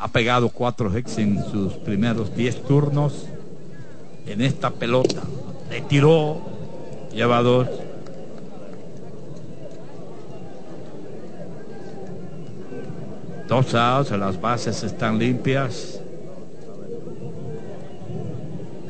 [0.00, 3.26] Ha pegado cuatro hits en sus primeros diez turnos
[4.26, 5.22] en esta pelota.
[5.70, 6.40] Le tiró,
[7.12, 7.68] lleva dos.
[13.48, 16.00] Dos las bases están limpias.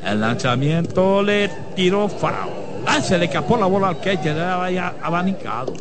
[0.05, 2.49] El lanzamiento le tiró foul.
[2.85, 5.73] Ah, se le escapó la bola al catcher, era ya abanicado.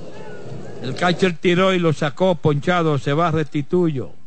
[0.82, 4.17] El catcher tiró y lo sacó ponchado, se va restituyo.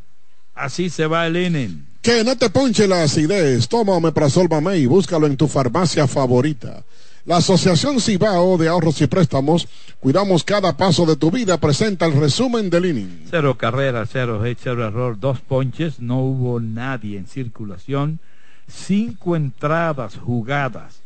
[0.61, 1.87] Así se va el inning.
[2.03, 3.67] Que no te ponche la acidez.
[3.67, 4.85] Toma Omeprazol Mamey.
[4.85, 6.83] Búscalo en tu farmacia favorita.
[7.25, 9.67] La Asociación Cibao de Ahorros y Préstamos,
[9.99, 13.25] cuidamos cada paso de tu vida, presenta el resumen del inning.
[13.29, 18.19] Cero carreras, cero hit, cero error, dos ponches, no hubo nadie en circulación,
[18.67, 21.01] cinco entradas jugadas.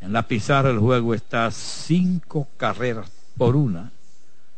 [0.00, 3.92] En la pizarra el juego está cinco carreras por una,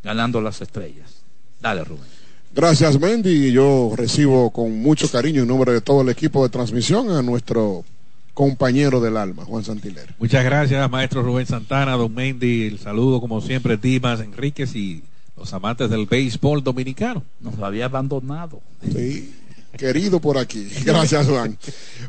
[0.04, 1.22] ganando las estrellas.
[1.60, 2.25] Dale, Rubén.
[2.56, 3.52] Gracias, Mendy.
[3.52, 7.84] Yo recibo con mucho cariño en nombre de todo el equipo de transmisión a nuestro
[8.32, 10.14] compañero del alma, Juan Santiler.
[10.18, 12.66] Muchas gracias, maestro Rubén Santana, don Mendy.
[12.68, 15.02] El saludo, como siempre, Dimas Enríquez y
[15.36, 17.22] los amantes del béisbol dominicano.
[17.40, 18.62] Nos había abandonado.
[18.90, 19.34] Sí.
[19.76, 20.66] Querido por aquí.
[20.82, 21.58] Gracias, Juan.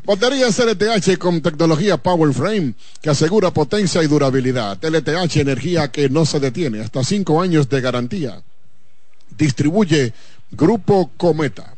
[0.06, 4.82] Batería LTH con tecnología Power Frame que asegura potencia y durabilidad.
[4.82, 6.80] LTH, energía que no se detiene.
[6.80, 8.42] Hasta cinco años de garantía.
[9.36, 10.14] Distribuye
[10.50, 11.74] Grupo Cometa.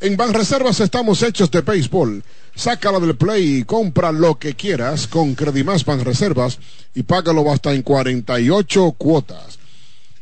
[0.00, 2.22] En Banreservas estamos hechos de béisbol.
[2.54, 6.58] Sácala del play y compra lo que quieras con Credimás Banreservas
[6.94, 9.58] y págalo hasta en 48 cuotas.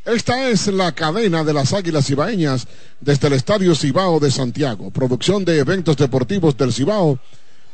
[0.04, 2.66] Esta es la cadena de las Águilas Cibaeñas
[3.00, 4.90] desde el Estadio Cibao de Santiago.
[4.90, 7.18] Producción de eventos deportivos del Cibao.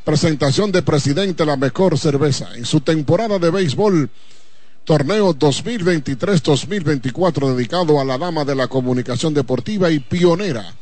[0.04, 2.48] Presentación de presidente La Mejor Cerveza.
[2.54, 4.10] En su temporada de béisbol,
[4.86, 10.72] torneo 2023-2024 dedicado a la dama de la comunicación deportiva y pionera,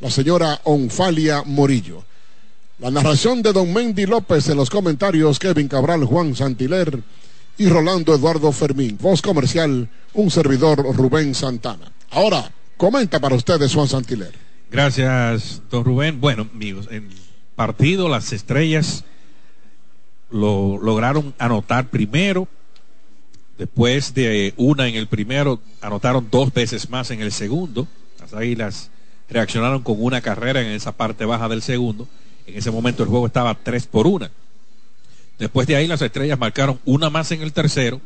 [0.00, 2.04] la señora Onfalia Morillo.
[2.78, 7.02] La narración de Don Mendy López en los comentarios, Kevin Cabral, Juan Santiler
[7.58, 8.98] y Rolando Eduardo Fermín.
[9.00, 11.90] Voz comercial, un servidor Rubén Santana.
[12.10, 14.32] Ahora, comenta para ustedes Juan Santiler.
[14.70, 16.20] Gracias, don Rubén.
[16.20, 17.08] Bueno, amigos, en
[17.56, 19.04] partido las estrellas
[20.30, 22.46] lo lograron anotar primero.
[23.58, 27.86] Después de una en el primero, anotaron dos veces más en el segundo.
[28.20, 28.90] Las águilas
[29.28, 32.08] reaccionaron con una carrera en esa parte baja del segundo.
[32.46, 34.30] En ese momento el juego estaba tres por una.
[35.38, 38.00] Después de ahí las estrellas marcaron una más en el tercero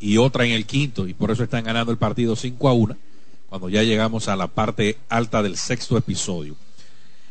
[0.00, 2.96] y otra en el quinto y por eso están ganando el partido 5 a 1
[3.48, 6.54] cuando ya llegamos a la parte alta del sexto episodio.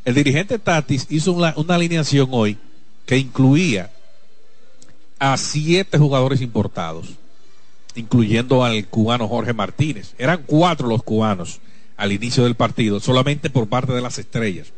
[0.03, 2.57] El dirigente Tatis hizo una, una alineación hoy
[3.05, 3.91] que incluía
[5.19, 7.09] a siete jugadores importados,
[7.97, 10.13] incluyendo al cubano Jorge Martínez.
[10.17, 11.59] Eran cuatro los cubanos
[11.97, 14.71] al inicio del partido, solamente por parte de las estrellas.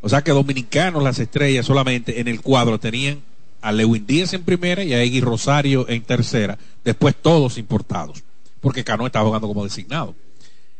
[0.00, 3.20] O sea que dominicanos las estrellas solamente en el cuadro tenían
[3.60, 8.22] a Lewin Díaz en primera y a Egui Rosario en tercera, después todos importados,
[8.60, 10.14] porque Cano está jugando como designado.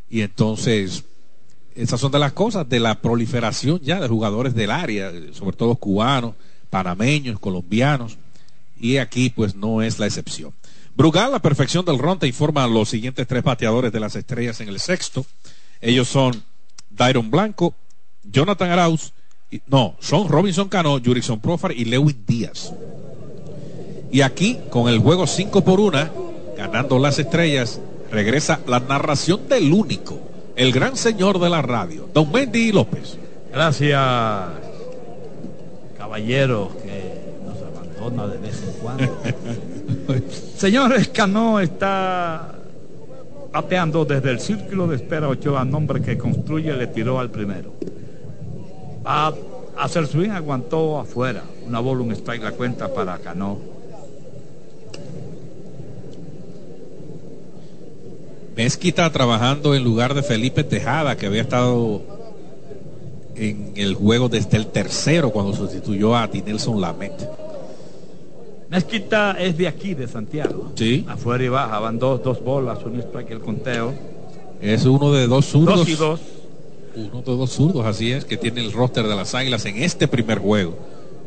[0.09, 1.05] Y entonces,
[1.75, 5.77] esas son de las cosas de la proliferación ya de jugadores del área, sobre todo
[5.77, 6.35] cubanos,
[6.71, 8.17] panameños, colombianos,
[8.81, 10.55] y aquí pues no es la excepción.
[11.01, 14.61] Brugal, la perfección del ron, te informa a los siguientes tres bateadores de las estrellas
[14.61, 15.25] en el sexto.
[15.81, 16.45] Ellos son
[16.91, 17.75] Dairon Blanco,
[18.23, 19.15] Jonathan Arauz,
[19.67, 22.75] no, son Robinson Cano, Jurison Profar y Lewin Díaz.
[24.13, 27.81] Y aquí, con el juego 5 por 1, ganando las estrellas,
[28.11, 30.21] regresa la narración del único,
[30.55, 33.17] el gran señor de la radio, Don Mendy López.
[33.51, 33.99] Gracias,
[35.97, 37.20] caballero, que
[38.09, 39.05] de vez en cuando.
[40.57, 42.55] Señores, Cano está
[43.53, 47.73] bateando desde el círculo de espera Ochoa, nombre que construye, le tiró al primero.
[49.07, 49.35] Va a
[49.79, 51.43] hacer swing, aguantó afuera.
[51.67, 53.59] Una bola, un strike, la cuenta para Cano.
[58.57, 62.03] Mezquita trabajando en lugar de Felipe Tejada, que había estado
[63.37, 67.50] en el juego desde el tercero cuando sustituyó a Tinelson Lamet.
[68.71, 70.71] Mezquita es de aquí, de Santiago.
[70.77, 71.05] Sí.
[71.09, 73.93] Afuera y baja, van dos, dos bolas, un strike el conteo.
[74.63, 75.79] Es uno de dos zurdos.
[75.79, 76.21] Dos y dos.
[76.95, 80.07] Uno de dos zurdos, así es, que tiene el roster de las Águilas en este
[80.07, 80.77] primer juego.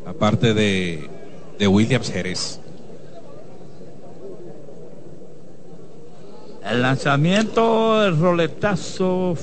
[0.06, 1.10] Aparte de,
[1.60, 2.60] de Williams Jerez.
[6.66, 9.36] El lanzamiento, el roletazo,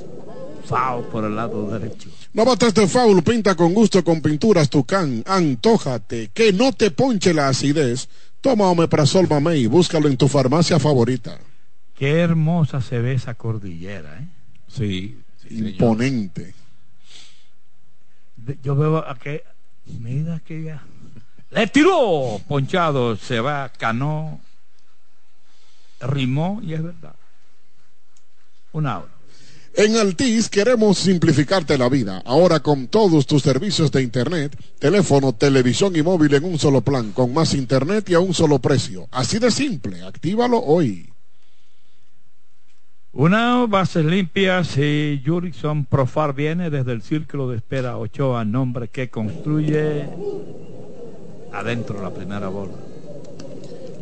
[0.64, 2.08] foul por el lado derecho.
[2.32, 5.24] No bates de foul, pinta con gusto con pinturas Tucán.
[5.26, 8.08] Antójate, que no te ponche la acidez.
[8.40, 11.38] Toma Omeprazol Mamey, búscalo en tu farmacia favorita.
[11.96, 14.28] Qué hermosa se ve esa cordillera, ¿eh?
[14.68, 15.20] Sí.
[15.50, 16.54] Imponente.
[18.62, 19.44] Yo veo a que.
[19.98, 20.82] Mira que ya.
[21.50, 24.40] Le tiró ponchado, se va, canó,
[26.00, 27.16] rimó y es verdad.
[28.72, 29.19] Una hora.
[29.74, 32.22] En Altis queremos simplificarte la vida.
[32.26, 37.12] Ahora con todos tus servicios de Internet, teléfono, televisión y móvil en un solo plan,
[37.12, 39.06] con más Internet y a un solo precio.
[39.10, 40.02] Así de simple.
[40.02, 41.10] Actívalo hoy.
[43.12, 49.10] Una bases limpias y Jurickson Profar viene desde el círculo de espera Ochoa, nombre que
[49.10, 50.08] construye
[51.52, 52.74] adentro la primera bola.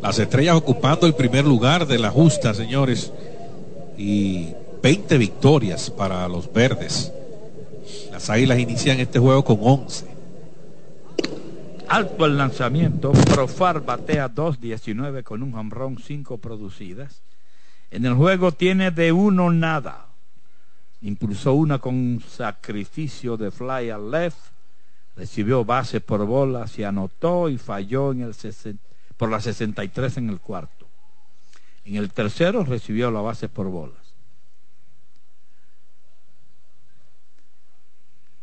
[0.01, 3.11] Las estrellas ocupando el primer lugar de la justa, señores.
[3.97, 4.49] Y
[4.81, 7.11] 20 victorias para los verdes.
[8.11, 10.05] Las águilas inician este juego con 11.
[11.87, 17.21] Alto el lanzamiento, Profar batea 2.19 con un jamrón 5 producidas.
[17.91, 20.05] En el juego tiene de uno nada.
[21.01, 24.37] Impulsó una con sacrificio de fly al left,
[25.15, 28.35] recibió base por bola, se anotó y falló en el
[29.17, 30.85] por la 63 en el cuarto.
[31.85, 33.98] En el tercero recibió la base por bolas.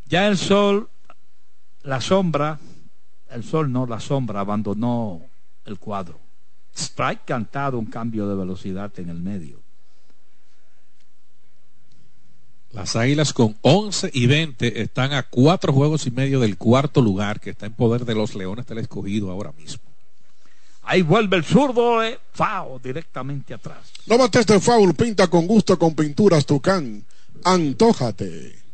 [0.09, 0.89] Ya el sol,
[1.83, 2.59] la sombra,
[3.31, 5.23] el sol no, la sombra abandonó
[5.65, 6.19] el cuadro.
[6.77, 9.61] Strike cantado un cambio de velocidad en el medio.
[12.73, 17.41] Las águilas con 11 y 20 están a cuatro juegos y medio del cuarto lugar
[17.41, 19.83] que está en poder de los Leones del Escogido ahora mismo.
[20.83, 23.91] Ahí vuelve el zurdo, eh, Fao, directamente atrás.
[24.07, 27.05] No bates de foul, pinta con gusto con pinturas Tucán.
[27.45, 28.66] Antójate.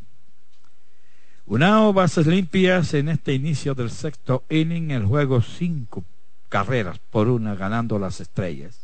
[1.47, 6.05] Unao bases limpias en este inicio del sexto inning, el juego cinco
[6.49, 8.79] carreras por una ganando las estrellas.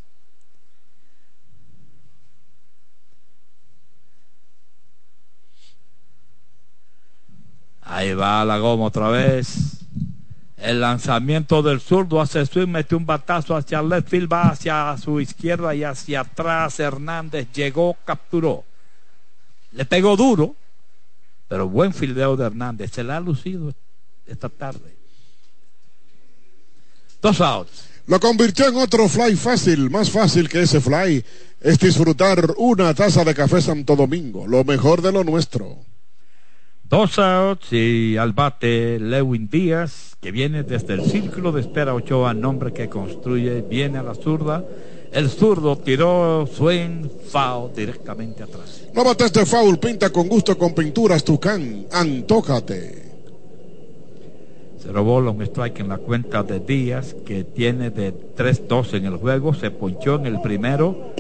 [7.83, 9.79] Ahí va la goma otra vez.
[10.59, 15.75] El lanzamiento del zurdo hace swing, mete un batazo hacia el va hacia su izquierda
[15.75, 16.81] y hacia atrás.
[16.81, 18.65] Hernández llegó, capturó.
[19.73, 20.55] Le pegó duro,
[21.49, 22.93] pero buen fildeo de Hernández.
[22.93, 23.75] Se la ha lucido
[24.27, 24.97] esta tarde.
[27.21, 27.89] Dos outs.
[28.07, 31.25] Lo convirtió en otro fly fácil, más fácil que ese fly.
[31.61, 35.79] Es disfrutar una taza de café Santo Domingo, lo mejor de lo nuestro.
[36.85, 42.33] Dos outs y al bate Lewin Díaz, que viene desde el círculo de espera Ochoa,
[42.33, 44.65] nombre que construye, viene a la zurda.
[45.13, 48.85] El zurdo tiró swing, foul directamente atrás.
[48.95, 51.87] No bates de foul, pinta con gusto con pinturas Tucán.
[51.91, 53.09] Antójate.
[54.83, 59.17] Se robó un strike en la cuenta de Díaz, que tiene de 3-2 en el
[59.17, 59.55] juego.
[59.55, 61.15] Se ponchó en el primero,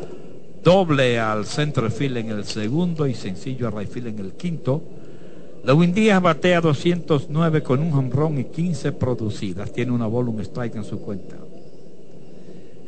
[0.62, 4.82] doble al centro field en el segundo y sencillo a right field en el quinto.
[5.64, 9.72] Lewin Díaz batea 209 con un honrón y 15 producidas.
[9.72, 11.36] Tiene una bola, un strike en su cuenta.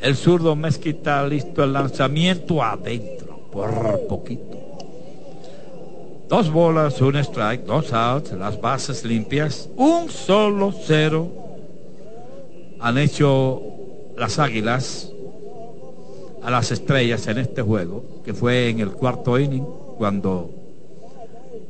[0.01, 4.57] El zurdo Mezquita listo el lanzamiento adentro, por poquito.
[6.27, 11.29] Dos bolas, un strike, dos outs, las bases limpias, un solo cero.
[12.79, 13.61] Han hecho
[14.17, 15.11] las águilas
[16.41, 20.49] a las estrellas en este juego, que fue en el cuarto inning, cuando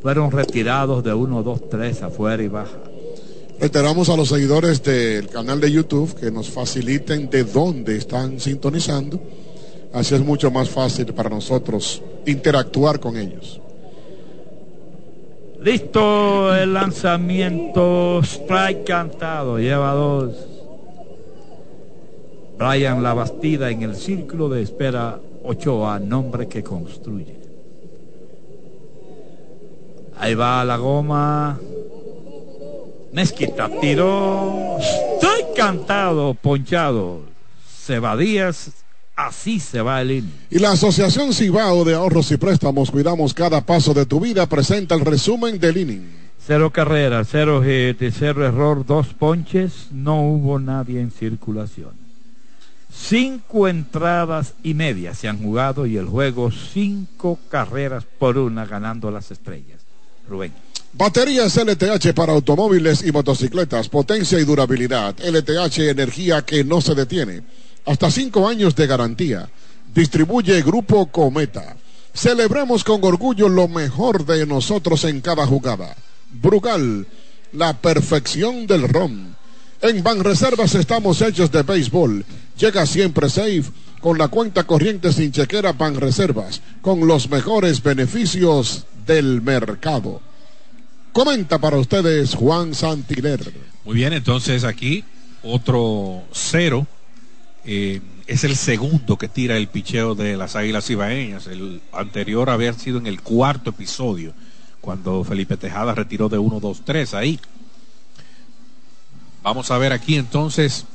[0.01, 2.90] fueron retirados de 1, 2, 3 afuera y baja.
[3.59, 9.19] Reiteramos a los seguidores del canal de YouTube que nos faciliten de dónde están sintonizando.
[9.93, 13.59] Así es mucho más fácil para nosotros interactuar con ellos.
[15.61, 20.33] Listo el lanzamiento, strike cantado, lleva dos.
[22.57, 27.35] Brian La Bastida en el círculo de espera Ochoa, nombre que construye.
[30.17, 31.59] Ahí va la goma.
[33.13, 34.77] Mezquita tiró.
[34.79, 37.21] Strike cantado, ponchado.
[37.67, 38.71] Cebadías,
[39.15, 40.33] así se va el inning.
[40.49, 44.95] Y la Asociación Cibao de Ahorros y Préstamos Cuidamos Cada Paso de tu Vida presenta
[44.95, 46.21] el resumen del inning.
[46.45, 51.91] Cero carreras, cero hit, cero error, dos ponches, no hubo nadie en circulación.
[52.91, 59.11] Cinco entradas y media se han jugado y el juego cinco carreras por una ganando
[59.11, 59.79] las estrellas.
[60.27, 60.51] Rubén.
[60.93, 65.15] Baterías LTH para automóviles y motocicletas, potencia y durabilidad.
[65.19, 67.43] LTH, energía que no se detiene.
[67.85, 69.49] Hasta cinco años de garantía.
[69.95, 71.77] Distribuye Grupo Cometa.
[72.13, 75.95] Celebremos con orgullo lo mejor de nosotros en cada jugada.
[76.29, 77.07] Brugal,
[77.53, 79.35] la perfección del ron.
[79.81, 82.25] En Banreservas estamos hechos de béisbol.
[82.59, 83.63] Llega siempre safe
[84.01, 90.21] con la cuenta corriente sin chequera Pan Reservas, con los mejores beneficios del mercado.
[91.13, 93.53] Comenta para ustedes Juan Santiler.
[93.83, 95.03] Muy bien, entonces aquí
[95.43, 96.87] otro cero.
[97.65, 101.47] Eh, es el segundo que tira el picheo de las Águilas Ibaeñas.
[101.47, 104.33] El anterior había sido en el cuarto episodio,
[104.79, 107.41] cuando Felipe Tejada retiró de 1, 2, 3 ahí.
[109.43, 110.85] Vamos a ver aquí entonces,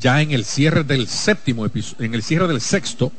[0.00, 3.12] ya en el cierre del séptimo episodio, en el cierre del sexto,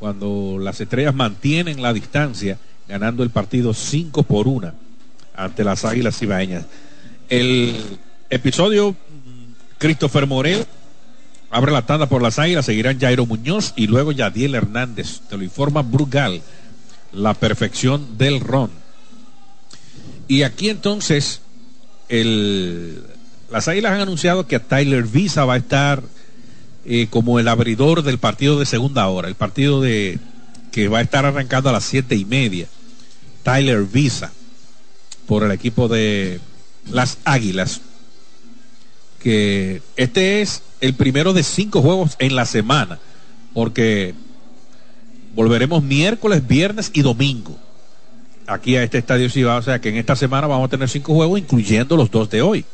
[0.00, 4.72] cuando las estrellas mantienen la distancia, ganando el partido 5 por 1
[5.34, 6.64] ante las Águilas Ibaeñas.
[7.28, 7.74] El
[8.30, 8.96] episodio
[9.78, 10.64] Christopher Morel
[11.50, 15.20] abre la tanda por las Águilas, seguirán Jairo Muñoz y luego Yadiel Hernández.
[15.28, 16.42] Te lo informa Brugal,
[17.12, 18.70] la perfección del ron.
[20.28, 21.40] Y aquí entonces,
[22.08, 26.02] las Águilas han anunciado que Tyler Visa va a estar
[26.84, 30.18] eh, como el abridor del partido de segunda hora, el partido de
[30.72, 32.68] que va a estar arrancando a las siete y media.
[33.46, 34.32] Tyler Visa
[35.28, 36.40] por el equipo de
[36.90, 37.80] las Águilas.
[39.20, 42.98] Que este es el primero de cinco juegos en la semana,
[43.54, 44.14] porque
[45.36, 47.56] volveremos miércoles, viernes y domingo
[48.48, 49.58] aquí a este estadio Ciudad.
[49.58, 52.42] O sea que en esta semana vamos a tener cinco juegos, incluyendo los dos de
[52.42, 52.64] hoy.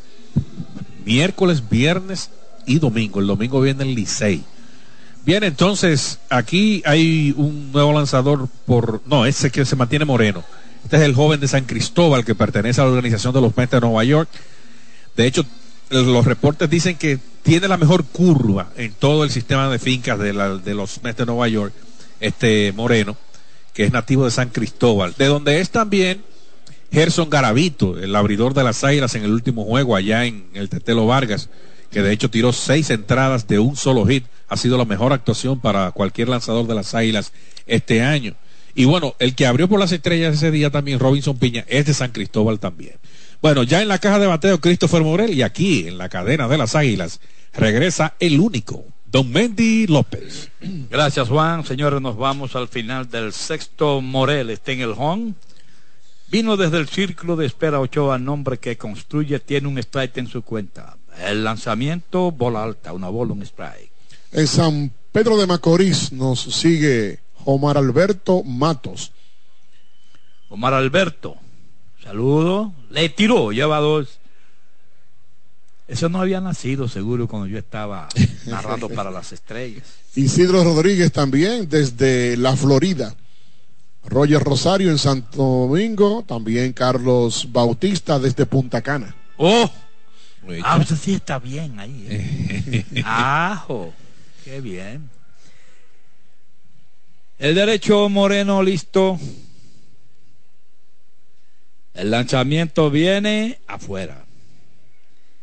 [1.04, 2.30] Miércoles, viernes
[2.64, 3.20] y domingo.
[3.20, 4.42] El domingo viene el Licey.
[5.26, 9.02] Bien, entonces aquí hay un nuevo lanzador por.
[9.04, 10.42] No, ese que se mantiene moreno.
[10.84, 13.72] Este es el joven de San Cristóbal que pertenece a la organización de los Mets
[13.72, 14.28] de Nueva York.
[15.16, 15.44] De hecho,
[15.90, 20.32] los reportes dicen que tiene la mejor curva en todo el sistema de fincas de,
[20.32, 21.72] los Mets de Nueva York.
[22.20, 23.16] Este moreno,
[23.74, 26.22] que es nativo de San Cristóbal, de donde es también
[26.92, 31.06] Gerson Garavito, el abridor de las Águilas en el último juego allá en el Tetelo
[31.06, 31.48] Vargas
[31.92, 34.24] que de hecho tiró seis entradas de un solo hit.
[34.48, 37.32] Ha sido la mejor actuación para cualquier lanzador de las Águilas
[37.66, 38.34] este año.
[38.74, 41.94] Y bueno, el que abrió por las estrellas ese día también, Robinson Piña, es de
[41.94, 42.94] San Cristóbal también.
[43.42, 46.58] Bueno, ya en la caja de bateo, Christopher Morel, y aquí en la cadena de
[46.58, 47.20] las Águilas,
[47.52, 50.50] regresa el único, Don Mendy López.
[50.90, 51.66] Gracias, Juan.
[51.66, 54.00] Señores, nos vamos al final del sexto.
[54.00, 55.34] Morel está en el home.
[56.30, 60.40] Vino desde el círculo de espera Ochoa, nombre que construye, tiene un strike en su
[60.40, 60.96] cuenta.
[61.26, 63.92] El lanzamiento, bola alta, una bola, un strike.
[64.32, 69.12] En San Pedro de Macorís nos sigue Omar Alberto Matos.
[70.48, 71.36] Omar Alberto,
[72.02, 72.72] saludo.
[72.90, 74.18] Le tiró, lleva dos.
[75.88, 78.08] Eso no había nacido seguro cuando yo estaba
[78.46, 79.84] narrando para las estrellas.
[80.14, 83.14] Isidro Rodríguez también desde la Florida.
[84.04, 86.24] Roger Rosario en Santo Domingo.
[86.26, 89.14] También Carlos Bautista desde Punta Cana.
[89.36, 89.70] ¡Oh!
[90.64, 92.06] Ah, usted sí está bien ahí.
[92.08, 92.84] ¿eh?
[93.04, 93.92] Ajo,
[94.44, 95.08] qué bien.
[97.42, 99.18] El derecho moreno listo.
[101.92, 104.24] El lanzamiento viene afuera.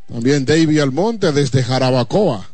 [0.08, 2.48] También David Almonte desde Jarabacoa.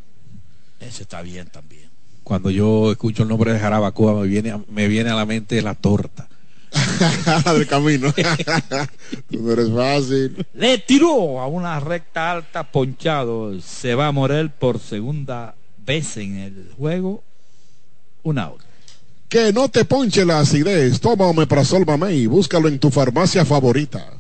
[0.80, 1.92] Ese está bien también.
[2.24, 5.76] Cuando yo escucho el nombre de Jarabacoa me viene, me viene a la mente la
[5.76, 6.28] torta.
[7.54, 8.12] del camino.
[9.30, 10.44] no eres fácil.
[10.56, 13.62] Le tiró a una recta alta, ponchado.
[13.62, 15.54] Se va a morir por segunda
[15.86, 17.24] vez en el juego.
[18.24, 18.66] Un out.
[19.30, 21.00] Que no te ponche la acidez.
[21.00, 22.28] Toma Omeprazol Mamey.
[22.28, 24.14] Búscalo en tu farmacia favorita.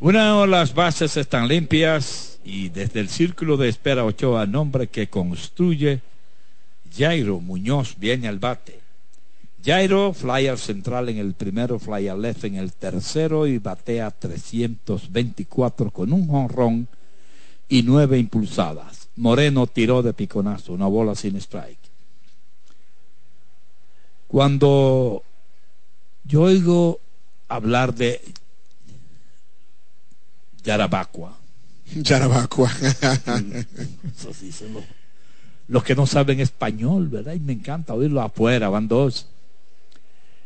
[0.00, 6.00] Una las bases están limpias y desde el círculo de espera Ochoa, nombre que construye,
[6.96, 8.80] Jairo Muñoz viene al bate.
[9.64, 16.12] Jairo, flyer central en el primero, flyer left en el tercero y batea 324 con
[16.12, 16.86] un jonrón
[17.68, 19.08] y nueve impulsadas.
[19.16, 21.77] Moreno tiró de piconazo, una bola sin strike.
[24.28, 25.24] Cuando
[26.24, 27.00] yo oigo
[27.48, 28.20] hablar de
[30.62, 31.36] Yarabacua.
[31.94, 32.70] Yarabacua.
[34.16, 34.84] Eso dicen los,
[35.68, 37.34] los que no saben español, ¿verdad?
[37.34, 39.26] Y me encanta oírlo afuera, van dos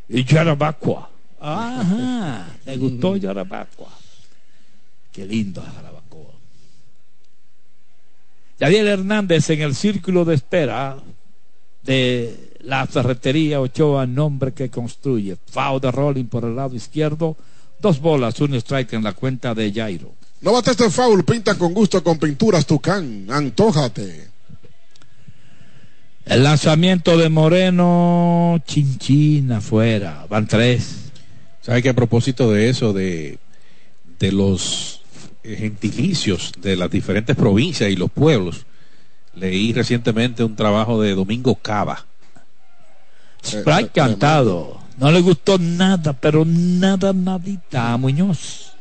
[0.08, 1.10] y Yarabacua.
[1.40, 3.88] Ajá, me gustó Yarabacua.
[5.12, 6.32] Qué lindo Jarabacoa.
[8.58, 10.96] Daniel Hernández en el círculo de espera
[11.82, 15.37] de la ferretería Ochoa, nombre que construye.
[15.47, 17.37] Foul de rolling por el lado izquierdo.
[17.81, 20.14] Dos bolas, un strike en la cuenta de Jairo.
[20.40, 23.26] No bates este foul, pinta con gusto con pinturas Tucán.
[23.31, 24.28] Antójate.
[26.25, 31.11] El lanzamiento de Moreno, chinchina afuera, van tres.
[31.61, 33.38] ¿Sabe que a propósito de eso, de,
[34.19, 35.02] de los
[35.45, 38.66] gentilicios de las diferentes provincias y los pueblos,
[39.35, 42.07] leí recientemente un trabajo de Domingo Cava.
[43.44, 44.80] Sprite cantado.
[44.99, 48.72] No le gustó nada, pero nada, nadita a Muñoz.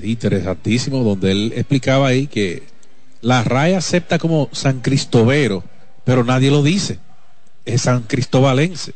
[0.00, 2.62] Sí, interesantísimo, donde él explicaba ahí que
[3.20, 5.64] la raya acepta como San Cristobero,
[6.04, 6.98] pero nadie lo dice.
[7.64, 8.94] Es San Cristobalense.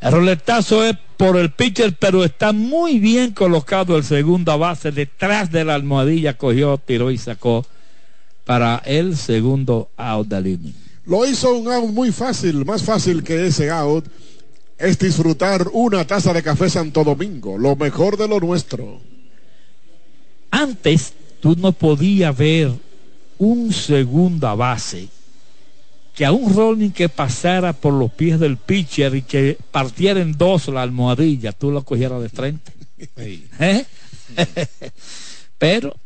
[0.00, 4.92] El roletazo es por el pitcher, pero está muy bien colocado el segunda base.
[4.92, 7.66] Detrás de la almohadilla cogió, tiró y sacó
[8.44, 10.87] para el segundo out del inning.
[11.08, 14.04] Lo hizo un out muy fácil, más fácil que ese out
[14.76, 19.00] es disfrutar una taza de café Santo Domingo, lo mejor de lo nuestro.
[20.50, 22.72] Antes tú no podías ver
[23.38, 25.08] un segunda base
[26.14, 30.36] que a un rolling que pasara por los pies del pitcher y que partiera en
[30.36, 32.72] dos la almohadilla, tú lo cogieras de frente.
[33.16, 33.86] ¿Eh?
[35.58, 35.96] Pero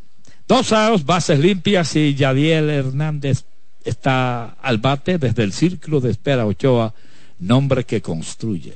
[0.46, 3.44] dos outs, bases limpias y Yadiel Hernández
[3.84, 6.94] está al bate desde el círculo de espera Ochoa,
[7.38, 8.74] nombre que construye.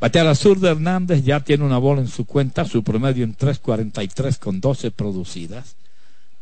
[0.00, 4.38] Batea la de Hernández ya tiene una bola en su cuenta, su promedio en 3.43
[4.38, 5.76] con 12 producidas.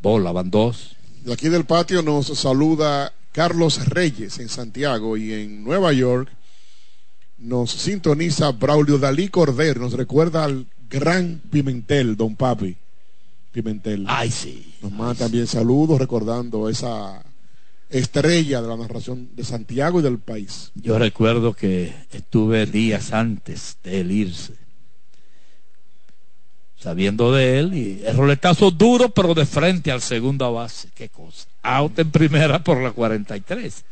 [0.01, 0.97] Bola, van dos.
[1.25, 6.29] De aquí del patio nos saluda Carlos Reyes en Santiago y en Nueva York
[7.39, 12.77] nos sintoniza Braulio Dalí Corder, nos recuerda al gran Pimentel, don Papi
[13.53, 14.05] Pimentel.
[14.09, 14.75] Ay, sí.
[14.83, 17.23] Nos manda también saludos recordando esa
[17.91, 20.73] estrella de la narración de Santiago y del país.
[20.75, 24.55] Yo recuerdo que estuve días antes de él irse,
[26.81, 30.89] sabiendo de él, y el roletazo duro, pero de frente al segunda base.
[30.95, 33.85] Qué cosa out en primera por la 43.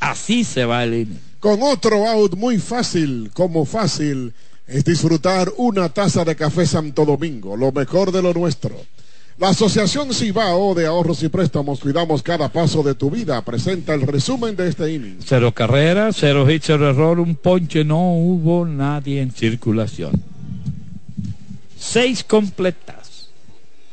[0.00, 1.20] Así se va el inning.
[1.40, 4.34] Con otro out muy fácil, como fácil,
[4.66, 8.74] es disfrutar una taza de café Santo Domingo, lo mejor de lo nuestro.
[9.38, 14.02] La Asociación Cibao de Ahorros y Préstamos Cuidamos Cada Paso de tu Vida presenta el
[14.02, 15.18] resumen de este inning.
[15.22, 20.22] Cero carreras, cero hits, cero error, un ponche, no hubo nadie en circulación.
[21.78, 23.28] Seis completas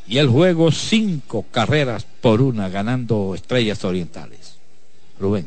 [0.07, 4.55] y el juego cinco carreras por una ganando Estrellas Orientales.
[5.19, 5.45] Rubén.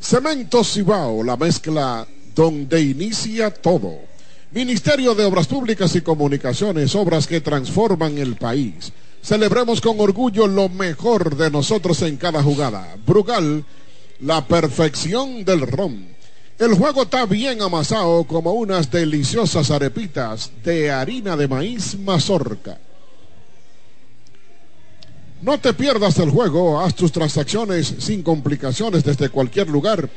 [0.00, 4.15] Cemento Cibao, la mezcla donde inicia todo.
[4.52, 8.92] Ministerio de Obras Públicas y Comunicaciones, obras que transforman el país.
[9.20, 12.96] Celebremos con orgullo lo mejor de nosotros en cada jugada.
[13.04, 13.64] Brugal,
[14.20, 16.06] la perfección del ron.
[16.58, 22.78] El juego está bien amasado como unas deliciosas arepitas de harina de maíz mazorca.
[25.42, 30.08] No te pierdas el juego, haz tus transacciones sin complicaciones desde cualquier lugar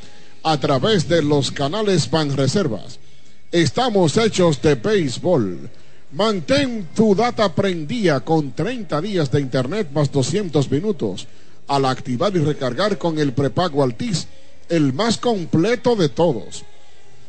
[0.44, 3.00] a través de los canales Banreservas.
[3.52, 5.70] Estamos hechos de béisbol.
[6.12, 11.28] Mantén tu data prendida con 30 días de internet más 200 minutos
[11.68, 14.28] al activar y recargar con el prepago Altis,
[14.70, 16.66] el más completo de todos.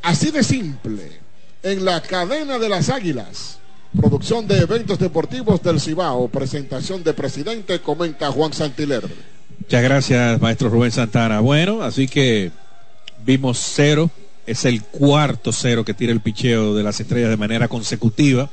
[0.02, 1.20] Así de simple,
[1.62, 3.60] en la cadena de las águilas
[3.98, 6.28] Producción de eventos deportivos del Cibao.
[6.28, 9.02] Presentación de presidente, comenta Juan Santiler.
[9.58, 11.40] Muchas gracias, maestro Rubén Santana.
[11.40, 12.52] Bueno, así que
[13.24, 14.08] vimos cero.
[14.50, 18.50] Es el cuarto cero que tira el picheo de las estrellas de manera consecutiva.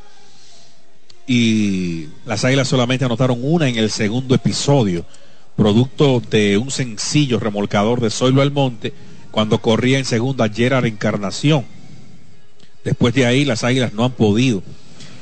[1.26, 5.06] Y las águilas solamente anotaron una en el segundo episodio,
[5.56, 8.94] producto de un sencillo remolcador de Zoilo Almonte
[9.32, 11.66] cuando corría en segunda Gerard Encarnación.
[12.84, 14.64] Después de ahí, las águilas no han podido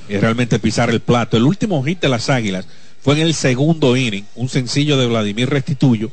[0.08, 1.38] es realmente pisar el plato.
[1.38, 2.68] El último hit de las Águilas
[3.02, 6.12] fue en el segundo inning, un sencillo de Vladimir Restituyo,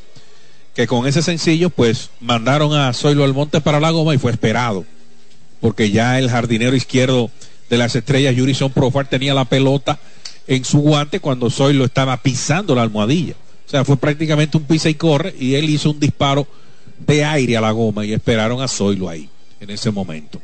[0.74, 4.84] que con ese sencillo pues mandaron a Zoilo Almonte para la goma y fue esperado,
[5.60, 7.30] porque ya el jardinero izquierdo
[7.68, 9.98] de las estrellas, Jurison Profar, tenía la pelota
[10.46, 13.34] en su guante cuando Zoilo estaba pisando la almohadilla.
[13.66, 16.46] O sea, fue prácticamente un pisa y corre y él hizo un disparo
[16.98, 19.28] de aire a la goma y esperaron a Zoilo ahí,
[19.60, 20.40] en ese momento.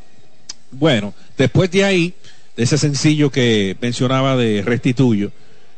[0.71, 2.15] Bueno, después de ahí,
[2.57, 5.31] de ese sencillo que mencionaba de Restituyo,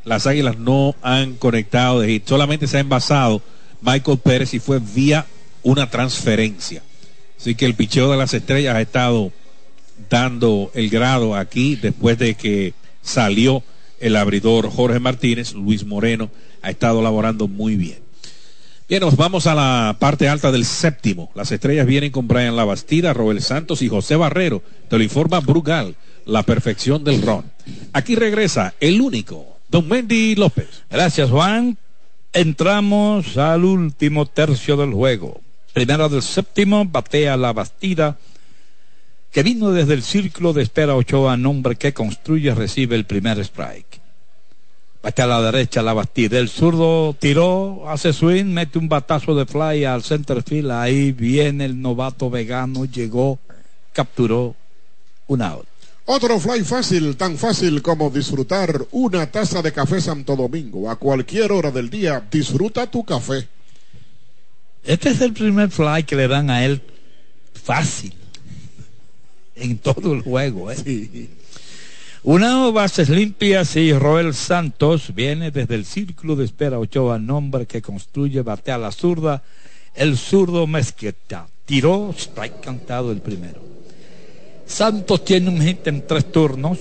[0.05, 3.43] las Águilas no han conectado solamente se ha envasado
[3.83, 5.27] Michael Pérez y fue vía
[5.63, 6.83] una transferencia.
[7.39, 9.33] Así que el picheo de las estrellas ha estado
[10.09, 13.63] dando el grado aquí después de que salió
[13.99, 16.31] el abridor Jorge Martínez, Luis Moreno
[16.63, 17.99] ha estado laborando muy bien.
[18.89, 21.31] Bien, nos vamos a la parte alta del séptimo.
[21.35, 24.63] Las estrellas vienen con Brian Labastida, Robel Santos y José Barrero.
[24.89, 25.95] Te lo informa Brugal
[26.27, 27.45] la perfección del ron.
[27.93, 30.69] Aquí regresa el único, Don Mendy López.
[30.91, 31.79] Gracias, Juan.
[32.33, 35.41] Entramos al último tercio del juego.
[35.73, 38.19] Primera del séptimo, batea la bastida,
[39.33, 44.01] que vino desde el círculo de espera Ochoa, nombre que construye, recibe el primer strike.
[45.03, 46.39] Batea a la derecha la bastida.
[46.39, 50.71] El zurdo tiró, hace swing, mete un batazo de fly al center field.
[50.71, 53.41] Ahí viene el novato vegano, llegó
[53.93, 54.55] capturó
[55.27, 55.70] un out.
[56.13, 60.91] Otro fly fácil, tan fácil como disfrutar una taza de café Santo Domingo.
[60.91, 63.47] A cualquier hora del día, disfruta tu café.
[64.83, 66.83] Este es el primer fly que le dan a él
[67.55, 68.13] fácil
[69.55, 70.73] en todo el juego.
[70.73, 70.77] ¿eh?
[70.85, 71.31] Sí.
[72.25, 77.83] Una bases limpias y Roel Santos viene desde el círculo de espera Ochoa, nombre que
[77.83, 79.45] construye, batea la zurda,
[79.95, 81.47] el zurdo Mezquita.
[81.65, 83.80] Tiró, strike cantado el primero.
[84.71, 86.79] Santos tiene un hit en tres turnos,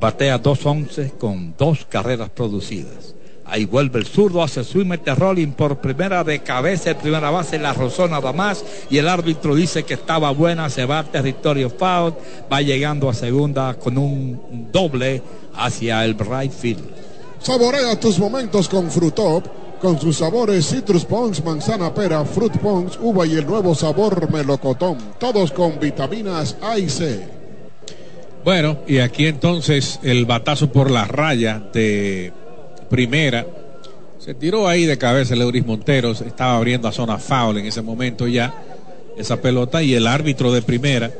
[0.00, 3.14] batea 2-11 con dos carreras producidas.
[3.44, 7.74] Ahí vuelve el zurdo, hace su mete rolling por primera de cabeza, primera base, la
[7.74, 8.64] rozó nada más.
[8.88, 12.14] Y el árbitro dice que estaba buena, se va a territorio foul,
[12.50, 15.22] va llegando a segunda con un doble
[15.54, 16.82] hacia el right field.
[17.38, 19.46] Saborea tus momentos con Frutop,
[19.80, 24.98] con sus sabores Citrus Punks, manzana pera, Fruit Punks, uva y el nuevo sabor melocotón.
[25.18, 27.28] Todos con vitaminas A y C.
[28.44, 32.32] Bueno, y aquí entonces el batazo por la raya de
[32.88, 33.46] primera.
[34.18, 37.82] Se tiró ahí de cabeza el Euris Monteros, estaba abriendo a zona foul en ese
[37.82, 38.54] momento ya
[39.16, 41.10] esa pelota y el árbitro de primera,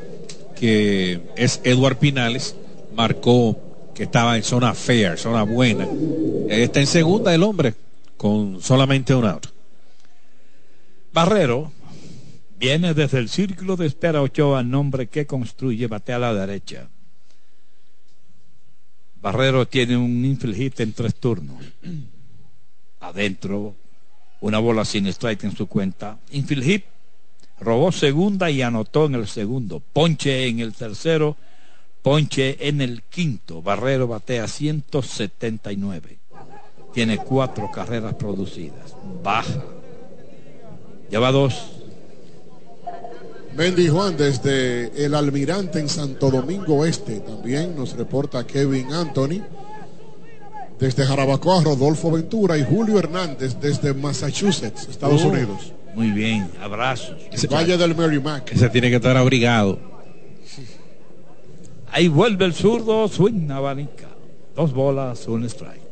[0.55, 2.55] que es Eduard Pinales,
[2.95, 3.57] marcó
[3.95, 5.87] que estaba en zona fair, zona buena.
[6.49, 7.73] Está en segunda el hombre
[8.17, 9.47] con solamente un out.
[11.13, 11.71] Barrero
[12.59, 16.89] viene desde el círculo de espera Ochoa, nombre que construye, batea a la derecha.
[19.21, 21.63] Barrero tiene un infield hit en tres turnos.
[22.99, 23.75] Adentro,
[24.41, 26.19] una bola sin strike en su cuenta.
[26.31, 26.85] Infield hit,
[27.59, 29.79] robó segunda y anotó en el segundo.
[29.79, 31.35] Ponche en el tercero,
[32.01, 33.61] ponche en el quinto.
[33.61, 36.16] Barrero batea 179.
[36.97, 38.95] Tiene cuatro carreras producidas.
[39.21, 39.63] Baja.
[41.11, 41.53] Lleva dos.
[43.55, 47.19] Mendy Juan desde el Almirante en Santo Domingo Este.
[47.19, 49.43] También nos reporta Kevin Anthony.
[50.79, 55.73] Desde Jarabacoa, Rodolfo Ventura y Julio Hernández desde Massachusetts, Estados Oh, Unidos.
[55.93, 57.15] Muy bien, abrazos.
[57.53, 58.53] Valle del Merrimack.
[58.53, 59.77] Ese tiene que estar abrigado.
[61.91, 64.07] Ahí vuelve el zurdo, swing abanica.
[64.55, 65.86] Dos bolas, un strike.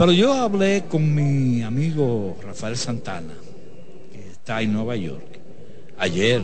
[0.00, 3.34] Pero yo hablé con mi amigo Rafael Santana,
[4.10, 5.38] que está en Nueva York,
[5.98, 6.42] ayer.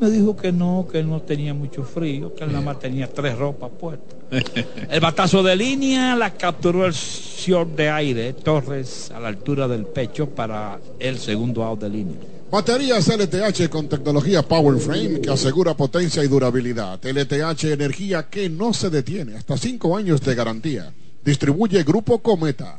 [0.00, 3.06] Me dijo que no, que él no tenía mucho frío, que él nada más tenía
[3.06, 4.16] tres ropas puestas.
[4.90, 9.84] El batazo de línea la capturó el short de aire, Torres, a la altura del
[9.84, 12.16] pecho para el segundo out de línea.
[12.50, 16.98] Baterías LTH con tecnología Power Frame que asegura potencia y durabilidad.
[17.04, 19.36] LTH energía que no se detiene.
[19.36, 20.94] Hasta cinco años de garantía.
[21.24, 22.78] Distribuye Grupo Cometa.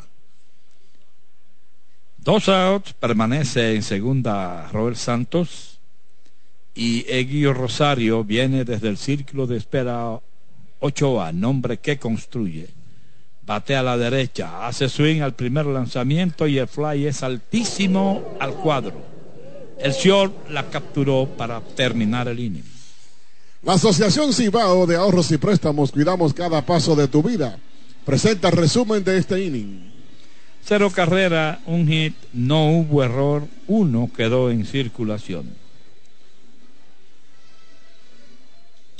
[2.17, 5.79] Dos outs, permanece en segunda Robert Santos
[6.75, 10.19] y Eguio Rosario viene desde el círculo de espera
[10.81, 12.67] 8A, nombre que construye.
[13.45, 18.53] Bate a la derecha, hace swing al primer lanzamiento y el fly es altísimo al
[18.55, 19.01] cuadro.
[19.79, 22.63] El short la capturó para terminar el inning.
[23.63, 27.57] La Asociación Cibao de Ahorros y Préstamos Cuidamos cada paso de tu vida.
[28.05, 29.91] Presenta resumen de este inning.
[30.65, 35.45] Cero carrera, un hit, no hubo error, uno quedó en circulación.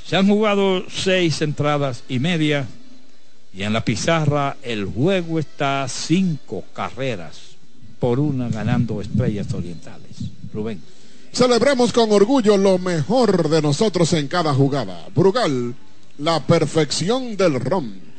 [0.06, 2.68] Se han jugado seis entradas y media
[3.54, 7.40] y en la pizarra el juego está cinco carreras
[8.00, 10.18] por una ganando Estrellas Orientales.
[10.54, 10.82] Rubén.
[11.32, 15.08] Celebremos con orgullo lo mejor de nosotros en cada jugada.
[15.16, 15.74] Brugal,
[16.18, 18.13] la perfección del ron.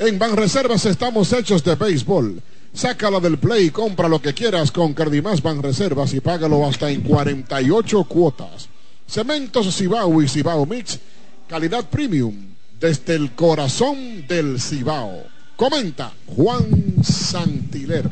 [0.00, 2.40] En Banreservas estamos hechos de béisbol.
[2.72, 7.02] Sácala del play y compra lo que quieras con Cardimás Banreservas y págalo hasta en
[7.02, 8.70] 48 cuotas.
[9.06, 10.98] Cementos Cibao y Cibao Mix,
[11.46, 12.34] calidad premium,
[12.80, 15.24] desde el corazón del Cibao.
[15.54, 18.10] Comenta Juan Santiler.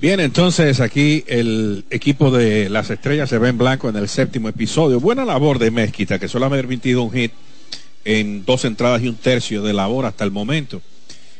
[0.00, 4.48] Bien, entonces aquí el equipo de las estrellas se ve en blanco en el séptimo
[4.48, 5.00] episodio.
[5.00, 7.32] Buena labor de Mezquita, que solo ha permitido un hit
[8.04, 10.80] en dos entradas y un tercio de labor hasta el momento.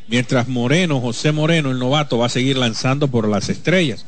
[0.09, 4.05] Mientras Moreno, José Moreno, el novato, va a seguir lanzando por las estrellas.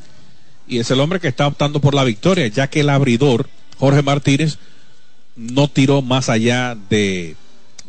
[0.67, 4.01] Y es el hombre que está optando por la victoria, ya que el abridor, Jorge
[4.01, 4.57] Martínez,
[5.35, 7.35] no tiró más allá de,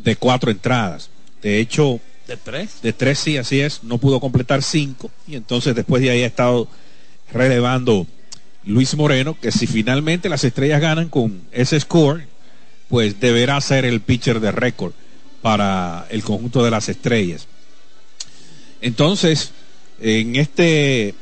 [0.03, 1.09] de cuatro entradas.
[1.41, 2.81] De hecho, ¿De tres?
[2.81, 6.27] de tres sí, así es, no pudo completar cinco y entonces después de ahí ha
[6.27, 6.67] estado
[7.31, 8.05] relevando
[8.65, 12.27] Luis Moreno, que si finalmente las estrellas ganan con ese score,
[12.89, 14.91] pues deberá ser el pitcher de récord
[15.41, 17.47] para el conjunto de las estrellas.
[18.81, 19.51] Entonces,
[19.99, 21.15] en este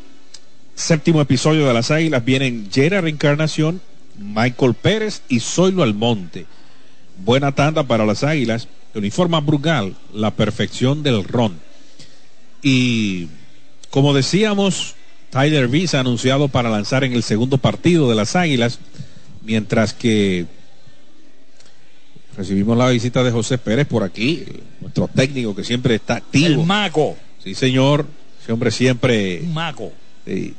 [0.76, 3.82] séptimo episodio de las Águilas vienen Gerard Encarnación
[4.18, 6.46] Michael Pérez y Zoilo Almonte.
[7.18, 8.68] Buena tanda para las Águilas.
[8.94, 11.60] Uniforma Brugal, la perfección del ron.
[12.62, 13.28] Y
[13.90, 14.96] como decíamos,
[15.30, 18.80] Tyler Visa anunciado para lanzar en el segundo partido de las Águilas,
[19.44, 20.46] mientras que
[22.38, 24.46] recibimos la visita de José Pérez por aquí,
[24.80, 26.48] nuestro técnico que siempre está activo.
[26.48, 27.18] El mago.
[27.46, 28.06] Sí, señor.
[28.44, 29.40] Ese hombre siempre.
[29.44, 29.94] Un mago.
[30.26, 30.54] Sí.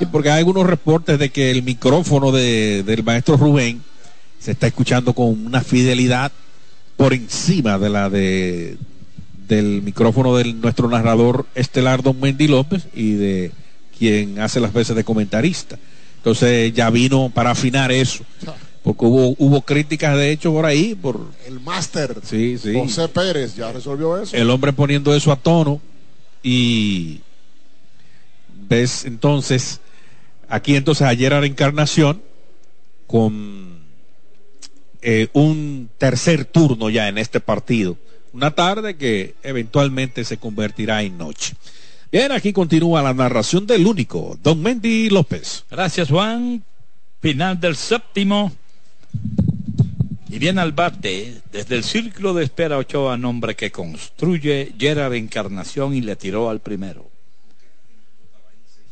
[0.00, 3.82] Y porque hay algunos reportes de que el micrófono de, del maestro Rubén
[4.40, 6.32] se está escuchando con una fidelidad
[6.96, 8.76] por encima de la de
[9.46, 13.52] del micrófono de nuestro narrador estelar Don Mendy López y de
[13.98, 15.78] quien hace las veces de comentarista.
[16.16, 18.24] Entonces ya vino para afinar eso.
[18.82, 22.72] Porque hubo, hubo críticas de hecho por ahí, por El máster Sí, sí.
[22.74, 24.34] José Pérez ya resolvió eso.
[24.36, 25.80] el hombre poniendo eso a tono
[26.42, 27.20] y
[28.68, 29.80] ves entonces
[30.48, 32.22] aquí entonces ayer a la encarnación
[33.06, 33.80] con
[35.02, 37.96] eh, un tercer turno ya en este partido
[38.32, 41.54] una tarde que eventualmente se convertirá en noche
[42.10, 46.62] bien aquí continúa la narración del único don Mendy López Gracias, Juan.
[47.22, 48.52] Final del séptimo.
[50.32, 55.94] Y viene al bate desde el círculo de espera Ochoa, nombre que construye Gerard Encarnación
[55.94, 57.10] y le tiró al primero.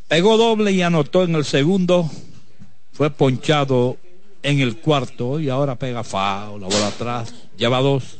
[0.06, 2.10] Pegó doble y anotó en el segundo.
[2.92, 3.96] Fue ponchado
[4.42, 7.32] en el cuarto y ahora pega foul, la bola atrás.
[7.56, 8.18] Lleva dos.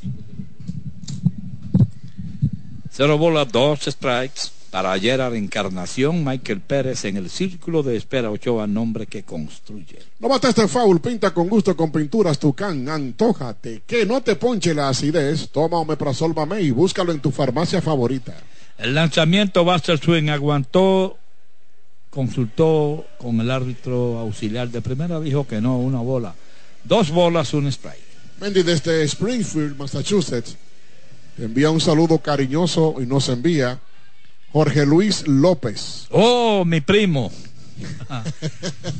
[2.90, 4.59] Cero bola, dos strikes.
[4.70, 9.98] Para Gerard Encarnación, Michael Pérez en el círculo de espera Ochoa, nombre que construye.
[10.20, 14.72] No mata este foul, pinta con gusto con pinturas Tucán, antójate, que no te ponche
[14.72, 18.32] la acidez, toma Omeprazol Mamey y búscalo en tu farmacia favorita.
[18.78, 21.18] El lanzamiento Buster Swing aguantó,
[22.08, 26.32] consultó con el árbitro auxiliar de primera, dijo que no, una bola.
[26.84, 27.98] Dos bolas, un strike.
[28.40, 30.56] Mendy desde Springfield, Massachusetts,
[31.38, 33.80] envía un saludo cariñoso y nos envía
[34.52, 36.06] Jorge Luis López.
[36.10, 37.30] Oh, mi primo.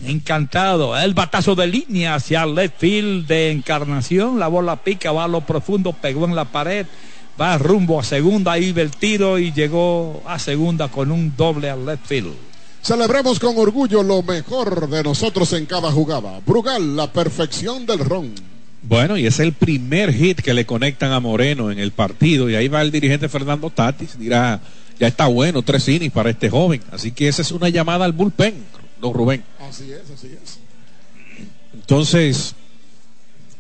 [0.05, 0.97] Encantado.
[0.97, 4.39] El batazo de línea hacia el left field de Encarnación.
[4.39, 6.87] La bola pica, va a lo profundo, pegó en la pared.
[7.41, 11.87] Va rumbo a segunda, ahí el tiro y llegó a segunda con un doble al
[11.87, 12.35] left field.
[12.83, 16.41] Celebremos con orgullo lo mejor de nosotros en cada jugada.
[16.47, 18.35] Brugal, la perfección del ron.
[18.83, 22.49] Bueno, y es el primer hit que le conectan a Moreno en el partido.
[22.49, 24.19] Y ahí va el dirigente Fernando Tatis.
[24.19, 24.61] Dirá,
[25.01, 26.83] ya está bueno, tres innings para este joven.
[26.93, 28.55] Así que esa es una llamada al bullpen,
[29.01, 29.43] don Rubén.
[29.59, 30.59] Así es, así es.
[31.73, 32.55] Entonces,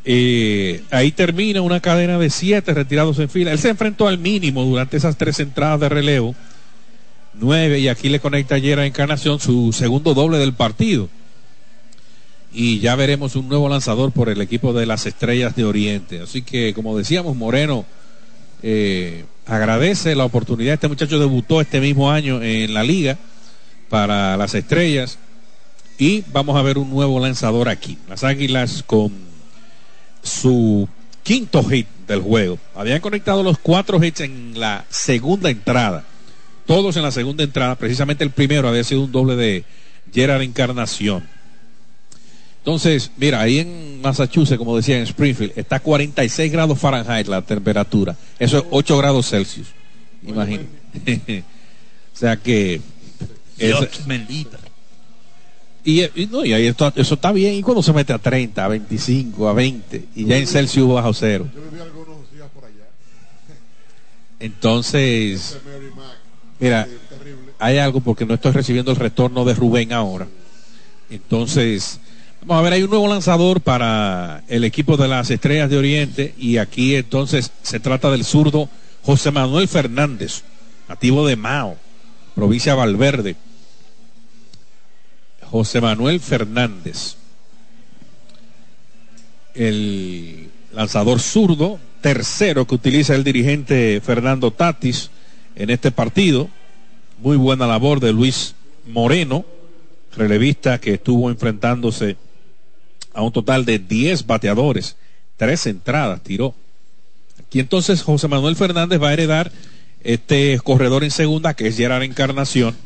[0.05, 3.53] eh, ahí termina una cadena de siete retirados en fila.
[3.53, 6.35] Él se enfrentó al mínimo durante esas tres entradas de relevo.
[7.33, 11.09] Nueve, y aquí le conecta ayer a Encarnación su segundo doble del partido.
[12.53, 16.21] Y ya veremos un nuevo lanzador por el equipo de las Estrellas de Oriente.
[16.21, 17.87] Así que, como decíamos, Moreno
[18.63, 20.75] eh, agradece la oportunidad.
[20.75, 23.19] Este muchacho debutó este mismo año en la liga
[23.89, 25.19] para las Estrellas.
[25.99, 27.99] Y vamos a ver un nuevo lanzador aquí.
[28.09, 29.13] Las Águilas con
[30.23, 30.89] su
[31.25, 32.59] quinto hit del juego.
[32.75, 36.05] Habían conectado los cuatro hits en la segunda entrada.
[36.65, 37.75] Todos en la segunda entrada.
[37.75, 39.65] Precisamente el primero había sido un doble de
[40.15, 41.29] Gerard Encarnación.
[42.61, 47.41] Entonces, mira, ahí en Massachusetts, como decía en Springfield, está a 46 grados Fahrenheit la
[47.43, 48.17] temperatura.
[48.39, 49.69] Eso es 8 grados Celsius.
[50.27, 50.69] Imagínate.
[52.15, 52.75] o sea que.
[52.75, 52.83] es-
[53.57, 54.59] Dios me libre.
[55.85, 57.55] y, y no, y ahí esto- eso está bien.
[57.55, 61.15] Y cuando se mete a 30, a 25, a 20, y ya en Celsius bajo
[61.15, 61.49] cero.
[61.55, 62.85] Yo viví algunos días por allá.
[64.39, 65.59] Entonces,
[66.59, 66.99] mira, eh,
[67.59, 70.27] hay algo porque no estoy recibiendo el retorno de Rubén ahora.
[71.11, 72.01] Entonces,
[72.43, 76.35] vamos a ver, hay un nuevo lanzador para el equipo de las Estrellas de Oriente
[76.39, 78.69] y aquí entonces se trata del zurdo
[79.03, 80.43] José Manuel Fernández,
[80.89, 81.77] nativo de Mao,
[82.35, 83.37] provincia Valverde.
[85.51, 87.17] José Manuel Fernández,
[89.55, 95.11] el lanzador zurdo, tercero que utiliza el dirigente Fernando Tatis
[95.57, 96.49] en este partido.
[97.19, 98.55] Muy buena labor de Luis
[98.87, 99.45] Moreno,
[100.17, 102.17] relevista que estuvo enfrentándose
[103.13, 104.97] a un total de 10 bateadores,
[105.37, 106.55] tres entradas tiró.
[107.39, 109.51] Aquí entonces José Manuel Fernández va a heredar
[110.03, 112.77] este corredor en segunda que es Gerard Encarnación,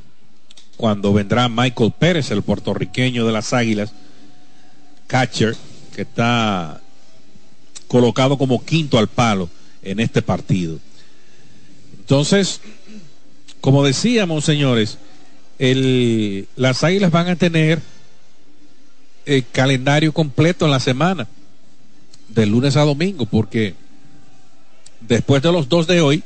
[0.77, 3.93] cuando vendrá Michael Pérez, el puertorriqueño de las Águilas,
[5.07, 5.55] catcher,
[5.95, 6.81] que está
[7.87, 9.49] colocado como quinto al palo
[9.83, 10.79] en este partido.
[11.99, 12.61] Entonces,
[13.61, 14.99] como decíamos, señores,
[15.59, 17.81] el- las Águilas van a tener
[19.27, 21.27] eh, calendario completo en la semana,
[22.29, 23.75] de lunes a domingo, porque
[25.01, 26.23] después de los dos de hoy,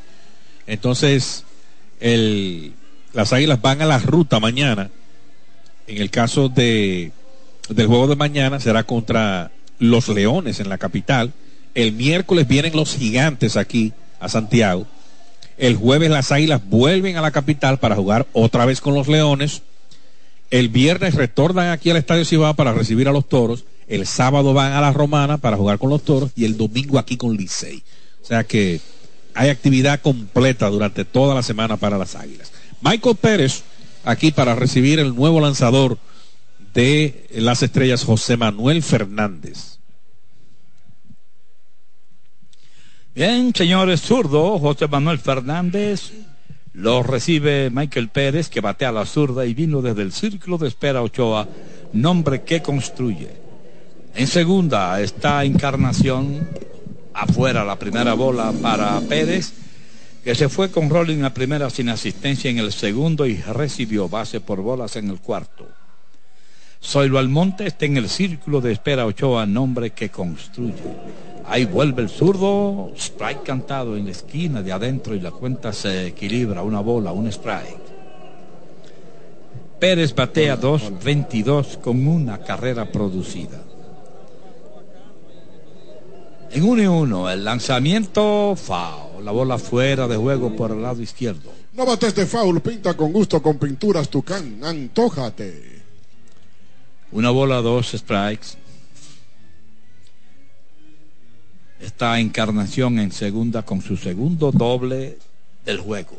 [0.66, 1.44] entonces
[2.00, 2.72] el,
[3.12, 4.90] las águilas van a la ruta mañana.
[5.86, 7.12] En el caso de,
[7.68, 11.32] del juego de mañana será contra los Leones en la capital.
[11.74, 14.86] El miércoles vienen los gigantes aquí a Santiago.
[15.56, 19.62] El jueves las águilas vuelven a la capital para jugar otra vez con los Leones.
[20.50, 23.64] El viernes retornan aquí al Estadio Cibao para recibir a los toros.
[23.86, 26.30] El sábado van a la Romana para jugar con los toros.
[26.36, 27.82] Y el domingo aquí con Licey.
[28.22, 28.80] O sea que
[29.34, 32.52] hay actividad completa durante toda la semana para las águilas.
[32.80, 33.62] Michael Pérez
[34.04, 35.98] aquí para recibir el nuevo lanzador
[36.74, 39.78] de las estrellas, José Manuel Fernández.
[43.14, 46.12] Bien, señores, zurdo, José Manuel Fernández.
[46.78, 51.02] Lo recibe Michael Pérez, que batea la zurda y vino desde el círculo de espera
[51.02, 51.48] Ochoa,
[51.92, 53.30] nombre que construye.
[54.14, 56.48] En segunda está Encarnación,
[57.12, 59.54] afuera la primera bola para Pérez,
[60.22, 64.40] que se fue con rolling la primera sin asistencia en el segundo y recibió base
[64.40, 65.77] por bolas en el cuarto.
[66.82, 70.74] Zoilo Almonte está en el círculo de espera Ochoa, nombre que construye.
[71.46, 76.08] Ahí vuelve el zurdo, strike cantado en la esquina de adentro y la cuenta se
[76.08, 77.88] equilibra, una bola, un strike.
[79.80, 83.60] Pérez batea 2-22 con una carrera producida.
[86.50, 89.24] En uno y uno, el lanzamiento, foul.
[89.24, 91.50] La bola fuera de juego por el lado izquierdo.
[91.74, 95.77] No bates de foul, pinta con gusto con pinturas Tucán, antójate.
[97.10, 98.58] Una bola, dos strikes.
[101.80, 105.18] Está Encarnación en segunda con su segundo doble
[105.64, 106.16] del juego.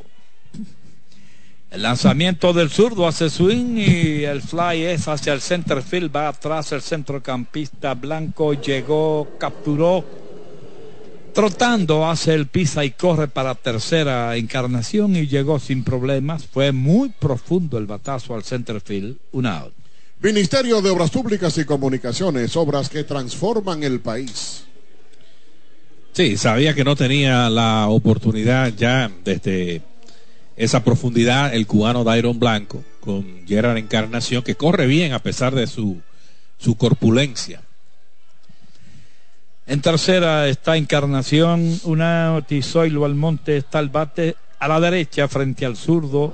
[1.70, 6.30] El lanzamiento del zurdo hace swing y el fly es hacia el center field, va
[6.30, 10.04] atrás el centrocampista blanco, llegó, capturó,
[11.36, 16.48] trotando hace el pisa y corre para tercera encarnación y llegó sin problemas.
[16.48, 19.79] Fue muy profundo el batazo al center field, un out.
[20.22, 24.66] Ministerio de Obras Públicas y Comunicaciones, obras que transforman el país.
[26.12, 29.82] Sí, sabía que no tenía la oportunidad ya desde
[30.58, 35.68] esa profundidad el cubano Dairon Blanco con Gerard Encarnación, que corre bien a pesar de
[35.68, 36.02] su,
[36.58, 37.62] su corpulencia.
[39.68, 45.78] En tercera está Encarnación, una Tizoilo Almonte está el bate a la derecha frente al
[45.78, 46.34] zurdo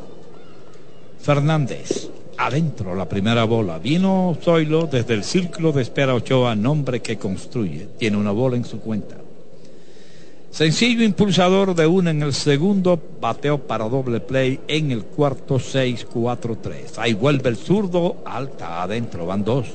[1.22, 2.10] Fernández.
[2.38, 3.80] Adentro la primera bola.
[3.80, 7.88] Vino Zoilo desde el círculo de espera Ochoa, nombre que construye.
[7.98, 9.16] Tiene una bola en su cuenta.
[10.56, 16.98] Sencillo impulsador de una en el segundo, bateo para doble play en el cuarto 6-4-3.
[16.98, 19.68] Ahí vuelve el zurdo, alta adentro, van dos.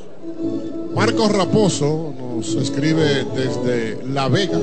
[0.94, 4.58] Marcos Raposo nos escribe desde La Vega.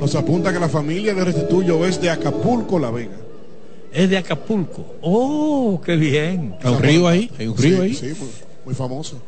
[0.00, 3.21] Nos apunta que la familia de Restituyo es de Acapulco, La Vega.
[3.92, 4.96] Es de Acapulco.
[5.02, 6.56] Oh, qué bien.
[6.62, 7.94] Hay un río ahí, hay un río sí, ahí.
[7.94, 8.28] Sí, muy,
[8.64, 9.20] muy famoso.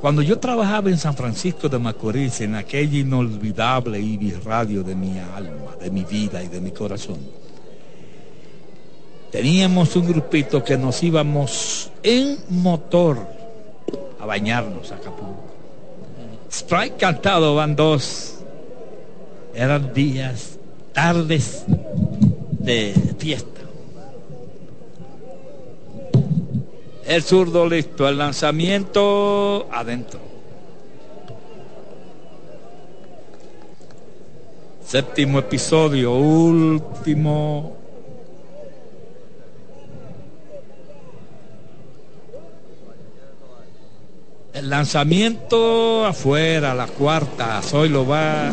[0.00, 5.18] Cuando yo trabajaba en San Francisco de Macorís, en aquella inolvidable Ibis Radio de mi
[5.18, 7.18] alma, de mi vida y de mi corazón,
[9.30, 13.18] teníamos un grupito que nos íbamos en motor
[14.18, 15.44] a bañarnos a Acapulco.
[16.50, 18.38] Strike cantado van dos.
[19.54, 20.58] Eran días,
[20.92, 21.64] tardes
[22.62, 23.60] de fiesta.
[27.04, 30.20] El zurdo listo, el lanzamiento adentro.
[34.86, 37.76] Séptimo episodio, último.
[44.52, 47.60] El lanzamiento afuera, la cuarta.
[47.62, 48.52] Zoilo va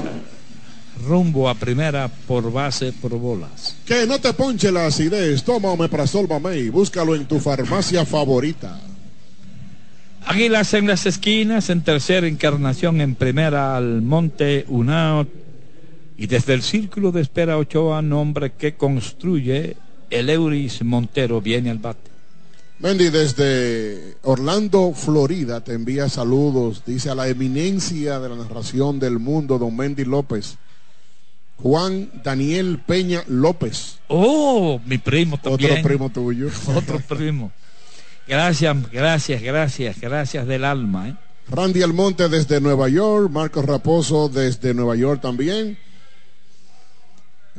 [1.06, 3.76] rumbo a primera por base por bolas.
[3.86, 5.44] Que no te ponche la acidez.
[5.44, 6.70] Toma Omeprazol Mamey.
[6.70, 8.80] Búscalo en tu farmacia favorita.
[10.26, 15.26] Águilas en las esquinas, en tercera encarnación, en primera al monte Unao.
[16.18, 19.78] Y desde el círculo de espera Ochoa, nombre que construye
[20.10, 22.10] el Euris Montero, viene al bate.
[22.80, 26.84] Mendy, desde Orlando, Florida, te envía saludos.
[26.86, 30.58] Dice a la eminencia de la narración del mundo, don Mendy López.
[31.62, 34.00] Juan Daniel Peña López.
[34.08, 35.72] Oh, mi primo también.
[35.72, 36.50] Otro primo tuyo.
[36.76, 37.52] Otro primo.
[38.28, 41.10] Gracias, gracias, gracias, gracias del alma.
[41.10, 41.16] ¿eh?
[41.50, 43.30] Randy Almonte desde Nueva York.
[43.32, 45.78] Marcos Raposo desde Nueva York también.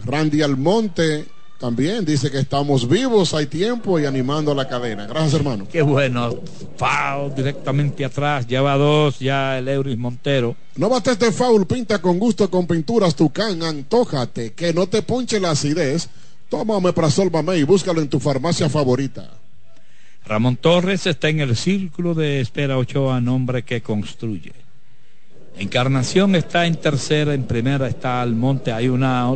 [0.04, 1.26] Randy Almonte
[1.60, 5.06] También dice que estamos vivos, hay tiempo y animando a la cadena.
[5.06, 5.68] Gracias, hermano.
[5.70, 6.40] Qué bueno.
[6.78, 8.46] Foul directamente atrás.
[8.46, 10.56] Lleva dos ya el Euris Montero.
[10.76, 15.38] No bates de foul, pinta con gusto con pinturas Tucán, antójate, que no te ponche
[15.38, 16.08] la acidez.
[16.48, 19.28] Toma Omeprazol y búscalo en tu farmacia favorita.
[20.24, 24.54] Ramón Torres está en el círculo de espera Ochoa, nombre que construye.
[25.58, 29.30] Encarnación está en tercera, en primera está Almonte, hay una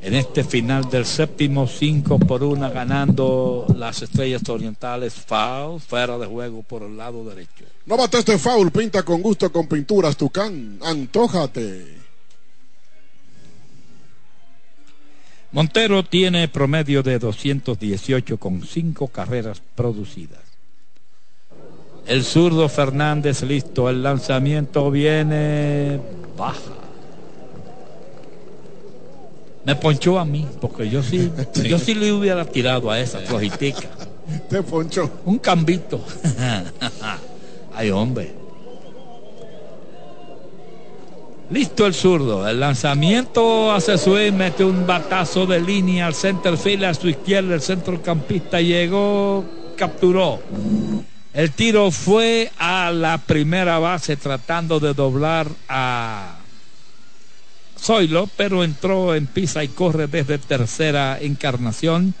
[0.00, 5.14] en este final del séptimo, 5 por 1 ganando las estrellas orientales.
[5.14, 7.64] Foul, fuera de juego por el lado derecho.
[7.86, 11.98] No bates de foul, pinta con gusto con pinturas Tucán, antójate.
[15.50, 20.40] Montero tiene promedio de 218 con 5 carreras producidas.
[22.06, 26.00] El zurdo Fernández listo, el lanzamiento viene
[26.36, 26.87] baja
[29.64, 31.30] me ponchó a mí, porque yo sí,
[31.64, 33.88] yo sí le hubiera tirado a esa flojitica.
[34.48, 35.10] Te ponchó.
[35.24, 36.00] Un cambito.
[37.74, 38.32] Ay, hombre.
[41.50, 42.46] Listo el zurdo.
[42.46, 47.54] El lanzamiento hace su mete un batazo de línea al center field a su izquierda.
[47.54, 49.44] El centrocampista llegó,
[49.76, 50.40] capturó.
[51.32, 56.37] El tiro fue a la primera base tratando de doblar a
[57.80, 62.14] Zoilo, pero entró en pisa y corre desde tercera encarnación,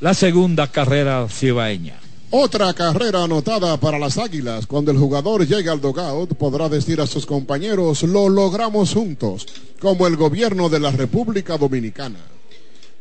[0.00, 1.98] la segunda carrera cibaeña.
[2.30, 4.66] Otra carrera anotada para las Águilas.
[4.66, 9.46] Cuando el jugador llegue al dogout, podrá decir a sus compañeros, lo logramos juntos,
[9.80, 12.18] como el gobierno de la República Dominicana.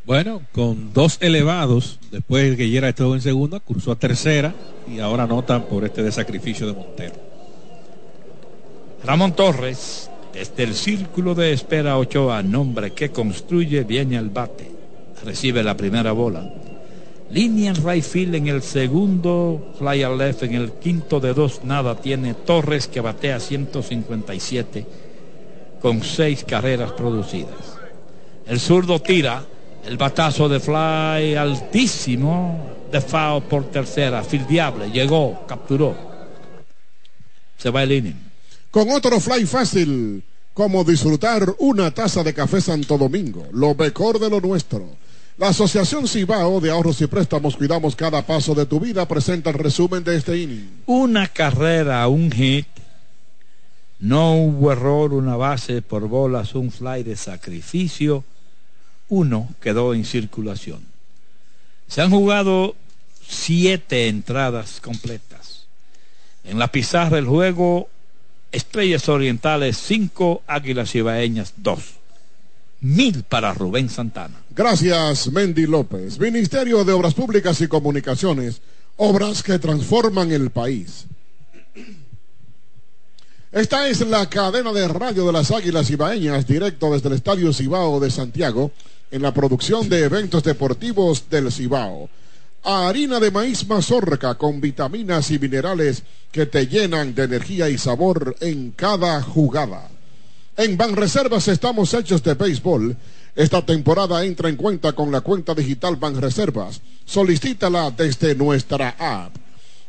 [0.06, 4.56] Bueno, con dos elevados, después que Yera estuvo en segunda, cruzó a tercera
[4.90, 7.16] y ahora anotan por este desacrificio de Montero.
[9.04, 14.70] Ramón Torres desde el círculo de espera Ochoa, nombre que construye, viene al bate.
[15.26, 16.48] Recibe la primera bola.
[17.32, 21.96] Línea en right en el segundo, fly al left en el quinto de dos, nada
[21.96, 22.36] tiene.
[22.36, 24.86] Torres que batea 157
[25.82, 27.80] con seis carreras producidas.
[28.46, 29.44] El zurdo tira.
[29.88, 32.76] El batazo de fly altísimo.
[32.92, 35.96] De foul por tercera, fildeable, llegó, capturó.
[37.58, 38.27] Se va el inning
[38.72, 44.30] con otro fly fácil, como disfrutar una taza de café Santo Domingo, lo mejor de
[44.30, 44.88] lo nuestro.
[45.38, 49.60] La Asociación Cibao de Ahorros y Préstamos Cuidamos Cada Paso de tu Vida presenta el
[49.60, 50.82] resumen de este inning.
[50.88, 52.66] Una carrera, un hit.
[54.00, 58.24] No hubo error, una base por bolas, un fly de sacrificio.
[59.10, 60.84] Uno quedó en circulación.
[61.88, 62.76] Se han jugado
[63.28, 65.68] siete entradas completas.
[66.44, 67.90] En la pizarra del juego
[68.52, 71.80] Estrellas Orientales 5, Águilas Ibaeñas 2.
[72.82, 74.36] Mil para Rubén Santana.
[74.52, 76.20] Gracias, Mendy López.
[76.20, 78.62] Ministerio de Obras Públicas y Comunicaciones.
[78.98, 81.06] Obras que transforman el país.
[83.52, 88.00] Esta es la cadena de radio de las Águilas Ibaeñas, directo desde el Estadio Cibao
[88.00, 88.72] de Santiago,
[89.10, 92.10] en la producción de eventos deportivos del Cibao
[92.68, 96.04] harina de maíz mazorca con vitaminas y minerales
[96.34, 99.90] que te llenan de energía y sabor en cada jugada.
[100.58, 102.98] En Banreservas estamos hechos de béisbol.
[103.36, 106.82] Esta temporada entra en cuenta con la cuenta digital Banreservas.
[107.06, 109.34] Solicítala desde nuestra app.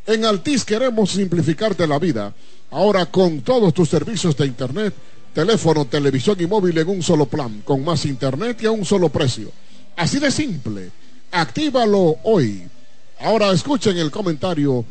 [0.07, 2.33] En Altis queremos simplificarte la vida.
[2.71, 4.95] Ahora con todos tus servicios de internet,
[5.35, 9.09] teléfono, televisión y móvil en un solo plan, con más internet y a un solo
[9.09, 9.51] precio.
[9.97, 10.91] Así de simple.
[11.31, 12.63] Actívalo hoy.
[13.21, 14.85] Ahora escuchen el comentario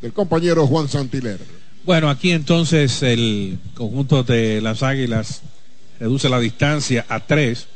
[0.00, 1.38] del compañero Juan Santiler.
[1.84, 5.42] Bueno, aquí entonces el conjunto de las Águilas
[5.98, 7.66] reduce la distancia a tres,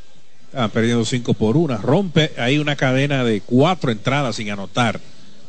[0.55, 5.01] ah, perdiendo cinco por una, rompe ahí una cadena de cuatro entradas sin anotar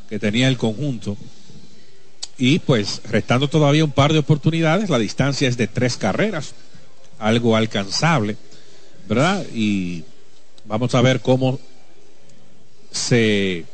[0.10, 1.18] que tenía el conjunto.
[2.38, 6.54] Y pues restando todavía un par de oportunidades, la distancia es de tres carreras,
[7.20, 8.38] algo alcanzable,
[9.08, 9.46] ¿verdad?
[9.54, 10.04] Y
[10.66, 11.60] vamos a ver cómo
[12.98, 13.66] se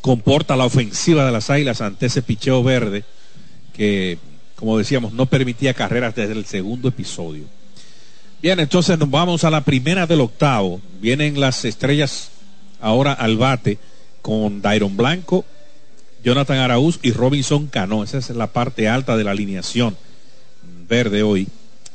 [0.00, 3.04] comporta la ofensiva de las Águilas ante ese picheo verde
[3.74, 4.18] que,
[4.56, 7.44] como decíamos, no permitía carreras desde el segundo episodio.
[8.42, 10.80] Bien, entonces nos vamos a la primera del octavo.
[11.00, 12.30] Vienen las estrellas
[12.80, 13.78] ahora al bate
[14.20, 15.44] con Dairon Blanco,
[16.22, 18.04] Jonathan Araúz y Robinson Cano.
[18.04, 19.96] Esa es la parte alta de la alineación
[20.88, 21.48] verde hoy.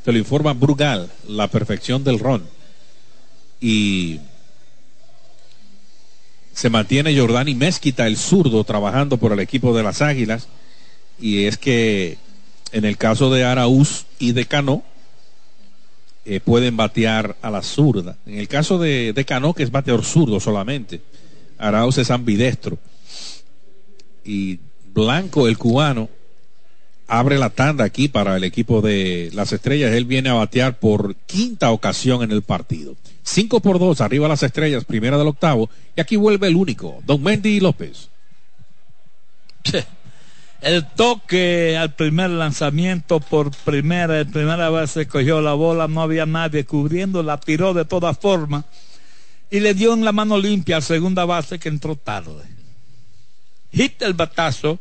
[0.04, 2.42] Te lo informa Brugal, la perfección del ron.
[3.60, 4.18] Y
[6.60, 10.46] se mantiene Jordani Mezquita, el zurdo, trabajando por el equipo de las Águilas.
[11.18, 12.18] Y es que
[12.72, 14.82] en el caso de Araúz y de Cano,
[16.26, 18.18] eh, pueden batear a la zurda.
[18.26, 21.00] En el caso de, de Cano, que es bateador zurdo solamente,
[21.56, 22.76] Arauz es ambidestro.
[24.22, 24.58] Y
[24.92, 26.10] Blanco, el cubano,
[27.10, 29.92] abre la tanda aquí para el equipo de las estrellas.
[29.92, 32.94] Él viene a batear por quinta ocasión en el partido.
[33.24, 35.68] 5 por 2, arriba las estrellas, primera del octavo.
[35.96, 38.08] Y aquí vuelve el único, Don Mendy López.
[40.62, 46.26] El toque al primer lanzamiento por primera, primera vez se cogió la bola, no había
[46.26, 48.64] nadie cubriendo, la tiró de todas formas
[49.50, 52.44] y le dio en la mano limpia al segunda base que entró tarde.
[53.72, 54.78] Hit el batazo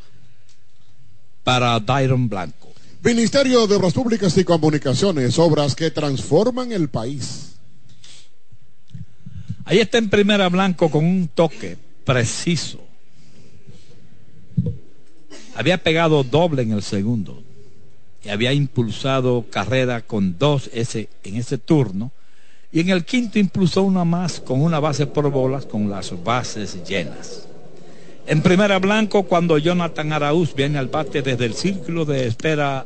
[1.49, 2.71] para Dairon Blanco.
[3.01, 7.55] Ministerio de Obras Públicas y Comunicaciones, obras que transforman el país.
[9.65, 11.75] Ahí está en primera Blanco con un toque
[12.05, 12.79] preciso
[15.55, 17.41] había pegado doble en el segundo
[18.23, 22.11] y había impulsado carrera con dos ese, en ese turno.
[22.71, 26.77] Y en el quinto impulsó una más con una base por bolas con las bases
[26.87, 27.48] llenas.
[28.29, 32.85] En primera blanco, cuando Jonathan Araúz viene al bate desde el círculo de espera,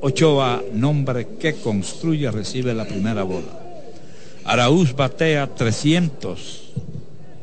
[0.00, 3.60] Ochoa, nombre que construye, recibe la primera bola.
[4.44, 6.72] Araúz batea 300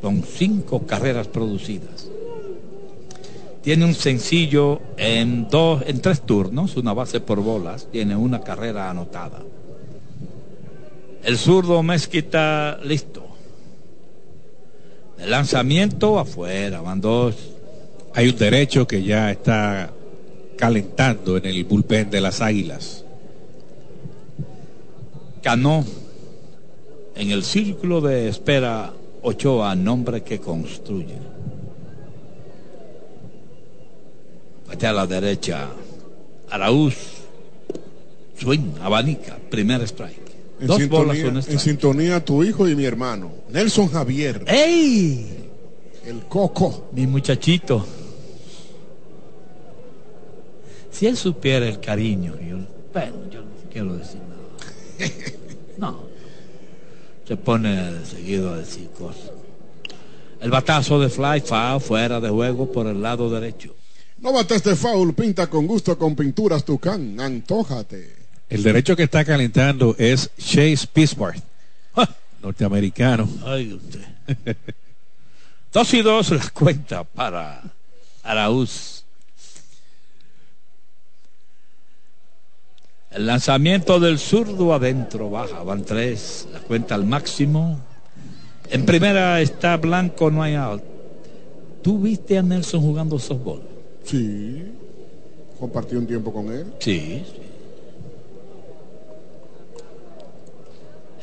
[0.00, 2.10] con cinco carreras producidas
[3.62, 8.90] tiene un sencillo en dos, en tres turnos, una base por bolas, tiene una carrera
[8.90, 9.40] anotada.
[11.22, 13.26] El zurdo Mezquita listo.
[15.20, 17.34] El lanzamiento afuera, van dos.
[18.14, 19.92] Hay un derecho que ya está
[20.56, 23.04] calentando en el bullpen de las águilas.
[25.42, 25.84] Canó
[27.14, 28.92] en el círculo de espera
[29.22, 31.30] Ochoa, nombre que construye.
[34.82, 35.68] a la derecha.
[36.50, 36.94] Araúz.
[38.38, 40.29] Swing, abanica, primer strike.
[40.60, 44.44] En, Dos sintonía, bolas, en sintonía tu hijo y mi hermano, Nelson Javier.
[44.46, 45.40] ¡Ey!
[46.04, 46.88] El coco.
[46.92, 47.86] Mi muchachito.
[50.90, 52.58] Si él supiera el cariño, yo,
[52.92, 55.10] bueno, yo no quiero decir nada.
[55.78, 55.98] No.
[57.26, 59.30] Se pone seguido a decir cosas.
[60.40, 63.74] El batazo de Fly fa fuera de juego por el lado derecho.
[64.18, 68.19] No bates de foul, pinta con gusto con pinturas Tucán, antójate.
[68.50, 71.40] El derecho que está calentando es Chase Pittsburgh,
[72.42, 73.28] norteamericano.
[73.46, 74.00] Ay, usted.
[75.72, 77.62] dos y dos la cuenta para
[78.24, 79.04] Araúz.
[83.12, 87.78] El lanzamiento del zurdo adentro baja, van tres, la cuenta al máximo.
[88.68, 90.82] En primera está blanco, no hay out.
[91.82, 93.62] ¿Tú viste a Nelson jugando softball?
[94.04, 94.72] Sí.
[95.58, 96.66] Compartí un tiempo con él.
[96.80, 97.24] Sí,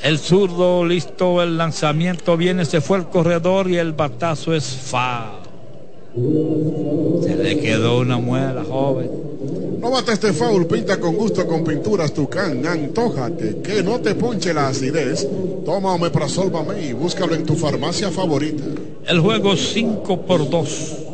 [0.02, 5.40] El zurdo listo, el lanzamiento viene, se fue el corredor y el batazo es fa.
[6.16, 9.10] Se le quedó una muela, joven.
[9.80, 14.54] No bate este foul, pinta con gusto con pinturas Tucán, antójate, que no te ponche
[14.54, 15.28] la acidez.
[15.66, 18.64] Toma Omeprazol y búscalo en tu farmacia favorita.
[19.08, 21.08] El juego 5 por 2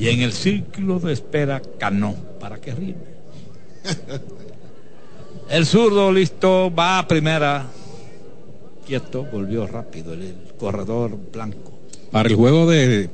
[0.00, 2.94] y en el círculo de espera Cano para que rime.
[5.50, 7.66] El zurdo listo, va a primera.
[8.86, 11.72] Quieto, volvió rápido el, corredor blanco.
[12.12, 13.10] Para el juego de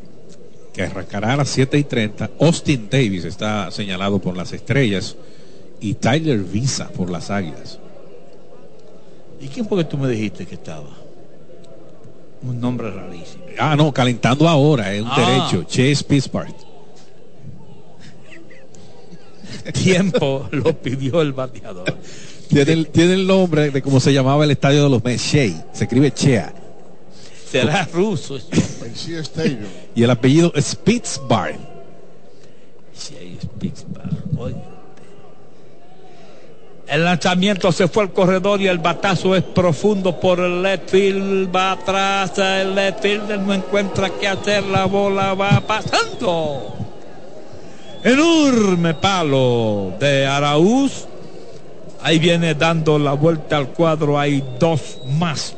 [0.74, 5.16] que arrancará a las 7 y 30, Austin Davis está señalado por las estrellas
[5.80, 7.78] y Tyler Visa por las águilas.
[9.41, 10.91] ¿Y quién fue que tú me dijiste que estaba?
[12.43, 13.45] Un nombre rarísimo.
[13.59, 15.49] Ah, no, calentando ahora, es un ah.
[15.51, 16.65] derecho, Chase Pittsburgh.
[19.72, 21.97] tiempo lo pidió el bateador.
[22.49, 25.66] Tiene el, nombre de cómo se llamaba el estadio de los Mets, Shea.
[25.72, 26.53] Se escribe Chea.
[27.51, 28.38] Será ruso.
[29.94, 31.57] y el apellido Spitzbar.
[36.88, 41.55] El lanzamiento se fue al corredor y el batazo es profundo por el left field.
[41.55, 44.62] Va atrás, el left field no encuentra qué hacer.
[44.64, 46.86] La bola va pasando.
[48.07, 51.07] Enorme palo de Araúz.
[52.02, 54.16] Ahí viene dando la vuelta al cuadro.
[54.16, 55.54] Hay dos más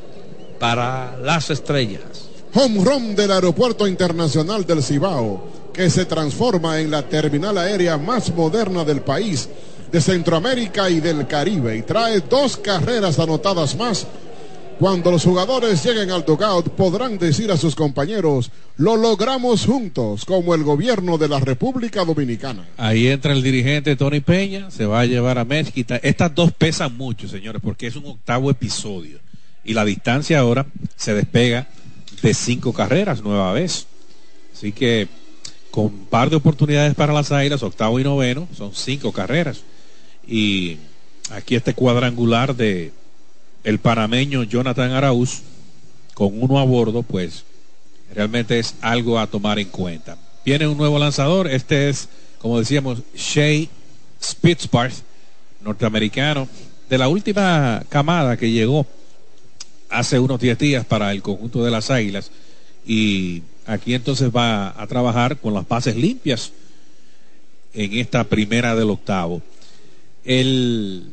[0.59, 2.31] para las estrellas.
[2.55, 5.43] Home run del Aeropuerto Internacional del Cibao,
[5.75, 9.47] que se transforma en la terminal aérea más moderna del país,
[9.93, 14.07] de Centroamérica y del Caribe, y trae dos carreras anotadas más
[14.79, 20.55] Cuando los jugadores lleguen al dugout podrán decir a sus compañeros, lo logramos juntos como
[20.55, 22.65] el gobierno de la República Dominicana.
[22.77, 25.97] Ahí entra el dirigente Tony Peña, se va a llevar a Mezquita.
[25.97, 29.19] Estas dos pesan mucho, señores, porque es un octavo episodio.
[29.65, 30.65] Y la distancia ahora
[30.95, 31.67] se despega
[32.23, 33.89] de cinco carreras nueva vez.
[34.55, 35.09] Así que
[35.73, 39.63] con un par de oportunidades para las Águilas, octavo y noveno, son cinco carreras.
[40.25, 40.77] Y
[41.33, 42.93] aquí este cuadrangular de
[43.69, 45.43] el panameño Jonathan Arauz,
[46.15, 47.45] con uno a bordo, pues
[48.15, 50.17] realmente es algo a tomar en cuenta.
[50.43, 52.09] Viene un nuevo lanzador, este es,
[52.39, 53.67] como decíamos, Shea
[54.23, 55.03] Spitzbarth,
[55.61, 56.49] norteamericano,
[56.89, 58.87] de la última camada que llegó
[59.91, 62.31] hace unos 10 días para el conjunto de las Águilas
[62.87, 66.53] y aquí entonces va a trabajar con las bases limpias
[67.75, 69.43] en esta primera del octavo.
[70.25, 71.11] El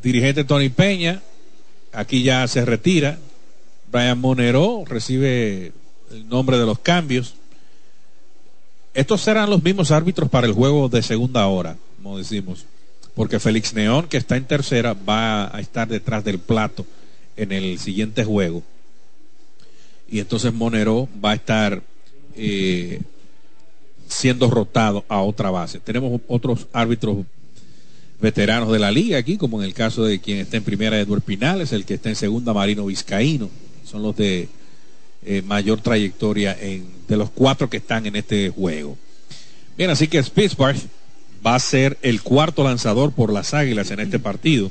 [0.00, 1.20] dirigente Tony Peña
[1.92, 3.18] aquí ya se retira.
[3.90, 5.72] Brian Monero recibe
[6.10, 7.34] el nombre de los cambios.
[8.94, 12.66] Estos serán los mismos árbitros para el juego de segunda hora, como decimos,
[13.14, 16.84] porque Félix Neón, que está en tercera, va a estar detrás del plato
[17.36, 18.62] en el siguiente juego.
[20.10, 21.82] Y entonces Monero va a estar
[22.36, 23.00] eh,
[24.06, 25.80] siendo rotado a otra base.
[25.80, 27.24] Tenemos otros árbitros
[28.22, 31.24] veteranos de la liga aquí, como en el caso de quien está en primera, Eduardo
[31.24, 33.50] Pinales, el que está en segunda, Marino Vizcaíno.
[33.84, 34.48] Son los de
[35.26, 38.96] eh, mayor trayectoria en, de los cuatro que están en este juego.
[39.76, 40.76] Bien, así que Spitzberg
[41.44, 44.70] va a ser el cuarto lanzador por las Águilas en este partido.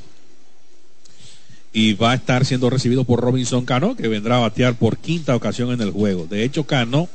[1.73, 5.35] Y va a estar siendo recibido por Robinson Cano, que vendrá a batear por quinta
[5.35, 6.25] ocasión en el juego.
[6.25, 7.09] De hecho, Cano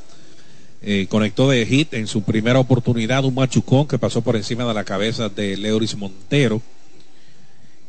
[0.88, 4.72] eh, conectó de hit en su primera oportunidad un machucón que pasó por encima de
[4.72, 6.62] la cabeza de Leoris Montero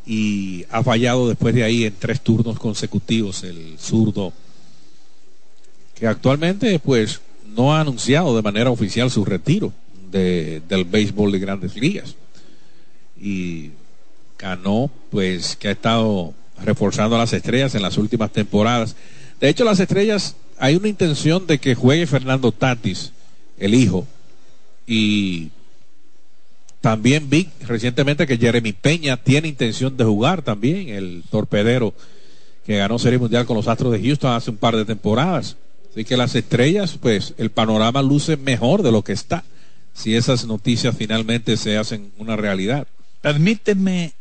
[0.03, 4.33] y ha fallado después de ahí en tres turnos consecutivos el zurdo
[5.93, 7.21] que actualmente pues
[7.55, 9.71] no ha anunciado de manera oficial su retiro
[10.09, 12.15] del béisbol de grandes ligas.
[13.21, 13.73] Y
[14.39, 16.33] ganó pues que ha estado
[16.63, 18.95] reforzando a las estrellas en las últimas temporadas.
[19.39, 23.11] De hecho las estrellas hay una intención de que juegue Fernando Tatis,
[23.57, 24.07] el hijo,
[24.85, 25.49] y
[26.81, 31.93] también vi recientemente que Jeremy Peña tiene intención de jugar también, el torpedero
[32.65, 35.55] que ganó Serie Mundial con los Astros de Houston hace un par de temporadas.
[35.91, 39.43] Así que las estrellas, pues el panorama luce mejor de lo que está,
[39.93, 42.87] si esas noticias finalmente se hacen una realidad.
[43.21, 44.13] Permíteme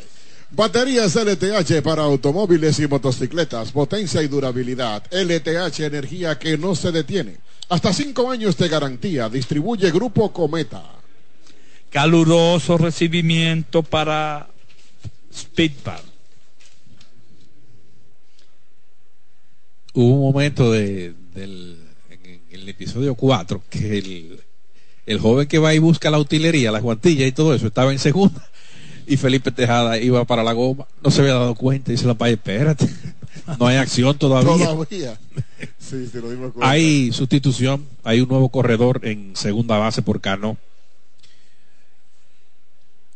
[0.52, 5.04] Baterías LTH para automóviles y motocicletas, potencia y durabilidad.
[5.10, 7.38] LTH, energía que no se detiene.
[7.70, 9.30] Hasta cinco años de garantía.
[9.30, 10.84] Distribuye Grupo Cometa.
[11.90, 14.48] Caluroso recibimiento para
[15.34, 16.11] Speedpad
[19.94, 21.78] hubo un momento de, del,
[22.10, 24.39] en, el episodio 4 que el,
[25.06, 28.00] el, joven que va y busca la utilería, la guantilla y todo eso, estaba en
[28.00, 28.48] segunda.
[29.08, 32.14] Y Felipe Tejada iba para la goma, no se había dado cuenta y dice la
[32.14, 32.88] país, espérate,
[33.60, 34.68] no hay acción todavía.
[34.68, 35.20] todavía.
[35.78, 40.58] Sí, sí, lo hay sustitución, hay un nuevo corredor en segunda base por Cano.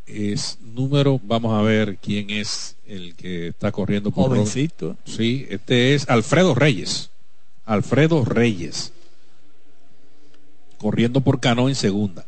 [0.06, 4.97] Es número, vamos a ver quién es el que está corriendo por jovencito.
[5.06, 7.10] Sí, este es Alfredo Reyes.
[7.66, 8.93] Alfredo Reyes.
[10.78, 12.26] Corriendo por Cano en segunda.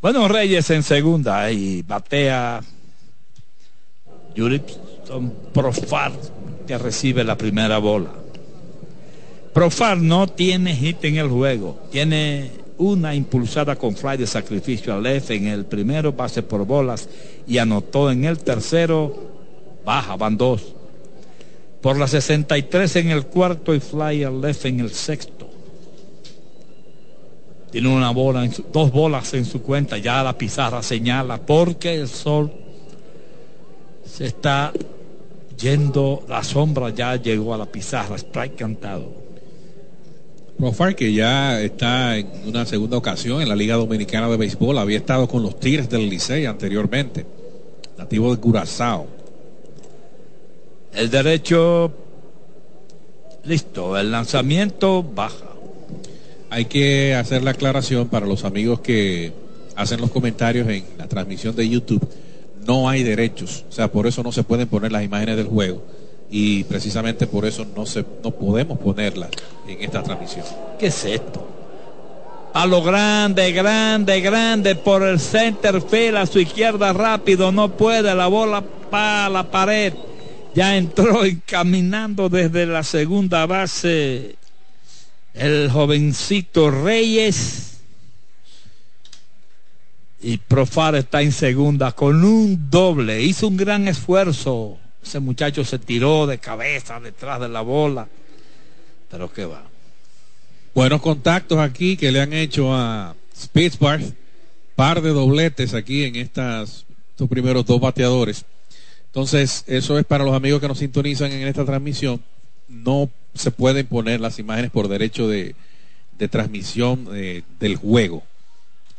[0.00, 2.62] Bueno, Reyes en segunda y batea
[4.36, 6.12] Juripson Profar
[6.66, 8.10] que recibe la primera bola.
[9.52, 15.02] Profar no tiene hit en el juego, tiene una impulsada con fly de sacrificio al
[15.02, 17.08] left en el primero, base por bolas
[17.46, 19.14] y anotó en el tercero,
[19.84, 20.74] baja, van dos.
[21.80, 25.48] Por la 63 en el cuarto y fly al left en el sexto.
[27.70, 32.52] Tiene una bola, dos bolas en su cuenta, ya la pizarra señala porque el sol
[34.04, 34.72] se está
[35.58, 39.23] yendo, la sombra ya llegó a la pizarra, strike cantado.
[40.58, 44.98] Profar que ya está en una segunda ocasión en la Liga Dominicana de Béisbol, había
[44.98, 47.26] estado con los Tigres del Licey anteriormente,
[47.98, 49.08] nativo de Curazao.
[50.94, 51.92] El derecho,
[53.44, 55.50] listo, el lanzamiento baja.
[56.50, 59.32] Hay que hacer la aclaración para los amigos que
[59.74, 62.08] hacen los comentarios en la transmisión de YouTube.
[62.64, 65.82] No hay derechos, o sea, por eso no se pueden poner las imágenes del juego
[66.36, 69.30] y precisamente por eso no, se, no podemos ponerlas
[69.68, 70.44] en esta transmisión.
[70.80, 71.48] ¿Qué es esto?
[72.52, 78.12] A lo grande, grande, grande, por el center field a su izquierda rápido, no puede,
[78.16, 79.94] la bola para la pared.
[80.56, 84.34] Ya entró caminando desde la segunda base
[85.34, 87.78] el jovencito Reyes.
[90.20, 93.22] Y Profar está en segunda con un doble.
[93.22, 98.08] Hizo un gran esfuerzo ese muchacho se tiró de cabeza detrás de la bola.
[99.10, 99.62] Pero qué va.
[100.74, 104.14] Buenos contactos aquí que le han hecho a Spitzberg.
[104.74, 108.44] Par de dobletes aquí en estas, estos primeros dos bateadores.
[109.06, 112.20] Entonces, eso es para los amigos que nos sintonizan en esta transmisión.
[112.68, 115.54] No se pueden poner las imágenes por derecho de,
[116.28, 118.24] transmisión eh, del juego.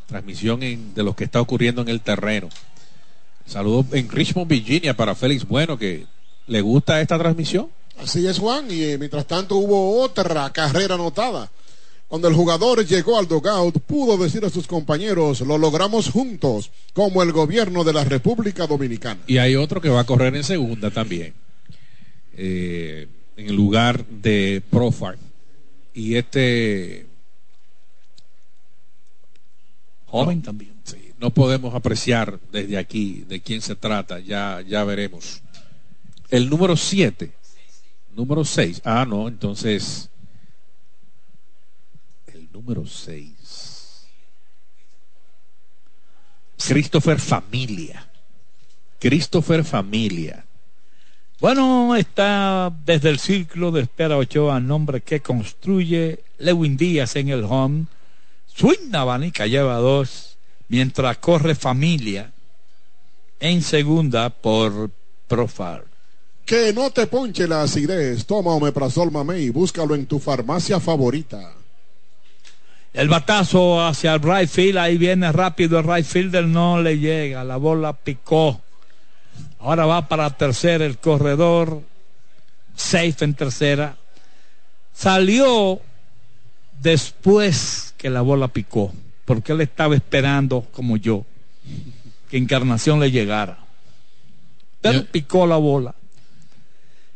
[0.08, 2.48] Transmisión de lo que está ocurriendo en el terreno.
[3.46, 6.06] Saludos en Richmond, Virginia para Félix Bueno, que
[6.48, 7.70] le gusta esta transmisión.
[7.98, 11.50] Así es, Juan, y eh, mientras tanto hubo otra carrera anotada.
[12.08, 17.24] Cuando el jugador llegó al dugout, pudo decir a sus compañeros, lo logramos juntos, como
[17.24, 19.22] el gobierno de la República Dominicana.
[19.28, 21.34] Y hay otro que va a correr en segunda también,
[22.38, 25.18] eh, en el lugar de Profar.
[25.94, 27.08] Y este...
[30.06, 30.75] Joven también
[31.20, 35.42] no podemos apreciar desde aquí de quién se trata, ya, ya veremos.
[36.30, 37.32] El número 7,
[38.16, 40.10] número 6, ah, no, entonces,
[42.28, 44.06] el número 6.
[46.68, 48.08] Christopher Familia.
[49.00, 50.46] Christopher Familia.
[51.40, 57.44] Bueno, está desde el círculo de espera Ochoa, nombre que construye Lewin Díaz en el
[57.44, 57.86] home.
[58.48, 60.35] Swing Abanica lleva dos
[60.68, 62.32] mientras corre familia
[63.40, 64.90] en segunda por
[65.28, 65.84] Profar.
[66.46, 68.26] Que no te ponche la acidez.
[68.26, 69.50] Toma Omeprazol Mamey.
[69.50, 71.54] Búscalo en tu farmacia favorita.
[72.94, 74.78] El batazo hacia el right field.
[74.78, 76.46] Ahí viene rápido el right fielder.
[76.46, 77.44] No le llega.
[77.44, 78.62] La bola picó.
[79.60, 81.82] Ahora va para tercera el corredor.
[82.76, 83.98] Safe en tercera.
[84.94, 85.82] Salió
[86.80, 88.94] después que la bola picó
[89.26, 91.26] porque él estaba esperando, como yo,
[92.30, 93.60] que Encarnación le llegara.
[94.82, 95.96] Pero picó la bola.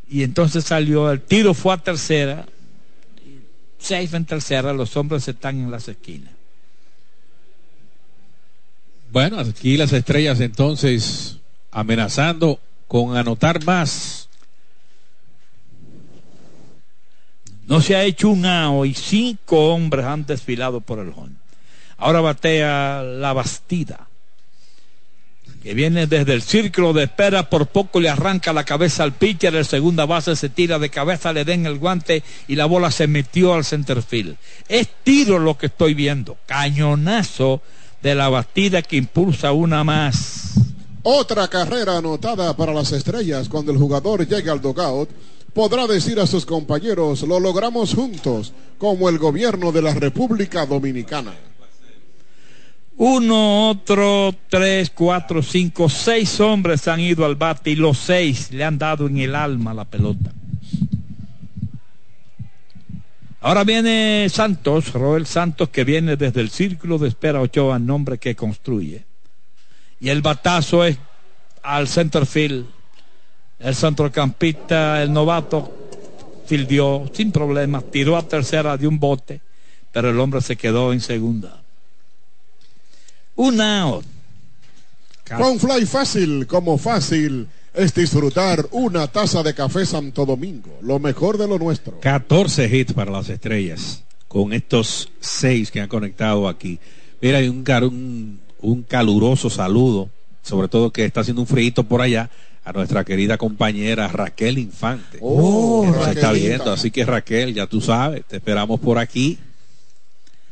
[0.10, 2.47] Y entonces salió, el tiro fue a tercera,
[3.78, 6.34] safe en tercera, los hombres están en las esquinas.
[9.12, 11.38] Bueno, aquí las estrellas entonces
[11.72, 14.30] amenazando con anotar más.
[17.68, 21.36] No se ha hecho un AO y cinco hombres han desfilado por el home.
[22.00, 24.08] Ahora batea la Bastida,
[25.62, 29.54] que viene desde el círculo de espera, por poco le arranca la cabeza al pitcher,
[29.56, 33.08] el segunda base se tira de cabeza, le den el guante y la bola se
[33.08, 34.38] metió al centerfield.
[34.70, 37.62] Es tiro lo que estoy viendo, cañonazo
[38.02, 40.54] de la Bastida que impulsa una más.
[41.04, 45.10] Otra carrera anotada para las estrellas cuando el jugador llega al dugout
[45.54, 51.34] podrá decir a sus compañeros, lo logramos juntos, como el gobierno de la República Dominicana.
[53.02, 58.66] Uno, otro, tres, cuatro, cinco, seis hombres han ido al bate y los seis le
[58.66, 60.34] han dado en el alma la pelota.
[63.39, 68.36] Ahora viene Santos, Roel Santos, que viene desde el círculo de espera Ochoa, nombre que
[68.36, 69.06] construye.
[70.02, 70.97] Y el batazo es
[71.64, 72.66] al center field.
[73.60, 75.74] El centrocampista, el novato,
[76.47, 79.39] fildió sin problemas, tiró a tercera de un bote,
[79.93, 81.62] pero el hombre se quedó en segunda.
[83.40, 84.04] Una out.
[85.38, 91.38] Con Fly Fácil, como fácil es disfrutar una taza de café Santo Domingo, lo mejor
[91.38, 92.02] de lo nuestro.
[92.02, 96.80] 14 hits para las estrellas, con estos seis que han conectado aquí.
[97.22, 100.10] Mira, hay un, un, caluroso saludo,
[100.44, 102.30] sobre todo que está haciendo un frío por allá,
[102.66, 105.18] a nuestra querida compañera Raquel Infante.
[105.22, 109.38] Oh, que está viendo, así que Raquel, ya tú sabes, te esperamos por aquí.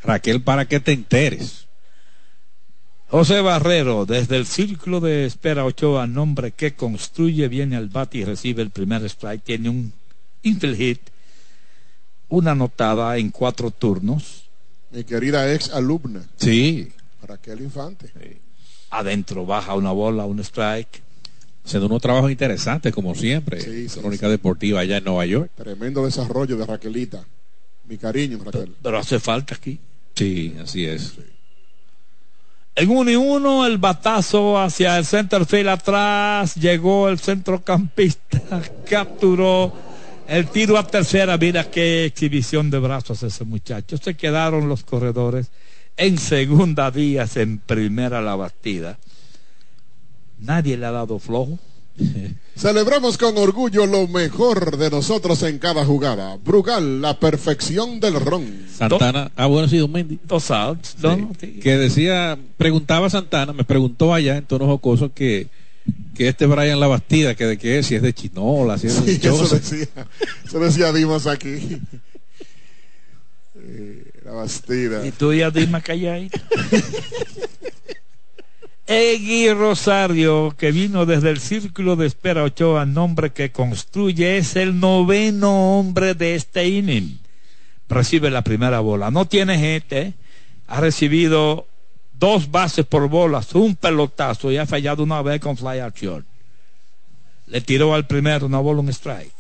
[0.04, 1.67] Raquel, para que te enteres
[3.10, 8.26] José Barrero, desde el círculo de espera Ochoa, nombre que construye, viene al bate y
[8.26, 9.44] recibe el primer strike.
[9.44, 9.94] Tiene un
[10.44, 11.00] infield hit,
[12.28, 14.44] una anotada en cuatro turnos.
[14.92, 16.90] Mi querida ex alumna, Sí,
[17.26, 18.12] Raquel Infante.
[18.90, 21.02] Adentro baja una bola, un strike.
[21.66, 23.62] haciendo unos trabajos interesantes, como siempre.
[23.62, 25.52] Sí, sí, Crónica Deportiva allá en Nueva York.
[25.56, 27.26] Tremendo desarrollo de Raquelita.
[27.88, 28.76] Mi cariño, Raquel.
[28.82, 29.80] Pero hace falta aquí.
[30.14, 31.14] Sí, así es.
[32.80, 36.54] En uno y uno, el batazo hacia el center field atrás.
[36.54, 39.74] Llegó el centrocampista, capturó
[40.28, 41.40] el tiro a tercera.
[41.40, 43.98] Mira qué exhibición de brazos ese muchacho.
[43.98, 45.50] Se quedaron los corredores
[45.98, 49.00] en segunda días, en primera la batida.
[50.38, 51.58] Nadie le ha dado flojo.
[52.58, 56.38] Celebramos con orgullo lo mejor de nosotros en cada jugada.
[56.44, 58.66] Brugal, la perfección del ron.
[58.76, 60.20] Santana, ah, bueno, sí, Don Mendy.
[60.24, 60.96] Dos outs.
[61.02, 61.16] ¿no?
[61.16, 61.60] Sí, Sí.
[61.60, 65.48] Que decía, preguntaba Santana, me preguntó allá en tono jocoso que,
[66.16, 69.06] que este Brian La Bastida, que de qué es, si es de Chinola, si es
[69.06, 69.56] de Sí, eso Choza.
[69.58, 69.88] decía,
[70.46, 71.78] eso decía Dimas aquí.
[73.70, 75.06] Eh, la Bastida.
[75.06, 76.40] Y tú ya dime calladito.
[78.88, 84.80] Egui Rosario, que vino desde el Círculo de Espera Ochoa, nombre que construye, es el
[84.80, 87.20] noveno hombre de este inning.
[87.90, 89.12] Recibe la primera bola.
[89.12, 90.14] No tiene gente.
[90.68, 91.68] Ha recibido
[92.14, 96.26] dos bases por bolas, un pelotazo y ha fallado una vez con fly out.
[97.48, 99.34] Le tiró al primero una bola, un strike.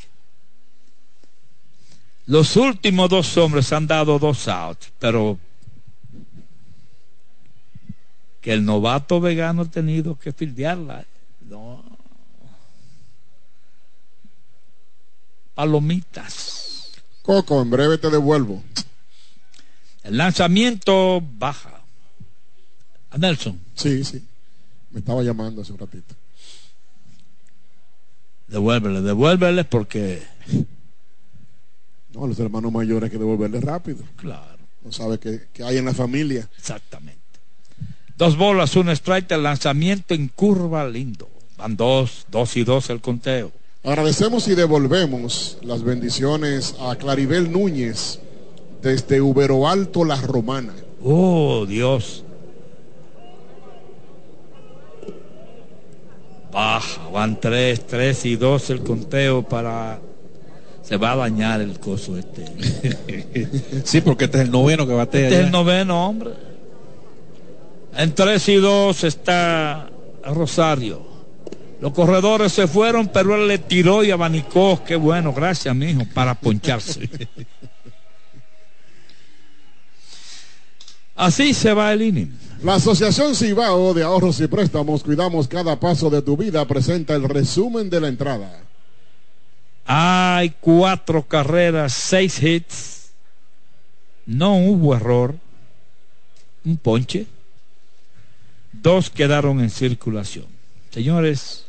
[2.26, 5.39] Los últimos dos hombres han dado dos outs, pero
[8.48, 11.04] que el novato vegano ha tenido que fildearla.
[11.50, 11.84] No.
[15.54, 16.91] Palomitas.
[17.24, 18.64] Coco, en breve te devuelvo.
[20.04, 21.82] El lanzamiento baja.
[23.10, 24.24] A Nelson, Sí, sí.
[24.91, 26.16] Me estaba llamando hace un ratito.
[28.48, 30.24] devuélvele, devuélvele porque,
[32.14, 34.06] No, los hermanos mayores hay que devolverle rápido.
[34.16, 36.48] claro, No sabe qué, qué hay en la familia.
[36.58, 37.27] exactamente.
[38.18, 41.30] Dos bolas, un strike, el lanzamiento en curva lindo.
[41.55, 43.51] Van dos, dos y dos el conteo.
[43.84, 48.20] Agradecemos y devolvemos las bendiciones a Claribel Núñez
[48.82, 50.74] desde Ubero Alto, La Romana.
[51.03, 52.24] Oh, Dios.
[56.51, 59.99] Baja, van tres, tres y dos el conteo para...
[60.82, 62.45] Se va a dañar el coso este.
[63.84, 65.28] Sí, porque este es el noveno que batea.
[65.28, 66.47] Este es el noveno, hombre.
[67.98, 69.89] En tres y dos está
[70.24, 71.02] Rosario.
[71.82, 74.84] Los corredores se fueron, pero él le tiró y abanicó.
[74.86, 77.10] Qué bueno, gracias, mijo, para poncharse.
[81.16, 82.38] Así se va el inning.
[82.62, 87.28] La Asociación Cibao de Ahorros y Préstamos, cuidamos cada paso de tu vida, presenta el
[87.28, 88.62] resumen de la entrada.
[89.88, 93.10] Hay cuatro carreras, seis hits.
[94.28, 95.34] No hubo error.
[96.64, 97.26] Un ponche.
[98.82, 100.46] Dos quedaron en circulación.
[100.92, 101.66] Señores,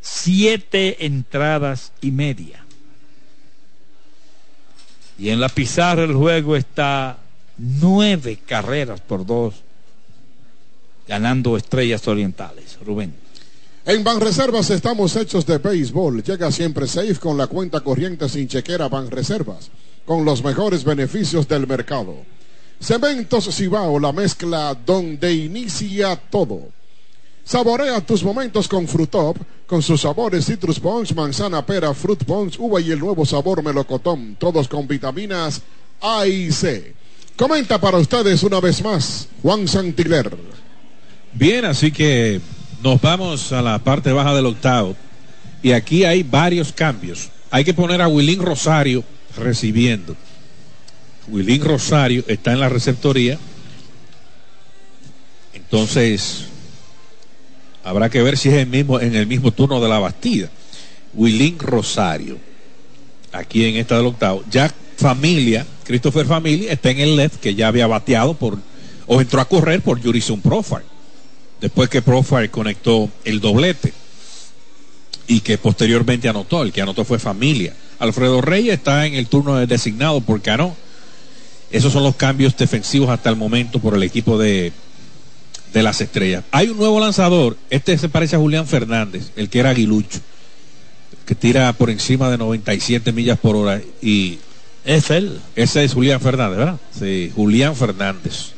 [0.00, 2.64] siete entradas y media.
[5.18, 7.18] Y en la pizarra el juego está
[7.56, 9.54] nueve carreras por dos,
[11.06, 12.78] ganando estrellas orientales.
[12.84, 13.14] Rubén.
[13.86, 16.22] En Banreservas estamos hechos de béisbol.
[16.22, 19.70] Llega siempre safe con la cuenta corriente sin chequera Banreservas,
[20.06, 22.16] con los mejores beneficios del mercado.
[22.84, 26.68] Cementos Cibao, la mezcla donde inicia todo.
[27.42, 32.82] Saborea tus momentos con Frutop, con sus sabores Citrus Punch, manzana, pera, Fruit Punch, uva
[32.82, 35.62] y el nuevo sabor melocotón, todos con vitaminas
[36.02, 36.92] A y C.
[37.36, 40.36] Comenta para ustedes una vez más, Juan Santiler.
[41.32, 42.38] Bien, así que
[42.82, 44.94] nos vamos a la parte baja del octavo.
[45.62, 47.30] Y aquí hay varios cambios.
[47.50, 49.02] Hay que poner a Wilín Rosario
[49.38, 50.14] recibiendo.
[51.28, 53.38] Wilín Rosario está en la receptoría.
[55.52, 56.44] Entonces,
[57.82, 60.50] habrá que ver si es el mismo, en el mismo turno de la Bastida.
[61.14, 62.38] Wilín Rosario,
[63.32, 64.44] aquí en esta del octavo.
[64.50, 68.58] Ya Familia, Christopher Familia, está en el left, que ya había bateado por,
[69.06, 70.94] o entró a correr por Jurison Profile
[71.64, 73.94] después que Profile conectó el doblete
[75.26, 77.74] y que posteriormente anotó, el que anotó fue familia.
[77.98, 80.76] Alfredo Reyes está en el turno de designado por Cano.
[81.70, 84.72] Esos son los cambios defensivos hasta el momento por el equipo de,
[85.72, 86.44] de las estrellas.
[86.52, 90.20] Hay un nuevo lanzador, este se parece a Julián Fernández, el que era aguilucho,
[91.26, 94.38] que tira por encima de 97 millas por hora y
[94.84, 95.40] Es él.
[95.56, 96.76] ese es Julián Fernández, ¿verdad?
[96.96, 98.52] Sí, Julián Fernández.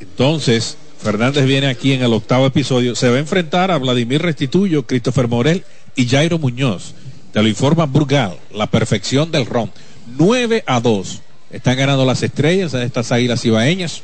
[0.00, 2.94] Entonces, Fernández viene aquí en el octavo episodio.
[2.94, 5.64] Se va a enfrentar a Vladimir Restituyo, Christopher Morel
[5.96, 6.94] y Jairo Muñoz.
[7.32, 9.70] Te lo informa Burgal, la perfección del ron.
[10.06, 11.22] 9 a 2.
[11.50, 14.02] Están ganando las estrellas a estas águilas ibaeñas.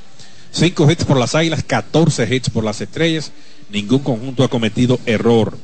[0.53, 3.33] 5 hits por las águilas, 14 hits por las estrellas.
[3.71, 5.57] Ningún conjunto ha cometido error.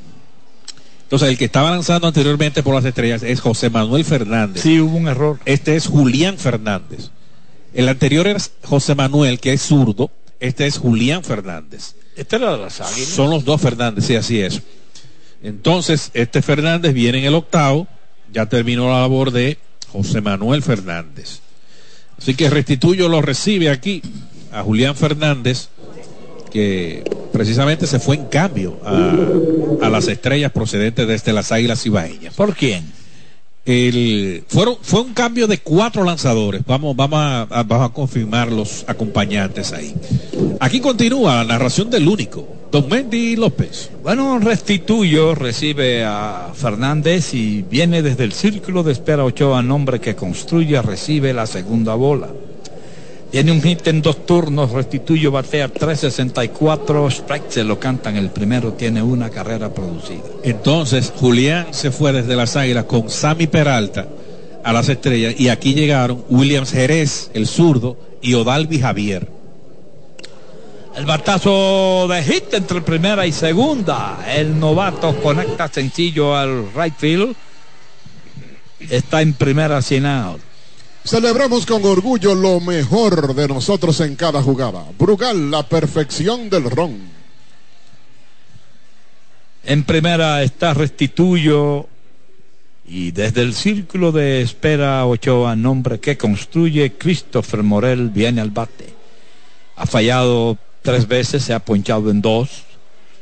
[1.03, 4.62] Entonces, el que estaba lanzando anteriormente por las estrellas es José Manuel Fernández.
[4.62, 5.39] Sí, hubo un error.
[5.45, 7.11] Este es Julián Fernández.
[7.74, 10.11] El anterior era José Manuel, que es zurdo.
[10.41, 11.95] Este es Julián Fernández.
[12.16, 13.09] Este era de las águilas.
[13.09, 14.62] Son los dos Fernández, sí, así es.
[15.43, 17.87] Entonces, este Fernández viene en el octavo.
[18.32, 19.59] Ya terminó la labor de
[19.95, 21.38] José Manuel Fernández.
[22.18, 24.03] Así que Restituyo lo recibe aquí
[24.51, 25.68] a Julián Fernández,
[26.51, 32.34] que precisamente se fue en cambio a, las estrellas procedentes desde las Águilas Ibaeñas.
[32.34, 32.84] ¿Por quién?
[33.64, 36.62] El, fueron, fue un cambio de cuatro lanzadores.
[36.66, 39.94] Vamos, vamos, a, vamos a confirmar los acompañantes ahí.
[40.60, 43.90] Aquí continúa la narración del único, Don Mendy López.
[44.02, 50.14] Bueno, Restituyo recibe a Fernández y viene desde el círculo de espera Ochoa, nombre que
[50.14, 52.28] construye, recibe la segunda bola.
[53.35, 58.74] Tiene un hit en dos turnos, Restituyo batea 364, strike se lo cantan, el primero
[58.74, 60.22] tiene una carrera producida.
[60.45, 64.07] Entonces, Julián se fue desde las Águilas con Sammy Peralta
[64.62, 69.26] a las estrellas y aquí llegaron Williams Jerez, el zurdo, y Odalvi Javier.
[70.95, 74.24] El batazo de hit entre primera y segunda.
[74.32, 77.35] El novato conecta sencillo al right field.
[78.78, 80.53] Está en primera sin out.
[81.05, 84.86] Celebramos con orgullo lo mejor de nosotros en cada jugada.
[84.98, 86.96] Brugal, la perfección del ron.
[89.64, 91.86] En primera está Restituyo
[92.86, 98.88] y desde el círculo de espera Ochoa, nombre que construye Christopher Morel, viene al bate.
[99.76, 102.64] Ha fallado tres veces, se ha ponchado en dos.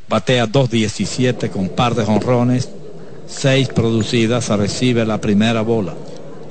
[0.09, 2.69] Batea 2.17 con par de jonrones,
[3.27, 5.95] seis producidas, recibe la primera bola.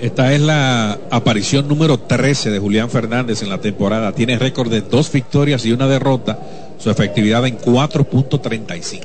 [0.02, 4.12] Esta es la aparición número 13 de Julián Fernández en la temporada.
[4.14, 6.40] Tiene récord de dos victorias y una derrota.
[6.80, 9.02] Su efectividad en 4.35.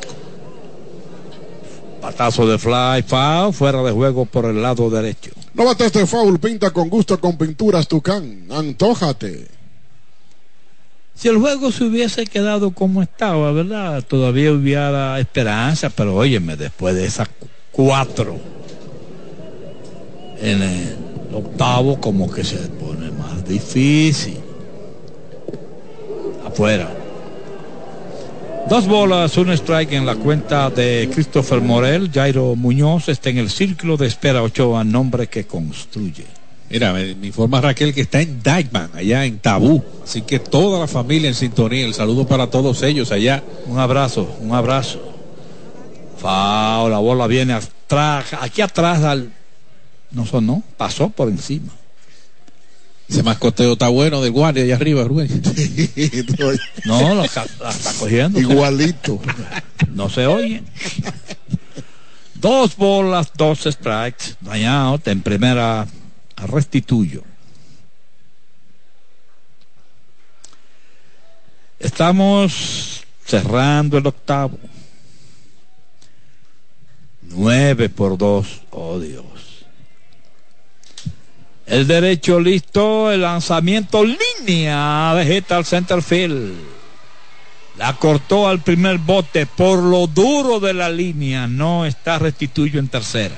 [2.01, 5.33] Batazo de fly, foul, fuera de juego por el lado derecho.
[5.53, 8.45] No bates de foul, pinta con gusto con pinturas Tucán.
[8.51, 9.49] Antójate.
[11.15, 14.03] Si el juego se hubiese quedado como estaba, ¿verdad?
[14.03, 18.39] Todavía hubiera esperanza, pero óyeme, después de esas cu- cuatro
[20.41, 20.97] en el
[21.33, 24.39] octavo, como que se pone más difícil.
[26.47, 26.89] Afuera.
[28.69, 32.11] Dos bolas, un strike en la cuenta de Christopher Morel.
[32.13, 36.25] Jairo Muñoz está en el círculo de espera Ochoa, nombre que construye.
[36.69, 39.85] Mira, me, me informa Raquel que está en Dykeman, allá en Tabú.
[40.03, 41.87] Así que toda la familia en sintonía.
[41.87, 43.43] El saludo para todos ellos allá.
[43.67, 45.01] Un abrazo, un abrazo.
[46.19, 49.31] Fao, la bola viene atrás, aquí atrás al.
[50.17, 51.71] No sonó, pasó por encima.
[53.07, 55.29] Ese mascoteo está bueno del guardia allá arriba, Rubén.
[56.87, 58.41] No, la, ca- la está cogiendo.
[58.41, 59.21] Igualito.
[59.93, 60.63] No se oye.
[62.35, 64.37] Dos bolas, dos strikes.
[64.41, 65.83] Dañado, en primera
[66.37, 67.23] a restituyo.
[71.79, 74.59] Estamos cerrando el octavo.
[77.23, 78.63] Nueve por dos.
[78.71, 79.25] Oh Dios.
[81.67, 86.55] El derecho listo, el lanzamiento línea de hit al center field.
[87.77, 91.49] La cortó al primer bote por lo duro de la línea.
[91.49, 93.35] No está restituyo en tercera.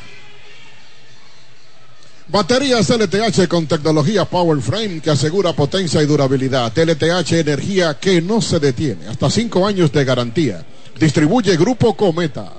[2.28, 6.70] Baterías LTH con tecnología Power Frame que asegura potencia y durabilidad.
[6.76, 9.08] LTH energía que no se detiene.
[9.08, 10.64] Hasta cinco años de garantía.
[11.00, 12.52] Distribuye Grupo Cometa.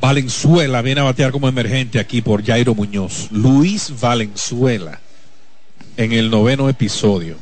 [0.00, 3.28] Valenzuela viene a batear como emergente aquí por Jairo Muñoz.
[3.30, 5.00] Luis Valenzuela
[5.96, 7.36] en el noveno episodio.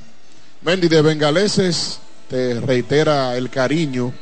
[0.62, 4.12] Mendy de Bengaleses te reitera el cariño.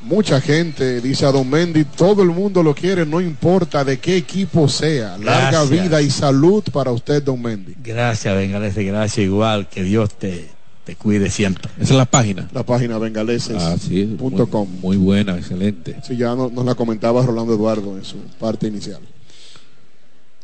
[0.00, 4.16] Mucha gente dice a Don Mendy, todo el mundo lo quiere, no importa de qué
[4.16, 5.18] equipo sea.
[5.18, 5.70] Larga Gracias.
[5.70, 7.74] vida y salud para usted, Don Mendy.
[7.82, 9.68] Gracias, Bengalese, gracias igual.
[9.68, 10.48] Que Dios te,
[10.88, 11.70] te cuide siempre.
[11.78, 12.48] Esa es la página.
[12.54, 13.60] La página bengaleses.com.
[13.60, 15.98] Ah, sí, muy, muy buena, excelente.
[16.02, 19.00] Sí, ya no- nos la comentaba Rolando Eduardo en su parte inicial.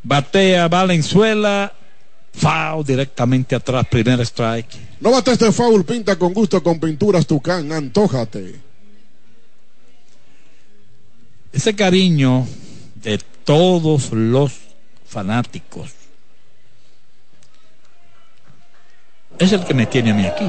[0.03, 1.73] Batea Valenzuela.
[2.35, 4.69] Foul directamente atrás, primer strike.
[5.01, 8.57] No bates de foul, pinta con gusto con pinturas Tucán, antójate.
[11.55, 12.47] Ese cariño
[13.03, 14.53] de todos los
[15.07, 15.91] fanáticos
[19.39, 20.47] es el que me tiene a mí aquí.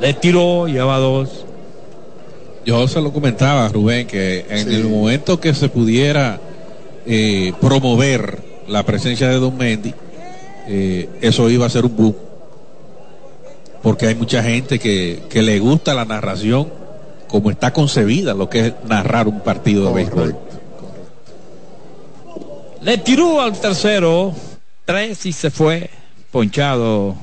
[0.00, 1.44] Le tiró, lleva dos.
[2.66, 4.74] Yo se lo comentaba, Rubén, que en Sí.
[4.74, 6.40] el momento que se pudiera
[7.06, 9.92] eh, promover la presencia de Don Mendy,
[10.66, 12.16] eh, eso iba a ser un boom.
[13.82, 16.68] Porque hay mucha gente que, que le gusta la narración
[17.28, 20.16] como está concebida, lo que es narrar un partido de béisbol.
[20.32, 20.40] Correcto.
[22.80, 24.32] Le tiró al tercero,
[24.84, 25.90] tres y se fue.
[26.34, 27.14] Ponchado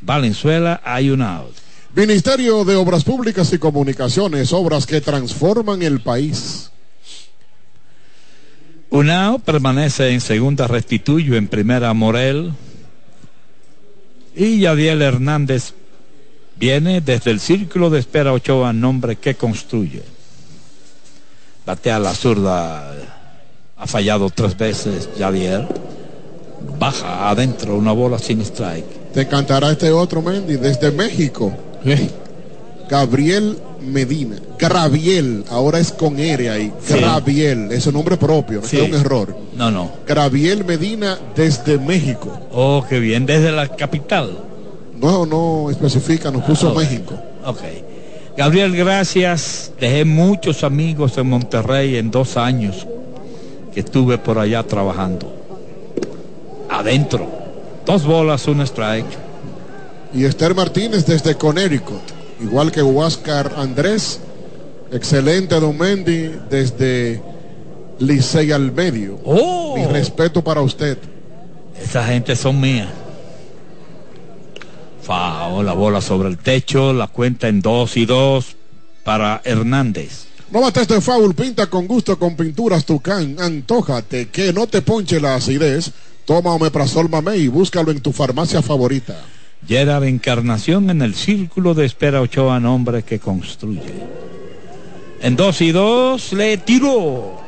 [0.00, 1.56] Valenzuela, hay un out.
[1.92, 6.70] Ministerio de Obras Públicas y Comunicaciones, obras que transforman el país.
[8.88, 12.52] Unao permanece en segunda Restituyo, en primera Morel.
[14.36, 15.74] Y Yadiel Hernández
[16.56, 20.04] viene desde el círculo de espera Ochoa, nombre que construye.
[21.66, 22.94] Batea la zurda,
[23.76, 25.66] ha fallado tres veces Yadiel.
[26.78, 29.12] Baja adentro una bola sin strike.
[29.12, 31.52] Te cantará este otro Mendy desde México.
[32.88, 34.36] Gabriel Medina.
[34.58, 36.72] Graviel, ahora es con R ahí.
[36.84, 36.94] Sí.
[36.94, 38.76] Graviel, es un nombre propio, no Sí.
[38.78, 39.36] es un error.
[39.56, 39.90] No, no.
[40.06, 42.38] Graviel Medina desde México.
[42.52, 44.38] Oh, qué bien, desde la capital.
[45.00, 46.90] No, no especifica, nos puso Ah, bueno.
[46.90, 47.14] México.
[47.46, 47.60] Ok.
[48.36, 49.72] Gabriel, gracias.
[49.80, 52.86] Dejé muchos amigos en Monterrey en dos años
[53.72, 55.32] que estuve por allá trabajando.
[56.80, 57.28] Adentro.
[57.84, 59.06] Dos bolas, un strike.
[60.14, 62.00] Y Esther Martínez desde Connecticut,
[62.40, 64.20] igual que Huáscar Andrés.
[64.92, 67.22] Excelente Don Mendy desde
[68.00, 69.20] Licey al medio.
[69.24, 70.98] Oh, Mi respeto para usted.
[71.80, 72.88] esa gente son mías.
[75.02, 78.56] Fao, la bola sobre el techo, la cuenta en dos y dos
[79.04, 80.24] para Hernández.
[80.50, 83.36] No bates de foul, pinta con gusto con pinturas Tucán.
[83.38, 85.92] Antójate que no te ponche la acidez.
[86.30, 89.20] Toma Omeprazol Mamey y búscalo en tu farmacia favorita.
[89.66, 93.92] Gerard Encarnación en el círculo de espera Ochoa, nombre que construye.
[95.22, 97.42] En dos y dos le tiró.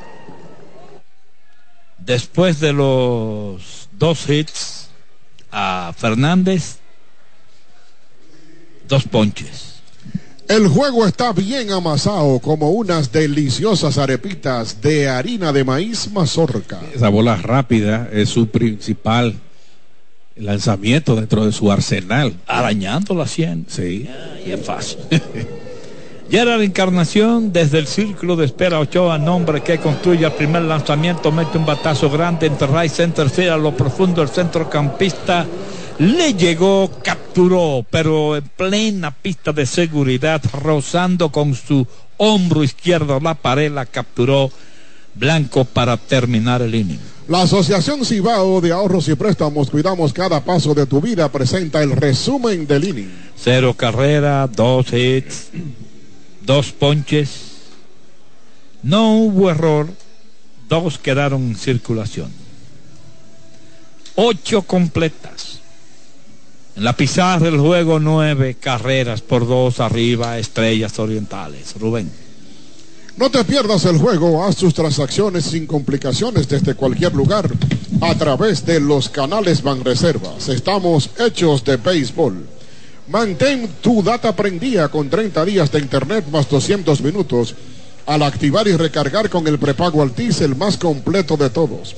[1.97, 4.89] Después de los dos hits
[5.53, 6.79] a Fernández,
[8.89, 9.72] dos ponches.
[10.53, 16.79] El juego está bien amasado como unas deliciosas arepitas de harina de maíz mazorca.
[16.95, 19.35] Esa bola rápida es su principal
[20.37, 22.35] lanzamiento dentro de su arsenal.
[22.47, 23.65] Arañando la 100.
[23.67, 24.07] Sí.
[24.45, 24.99] Y es fácil.
[26.31, 31.57] Gerard Encarnación desde el círculo de espera Ochoa, nombre que construye el primer lanzamiento, mete
[31.57, 35.47] un batazo grande entre right center field a lo profundo el centrocampista.
[36.03, 41.87] Le llegó, capturó, pero en plena pista de seguridad, rozando con su
[42.17, 44.51] hombro izquierdo la pared, la capturó
[45.15, 46.99] Blanco para terminar el inning.
[47.29, 51.93] La Asociación Cibao de Ahorros y Préstamos Cuidamos Cada Paso de tu Vida presenta el
[51.93, 53.13] resumen del inning.
[53.37, 55.51] Cero carrera, dos hits,
[56.45, 57.31] dos ponches.
[58.83, 59.89] No hubo error,
[60.69, 62.33] dos quedaron en circulación.
[64.17, 65.52] Ocho completas.
[66.75, 71.75] En la pizarra del juego, nueve carreras por dos arriba, estrellas orientales.
[71.79, 72.11] Rubén.
[73.19, 77.51] No te pierdas el juego, haz tus transacciones sin complicaciones desde cualquier lugar
[78.01, 80.49] a través de los canales Banreservas.
[80.49, 82.47] Estamos hechos de béisbol.
[83.09, 87.55] Mantén tu data prendida con 30 días de internet más 200 minutos
[88.07, 91.95] al activar y recargar con el prepago Altis el más completo de todos.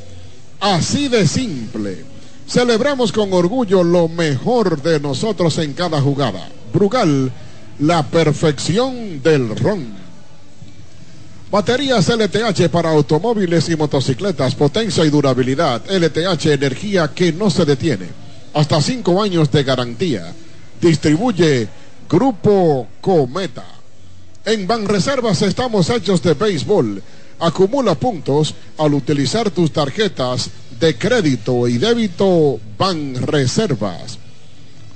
[0.59, 2.13] Así de simple.
[2.49, 6.49] Celebramos con orgullo lo mejor de nosotros en cada jugada.
[6.72, 7.32] Brugal,
[7.78, 10.05] la perfección del ron.
[11.50, 15.83] Baterías LTH para automóviles y motocicletas, potencia y durabilidad.
[15.88, 18.08] LTH, energía que no se detiene.
[18.53, 20.33] Hasta cinco años de garantía.
[20.80, 21.68] Distribuye
[22.11, 23.64] Grupo Cometa.
[24.45, 27.03] En Banreservas estamos hechos de béisbol.
[27.38, 30.50] Acumula puntos al utilizar tus tarjetas
[30.80, 34.18] de crédito y débito Banreservas.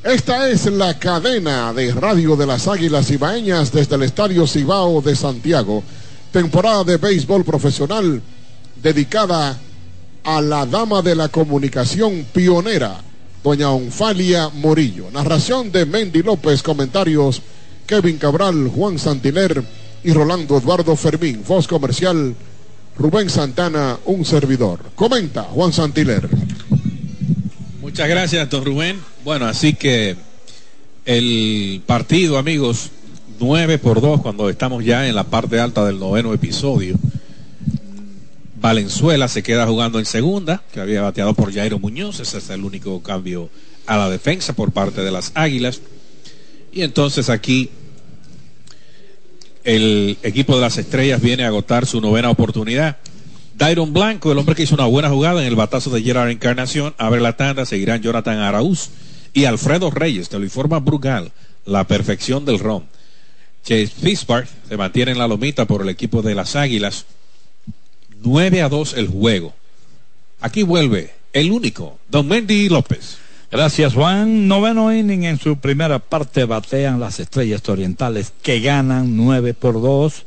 [0.04, 5.16] Esta es la cadena de radio de las Águilas Ibaeñas desde el Estadio Cibao de
[5.16, 5.82] Santiago.
[6.32, 8.22] Temporada de béisbol profesional
[8.82, 9.58] dedicada
[10.24, 13.00] a la dama de la comunicación pionera,
[13.42, 15.10] doña Onfalia Morillo.
[15.10, 17.42] Narración de Mendy López, comentarios
[17.86, 19.64] Kevin Cabral, Juan Santiler
[20.04, 21.42] y Rolando Eduardo Fermín.
[21.46, 22.34] Voz comercial
[22.98, 24.80] Rubén Santana, un servidor.
[24.96, 26.28] Comenta Juan Santiler.
[27.80, 28.98] Muchas gracias, don Rubén.
[29.24, 30.16] Bueno, así que
[31.04, 32.90] el partido, amigos,
[33.38, 36.98] 9 por 2 cuando estamos ya en la parte alta del noveno episodio.
[38.60, 42.18] Valenzuela se queda jugando en segunda, que había bateado por Jairo Muñoz.
[42.18, 43.48] Ese es el único cambio
[43.86, 45.80] a la defensa por parte de las Águilas.
[46.72, 47.70] Y entonces aquí
[49.68, 52.96] el equipo de las estrellas viene a agotar su novena oportunidad.
[53.54, 56.94] Dairon Blanco, el hombre que hizo una buena jugada en el batazo de Gerard Encarnación,
[56.96, 58.88] abre la tanda, seguirán Jonathan Araúz
[59.34, 61.32] y Alfredo Reyes, te lo informa Brugal,
[61.66, 62.86] la perfección del ron.
[63.62, 67.04] Chase Pittsburgh se mantiene en la lomita por el equipo de las Águilas.
[68.22, 69.52] 9 a 2 el juego.
[70.40, 73.18] Aquí vuelve el único, Don Mendy López.
[73.50, 74.46] Gracias, Juan.
[74.46, 80.24] Noveno inning en su primera parte batean las estrellas orientales que ganan 9 por 2.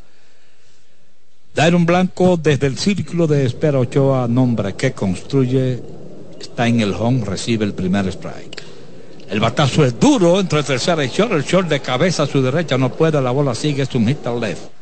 [1.54, 5.84] Dairon Blanco desde el círculo de espera Ochoa, nombre que construye,
[6.40, 8.64] está en el home, recibe el primer strike.
[9.30, 12.78] El batazo es duro entre tercera y short, el short de cabeza a su derecha
[12.78, 14.81] no puede, la bola sigue, es un hit al left.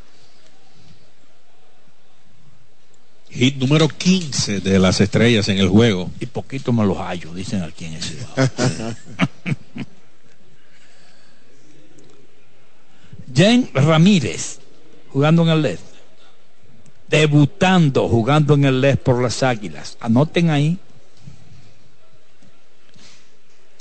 [3.31, 6.09] Hit número 15 de las estrellas en el juego.
[6.19, 8.17] Y poquito me los hallo, dicen aquí en ese
[13.33, 14.59] Jen Ramírez,
[15.09, 15.83] jugando en el left.
[17.07, 19.97] Debutando, jugando en el left por las águilas.
[19.99, 20.79] Anoten ahí.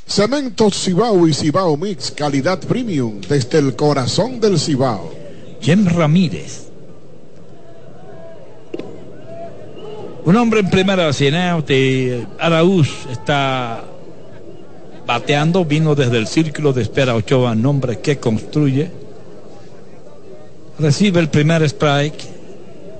[0.06, 5.14] Cemento Cibao y Cibao Mix, calidad premium, desde el corazón del Cibao.
[5.60, 6.67] Jen Ramírez
[10.28, 13.82] Un hombre en primera de Araúz está
[15.06, 18.90] bateando, vino desde el círculo de espera Ochoa, nombre que construye.
[20.78, 22.22] Recibe el primer strike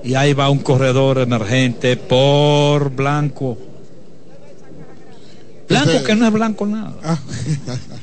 [0.03, 3.59] y ahí va un corredor emergente por Blanco.
[5.67, 6.95] Blanco que no es blanco nada.
[7.03, 7.19] Ah.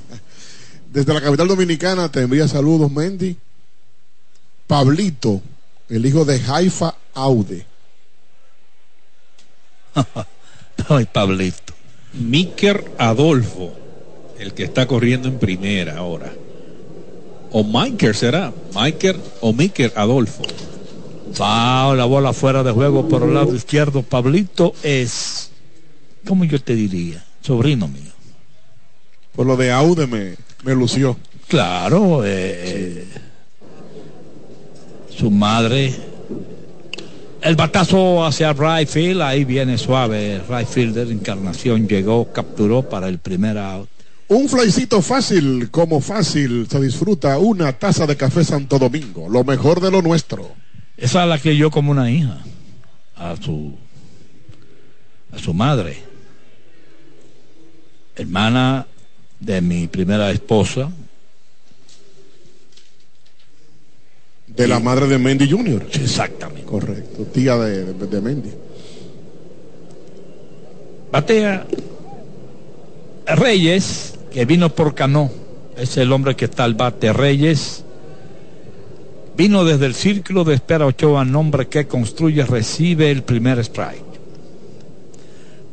[0.93, 3.37] Desde la capital dominicana te envía saludos, Mendy.
[4.69, 5.43] Pablito,
[5.89, 7.67] el hijo de Haifa Aude.
[10.89, 11.75] Ay, Pablito.
[12.15, 13.73] Miker Adolfo,
[14.39, 16.33] el que está corriendo en primera ahora.
[17.53, 18.53] O Miker será.
[18.75, 20.43] Miker o Miker Adolfo.
[21.39, 24.03] la bola fuera de juego por el lado izquierdo.
[24.03, 25.51] Pablito es,
[26.27, 27.25] ¿cómo yo te diría?
[27.41, 28.13] Sobrino mío.
[29.35, 31.17] Por lo de Aude me, me lució.
[31.49, 33.05] Claro, eh, eh,
[35.17, 35.95] su madre
[37.47, 40.43] el batazo hacia right field, ahí viene suave.
[40.49, 43.89] Right fielder, Encarnación llegó, capturó para el primer out.
[44.29, 49.81] Un flycito fácil, como fácil, se disfruta una taza de café Santo Domingo, lo mejor
[49.81, 50.51] de lo nuestro.
[50.97, 52.39] Esa es la que yo como una hija,
[53.15, 53.77] a su,
[55.33, 56.03] a su madre,
[58.17, 58.89] hermana
[59.39, 60.91] de mi primera esposa,
[64.57, 65.87] De la madre de Mendy Jr.
[65.93, 66.63] Exactamente.
[66.63, 68.51] Correcto, tía de, de, Mendy.
[71.13, 71.67] Batea
[73.27, 75.31] Reyes, que vino por Cano,
[75.77, 77.13] es el hombre que está al bate.
[77.13, 77.85] Reyes
[79.37, 84.05] vino desde el círculo de espera Ochoa, nombre que construye, recibe el primer strike.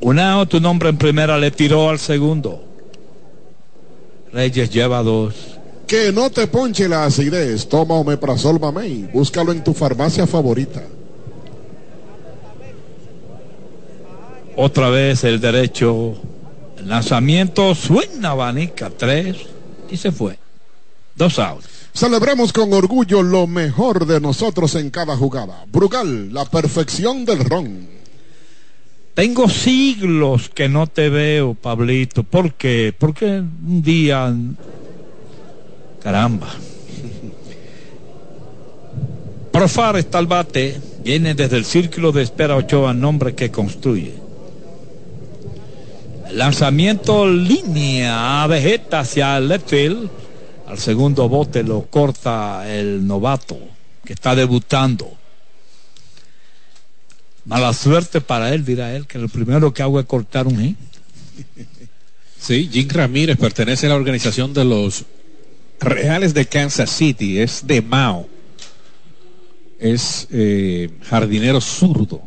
[0.01, 2.61] Unao, tu nombre en primera, le tiró al segundo.
[4.33, 5.52] Reyes lleva dos.
[5.87, 7.67] Que no te ponche la acidez.
[7.67, 9.09] Toma Omeprazol Mamey.
[9.13, 10.81] Búscalo en tu farmacia favorita.
[14.55, 16.15] Otra vez el derecho.
[16.77, 18.89] El lanzamiento suena abanica.
[18.89, 19.37] Tres.
[19.89, 20.37] Y se fue.
[21.15, 21.73] Dos outs.
[21.93, 25.63] Celebremos con orgullo lo mejor de nosotros en cada jugada.
[25.71, 27.87] Brugal, la perfección del ron.
[29.13, 32.23] Tengo siglos que no te veo, Pablito.
[32.23, 32.95] ¿Por qué?
[32.97, 34.33] Porque un día
[36.03, 36.53] Caramba.
[39.53, 44.13] Profar está bate, viene desde el círculo de espera Ochoa, nombre que construye.
[46.31, 50.09] lanzamiento línea vegeta hacia el left field.
[50.67, 53.57] Al segundo bote lo corta el novato
[54.03, 55.09] que está debutando.
[57.45, 60.77] Mala suerte para él, dirá él, que lo primero que hago es cortar un hit.
[62.39, 65.05] Sí, Jim Ramírez pertenece a la organización de los
[65.79, 68.27] Reales de Kansas City, es de Mao.
[69.79, 72.21] Es eh, jardinero zurdo.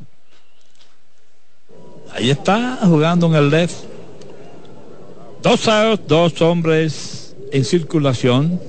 [2.12, 3.76] Ahí está jugando en el left.
[5.42, 5.68] Dos
[6.06, 8.60] dos hombres en circulación.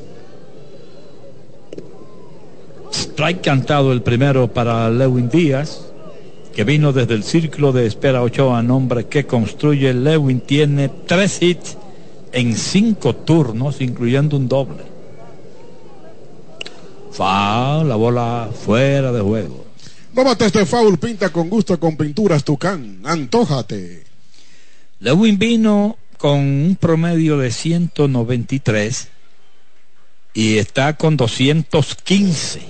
[2.92, 5.82] Strike cantado el primero para Lewin Díaz,
[6.56, 9.94] que vino desde el círculo de espera Ochoa, nombre que construye.
[9.94, 11.78] Lewin tiene tres hits
[12.38, 14.84] en cinco turnos, incluyendo un doble.
[17.12, 19.66] Foul, la bola fuera de juego.
[20.14, 23.00] Tómate este foul, pinta con gusto con pinturas Tucán.
[23.04, 24.04] Antójate.
[25.00, 29.08] Lewin vino con un promedio de 193
[30.36, 32.62] y está con 215.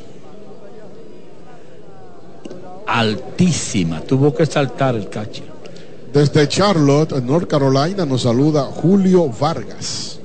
[2.88, 5.57] Altísima, tuvo que saltar el catcher.
[6.18, 10.20] Desde Charlotte, North Carolina, nos saluda Julio Vargas.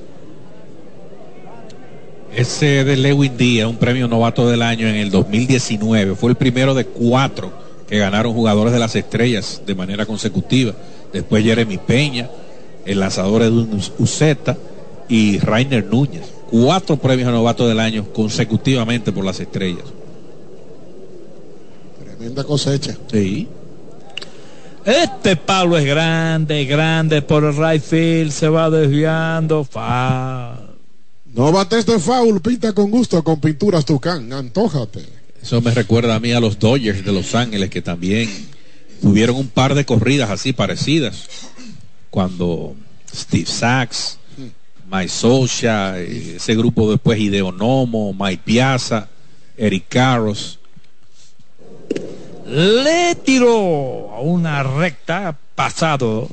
[2.35, 6.73] Ese de Lewin Díaz, un premio novato del año en el 2019, fue el primero
[6.73, 7.53] de cuatro
[7.87, 10.73] que ganaron jugadores de las estrellas de manera consecutiva.
[11.13, 12.27] Después Jeremy Peña,
[12.85, 14.57] el lanzador Edwin Uceta
[15.07, 16.23] y Rainer Núñez.
[16.49, 19.85] Cuatro premios novato del año consecutivamente por las estrellas.
[22.03, 22.97] Tremenda cosecha.
[23.11, 23.47] Sí.
[24.85, 29.63] Este palo es grande, grande por el right field, se va desviando.
[29.63, 30.59] Fa.
[31.33, 35.03] No bates de foul, pinta con gusto con pinturas Tucán, antójate.
[35.41, 38.29] Eso me recuerda a mí a los Dodgers de Los Ángeles que también
[39.01, 41.27] tuvieron un par de corridas así parecidas.
[42.09, 42.75] Cuando
[43.13, 44.19] Steve Sachs,
[44.91, 49.09] Mike Socha, ese grupo después Ideonomo, Mike Piazza,
[49.57, 50.59] Eric Carros.
[52.53, 56.29] Le tiró a una recta pasado.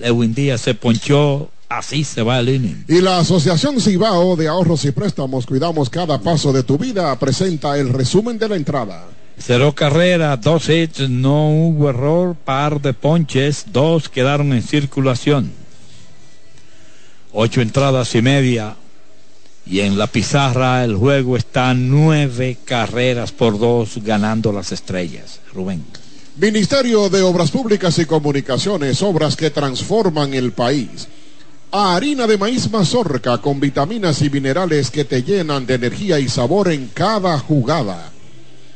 [0.00, 2.84] Lewin Díaz se ponchó Así se va el inning.
[2.86, 7.78] Y la Asociación Cibao de Ahorros y Préstamos, cuidamos cada paso de tu vida, presenta
[7.78, 9.06] el resumen de la entrada.
[9.38, 15.50] Cero carrera, dos hits, no hubo error, par de ponches, dos quedaron en circulación.
[17.32, 18.76] Ocho entradas y media.
[19.64, 25.40] Y en la pizarra el juego está nueve carreras por dos ganando las estrellas.
[25.54, 25.84] Rubén.
[26.36, 31.06] Ministerio de Obras Públicas y Comunicaciones, obras que transforman el país
[31.72, 36.70] harina de maíz mazorca con vitaminas y minerales que te llenan de energía y sabor
[36.70, 38.12] en cada jugada.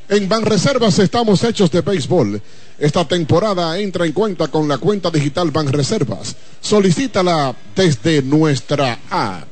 [0.08, 2.40] En Banreservas estamos hechos de béisbol.
[2.78, 6.36] Esta temporada entra en cuenta con la cuenta digital Banreservas.
[6.60, 9.48] Solicítala desde nuestra app.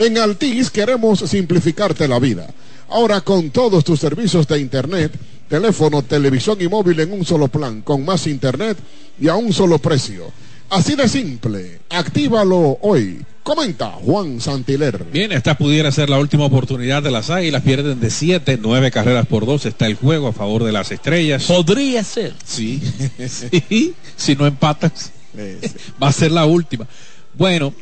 [0.00, 2.48] En Altis queremos simplificarte la vida.
[2.88, 5.12] Ahora con todos tus servicios de internet,
[5.46, 8.78] teléfono, televisión y móvil en un solo plan, con más internet
[9.20, 10.32] y a un solo precio.
[10.70, 11.80] Así de simple.
[11.90, 13.20] Actívalo hoy.
[13.42, 15.04] Comenta Juan Santiler.
[15.12, 17.62] Bien, esta pudiera ser la última oportunidad de las Águilas.
[17.62, 19.66] Pierden de siete, nueve carreras por dos.
[19.66, 21.44] Está el juego a favor de las estrellas.
[21.44, 22.32] Podría ser.
[22.42, 22.80] Sí.
[23.28, 23.94] sí.
[24.16, 25.12] Si no empatas,
[26.02, 26.86] va a ser la última.
[27.34, 27.74] Bueno,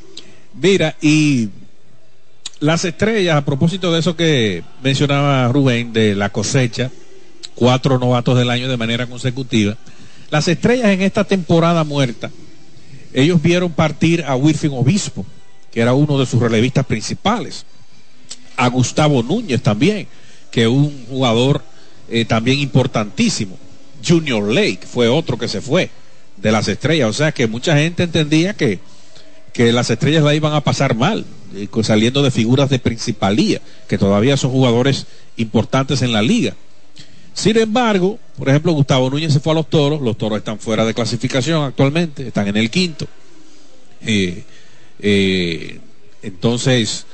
[0.61, 1.49] mira, y
[2.61, 6.91] las estrellas, a propósito de eso que mencionaba Rubén, de la cosecha,
[7.55, 9.77] cuatro novatos del año de manera consecutiva.
[10.31, 12.31] Las estrellas en esta temporada muerta
[13.13, 15.25] ellos vieron partir a Wilfin Obispo,
[15.73, 17.65] que era uno de sus relevistas principales,
[18.57, 20.07] a Gustavo Núñez también,
[20.51, 21.63] que es un jugador
[22.09, 23.57] eh, también importantísimo.
[24.07, 25.91] Junior Lake fue otro que se fue
[26.37, 28.79] de las estrellas, o sea que mucha gente entendía que,
[29.53, 31.25] que las estrellas la iban a pasar mal,
[31.83, 35.07] saliendo de figuras de principalía, que todavía son jugadores
[35.37, 36.55] importantes en la liga.
[37.35, 40.85] Sin embargo, por ejemplo, Gustavo Núñez se fue a los toros, los toros están fuera
[40.85, 43.07] de clasificación actualmente, están en el quinto.
[44.01, 44.43] Eh,
[44.99, 45.81] eh,
[46.23, 47.07] entonces,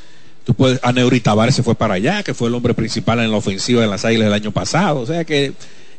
[0.44, 3.82] tú puedes, a se fue para allá, que fue el hombre principal en la ofensiva
[3.82, 5.01] de las Águilas del año pasado.
[5.01, 5.52] O sea que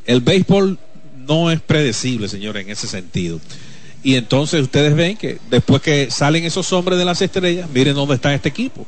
[0.05, 0.79] el béisbol
[1.27, 3.39] no es predecible, señores, en ese sentido.
[4.05, 8.13] Y entonces ustedes ven que después que salen esos hombres de las estrellas, miren dónde
[8.13, 8.85] está este equipo.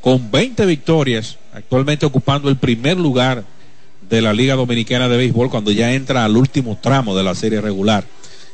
[0.00, 3.44] Con 20 victorias, actualmente ocupando el primer lugar
[4.08, 7.60] de la Liga Dominicana de Béisbol cuando ya entra al último tramo de la serie
[7.60, 8.06] regular.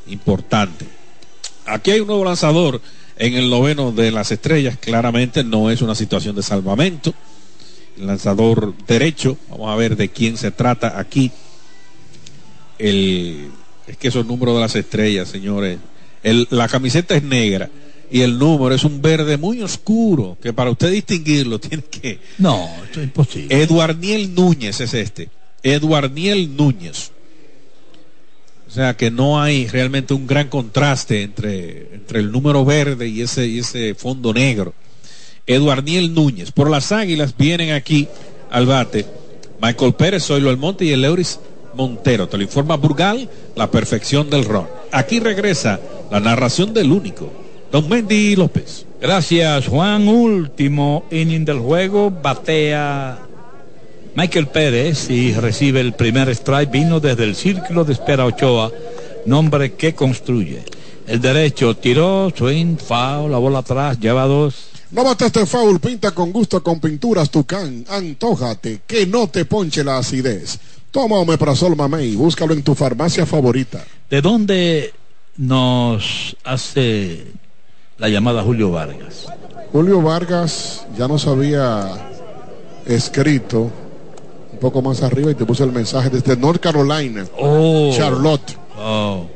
[0.09, 0.87] Importante.
[1.67, 2.81] Aquí hay un nuevo lanzador
[3.17, 4.79] en el noveno de las estrellas.
[4.79, 7.15] Claramente no es una situación de salvamento.
[7.97, 11.31] El lanzador derecho, vamos a ver de quién se trata aquí.
[12.81, 13.53] El,
[13.87, 15.79] es que esos números de las estrellas, señores.
[16.23, 17.69] El, la camiseta es negra
[18.11, 22.21] y el número es un verde muy oscuro, que para usted distinguirlo tiene que...
[22.39, 23.63] No, esto es imposible.
[23.63, 25.31] Eduardiel Núñez es este.
[25.63, 27.11] Eduardiel Núñez.
[28.69, 33.21] O sea que no hay realmente un gran contraste entre, entre el número verde y
[33.21, 34.75] ese, y ese fondo negro.
[35.47, 36.53] Eduardiel Núñez.
[36.53, 38.09] Por las águilas vienen aquí
[38.51, 39.07] al bate
[39.63, 41.39] Michael Pérez, Zoilo Almonte y el Euris
[41.75, 42.29] Montero.
[42.29, 44.67] Te lo informa Burgal, la perfección del ron.
[44.91, 45.81] Aquí regresa
[46.11, 47.31] la narración del único,
[47.71, 48.87] Don Mendy López.
[49.01, 50.07] Gracias, Juan.
[50.07, 52.11] Último inning del juego.
[52.11, 53.19] Batea
[54.15, 58.71] Michael Pérez y recibe el primer strike, vino desde el círculo de espera Ochoa,
[59.25, 60.63] nombre que construye.
[61.07, 64.67] El derecho tiró, swing, foul, la bola atrás, lleva dos.
[64.91, 69.97] No este foul, pinta con gusto con pinturas Tucán, antójate, que no te ponche la
[69.97, 70.59] acidez.
[70.93, 73.83] Toma Omeprazol Mamey, búscalo en tu farmacia favorita.
[74.11, 74.93] ¿De dónde
[75.39, 77.25] nos hace
[77.97, 78.71] la llamada Julio
[84.61, 87.25] poco más arriba y te puse el mensaje desde North Carolina.
[87.39, 87.91] Oh.
[87.97, 88.55] Charlotte.
[88.79, 89.27] Oh.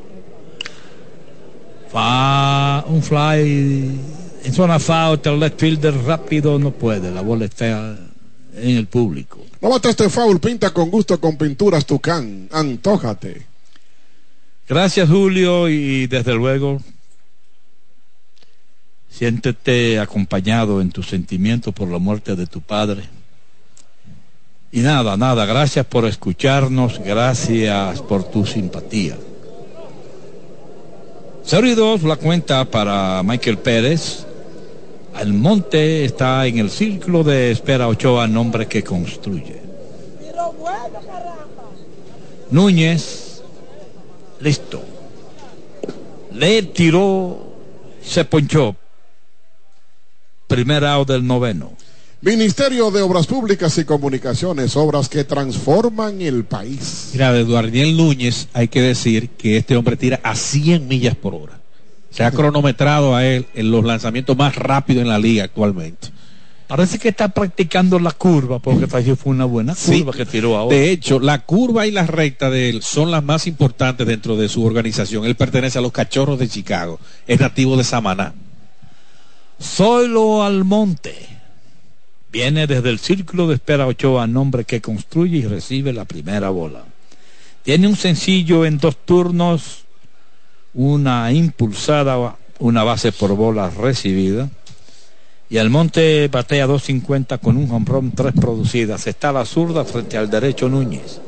[1.91, 3.99] Fa un fly
[4.45, 7.97] en zona foul, el left fielder rápido no puede, la bola está
[8.55, 9.45] en el público.
[9.68, 12.48] Mata este foul, pinta con gusto con pinturas Tucán.
[12.52, 13.47] Antójate.
[14.68, 16.80] Gracias Julio y desde luego
[19.10, 23.05] siéntete acompañado en tus sentimientos por la muerte de tu padre.
[24.70, 29.16] Y nada, nada, gracias por escucharnos, gracias por tu simpatía.
[31.44, 34.26] 0 y 2 la cuenta para Michael Pérez.
[35.16, 39.62] Almonte está en el círculo de espera Ochoa, nombre que construye.
[42.51, 43.43] Núñez,
[44.40, 44.82] listo.
[46.32, 47.55] Le tiró,
[48.02, 48.76] se ponchó.
[50.47, 51.72] Primer out del noveno.
[52.20, 57.10] Ministerio de Obras Públicas y Comunicaciones, obras que transforman el país.
[57.12, 61.34] Mira, de Eduardiel Núñez hay que decir que este hombre tira a 100 millas por
[61.34, 61.60] hora.
[62.16, 66.09] Se ha cronometrado a él en los lanzamientos más rápidos en la liga actualmente.
[66.66, 70.18] Parece que está practicando la curva, porque fue una buena curva Sí.
[70.18, 70.74] que tiró ahora.
[70.74, 74.48] De hecho, la curva y la recta de él son las más importantes dentro de
[74.48, 75.26] su organización.
[75.26, 76.98] Él pertenece a los Cachorros de Chicago.
[77.26, 78.32] Es nativo de Samaná.
[79.62, 81.14] Zoilo Almonte
[82.32, 86.84] viene desde el círculo de espera Ochoa, nombre que construye y recibe la primera bola.
[87.62, 89.86] Tiene un sencillo en dos turnos,
[90.77, 94.48] una impulsada, una base por bola recibida.
[95.48, 99.07] Y Almonte batea 2.50 con un home run, tres producidas.
[99.07, 101.20] Está la zurda frente al derecho Núñez.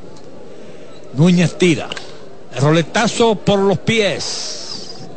[1.17, 1.89] Núñez tira.
[2.55, 5.09] El roletazo por los pies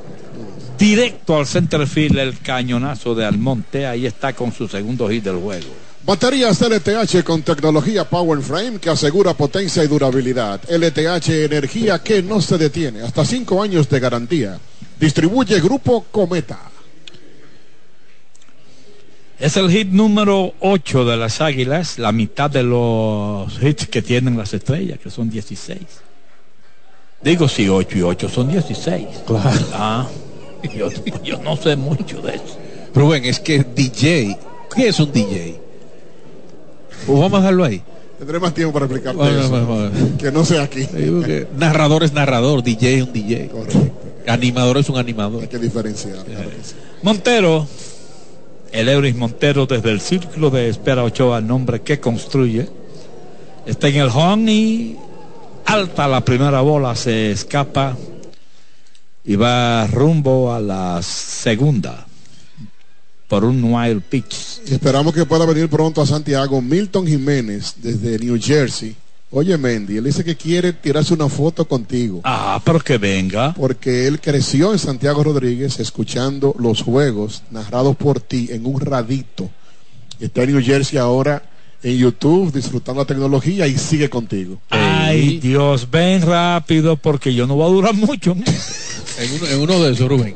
[0.78, 3.86] directo al center field el cañonazo de Almonte.
[3.86, 5.68] Ahí está con su segundo hit del juego.
[6.04, 10.60] Baterías LTH con tecnología Power Frame que asegura potencia y durabilidad.
[10.68, 13.04] LTH energía que no se detiene.
[13.04, 14.60] Hasta cinco años de garantía.
[15.00, 16.60] Distribuye Grupo Cometa.
[19.40, 24.38] Es el hit número 8 de las Águilas, la mitad de los hits que tienen
[24.38, 25.80] las estrellas, que son 16.
[27.24, 29.08] Digo si 8 y 8 son 16.
[29.26, 29.66] Claro.
[29.74, 30.08] Ah,
[30.76, 30.90] yo,
[31.24, 32.58] yo no sé mucho de eso.
[32.94, 34.38] Rubén, es que DJ,
[34.76, 35.61] ¿qué es un DJ?
[37.06, 37.82] Pues vamos a dejarlo ahí.
[38.18, 39.50] Tendré más tiempo para explicarte Bueno, eso.
[39.50, 39.92] bueno, bueno.
[40.20, 40.88] Que no sea aquí.
[41.58, 43.48] Narrador es narrador, DJ es un DJ.
[43.48, 43.92] Correcto.
[44.28, 45.42] Animador es un animador.
[45.42, 46.24] Hay que diferenciar.
[46.24, 46.76] claro que sí.
[47.02, 47.68] Montero,
[48.72, 52.70] el Euris Montero desde el círculo de espera Ochoa, nombre que construye,
[53.66, 54.98] está en el home y
[55.66, 57.98] alta la primera bola, se escapa
[59.26, 62.06] y va rumbo a la segunda
[63.32, 64.60] por un wild pitch.
[64.70, 68.94] Esperamos que pueda venir pronto a Santiago Milton Jiménez desde New Jersey.
[69.30, 72.20] Oye, Mendy, él dice que quiere tirarse una foto contigo.
[72.26, 73.54] Ah, pero que venga.
[73.54, 79.50] Porque él creció en Santiago Rodríguez escuchando los juegos narrados por ti en un radito.
[80.20, 81.42] Está en New Jersey ahora
[81.84, 84.60] en YouTube disfrutando la tecnología y sigue contigo.
[84.70, 88.34] Ay, Dios, ven rápido porque yo no voy a durar mucho.
[88.34, 90.36] En uno, en uno de esos, Rubén.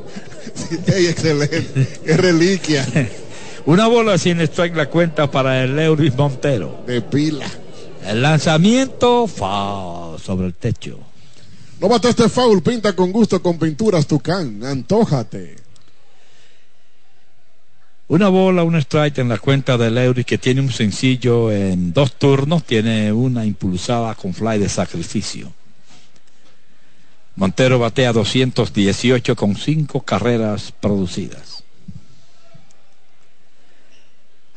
[0.88, 2.00] Ey, excelente.
[2.06, 2.86] Qué reliquia
[3.66, 6.84] Una bola sin strike la cuenta para el Euris Montero.
[6.86, 7.46] de pila.
[8.06, 11.00] El lanzamiento fa sobre el techo.
[11.80, 14.64] No mata este foul, pinta con gusto con pinturas Tucán.
[14.64, 15.56] Antójate.
[18.08, 22.14] Una bola, un strike en la cuenta del Euris que tiene un sencillo en dos
[22.14, 25.52] turnos, tiene una impulsada con fly de sacrificio.
[27.36, 31.64] Montero batea 218 con cinco carreras producidas.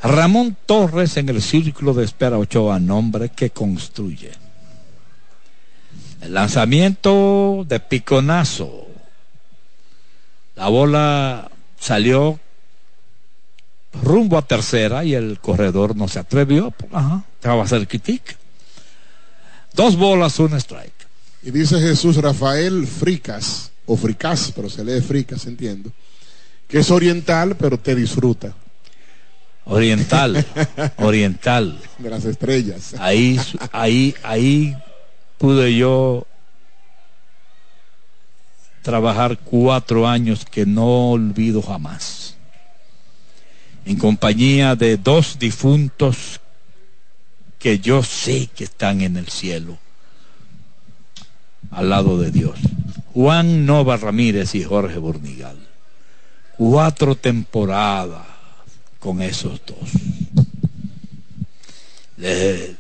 [0.02, 4.30] Ramón Torres en el círculo de espera Ochoa, nombre que construye.
[6.20, 8.86] El lanzamiento de piconazo.
[10.55, 12.38] La bola salió
[14.02, 16.72] rumbo a tercera y el corredor no se atrevió.
[16.92, 18.34] Ajá, estaba cerquitica.
[19.74, 20.98] Dos bolas, un strike.
[21.43, 25.93] Y dice Jesús Rafael Fricas, o Fricas, pero se lee Fricas, entiendo,
[26.66, 28.55] que es oriental, pero te disfruta
[29.70, 30.47] Oriental,
[30.97, 31.78] oriental.
[31.98, 32.94] de las estrellas.
[32.98, 33.39] Ahí,
[33.70, 34.74] ahí, ahí
[35.36, 36.27] pude yo
[38.82, 42.36] trabajar cuatro años que no olvido jamás.
[43.85, 46.40] En compañía de dos difuntos
[47.59, 49.78] que yo sé que están en el cielo,
[51.70, 52.59] al lado de Dios.
[53.14, 55.56] Juan Nova Ramírez y Jorge Bornigal.
[56.56, 58.26] Cuatro temporadas
[58.98, 60.47] con esos dos.
[62.16, 62.76] Le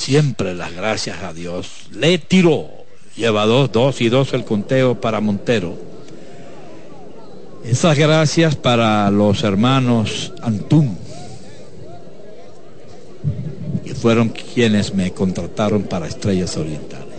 [0.00, 1.88] siempre las gracias a Dios.
[1.92, 2.68] Le tiró.
[3.16, 5.76] Lleva dos, dos y dos el conteo para Montero.
[7.64, 10.96] Esas gracias para los hermanos Antún,
[13.84, 17.09] que fueron quienes me contrataron para Estrellas Orientales.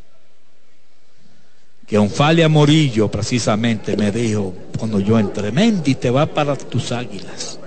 [1.87, 7.59] que Onfalia Morillo precisamente me dijo cuando yo entré, Mendy te va para tus águilas.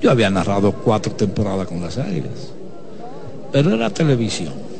[0.00, 2.52] Yo había narrado cuatro temporadas con las águilas,
[3.52, 4.71] pero era televisión.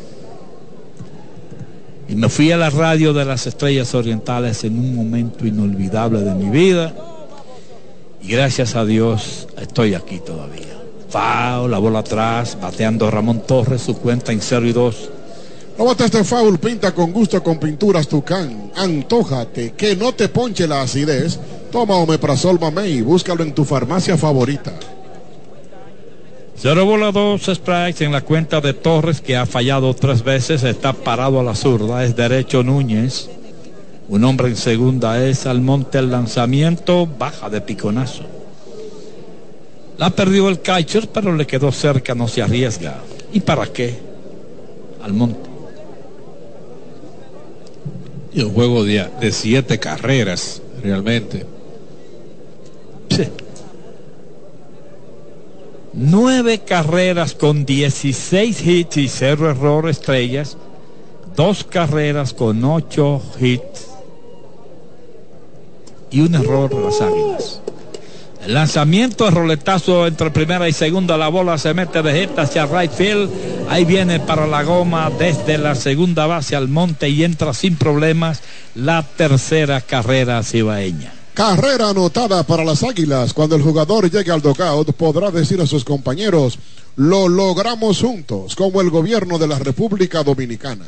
[2.12, 6.34] Y me fui a la radio de las estrellas orientales en un momento inolvidable de
[6.34, 6.92] mi vida.
[8.20, 10.78] Y gracias a Dios estoy aquí todavía.
[11.08, 15.10] Fao, la bola atrás, bateando Ramón Torres, su cuenta en 0 y 2
[15.78, 18.70] no este foul, pinta con gusto con pinturas Tucán.
[18.76, 21.38] Antójate, que no te ponche la acidez.
[21.70, 24.72] Toma Omeprazol Mamey, búscalo en tu farmacia favorita.
[26.54, 30.92] Cero bola dos strikes en la cuenta de Torres que ha fallado tres veces, está
[30.92, 33.28] parado a la zurda, es derecho Núñez.
[34.08, 38.24] Un hombre en segunda es Almonte el lanzamiento, baja de piconazo.
[39.98, 43.00] La perdió el catcher, pero le quedó cerca, no se arriesga.
[43.32, 43.98] ¿Y para qué?
[45.02, 45.50] Almonte.
[48.34, 51.46] Y un juego de, de siete carreras, realmente.
[55.94, 60.56] Nueve carreras con 16 hits y cero error estrellas.
[61.36, 63.88] Dos carreras con ocho hits
[66.10, 67.60] y un error de las águilas.
[68.44, 72.66] El lanzamiento, el roletazo entre primera y segunda, la bola se mete de jeta hacia
[72.66, 73.30] right field.
[73.68, 78.40] Ahí viene para la goma desde la segunda base al monte y entra sin problemas
[78.74, 81.21] la tercera carrera cibaeña.
[81.34, 83.32] Carrera anotada para las Águilas.
[83.32, 86.58] Cuando el jugador llegue al dogout podrá decir a sus compañeros,
[86.96, 90.86] lo logramos juntos, como el gobierno de la República Dominicana.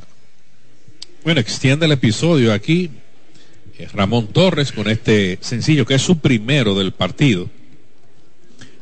[1.24, 2.90] Bueno, extiende el episodio aquí
[3.92, 7.48] Ramón Torres con este sencillo que es su primero del partido.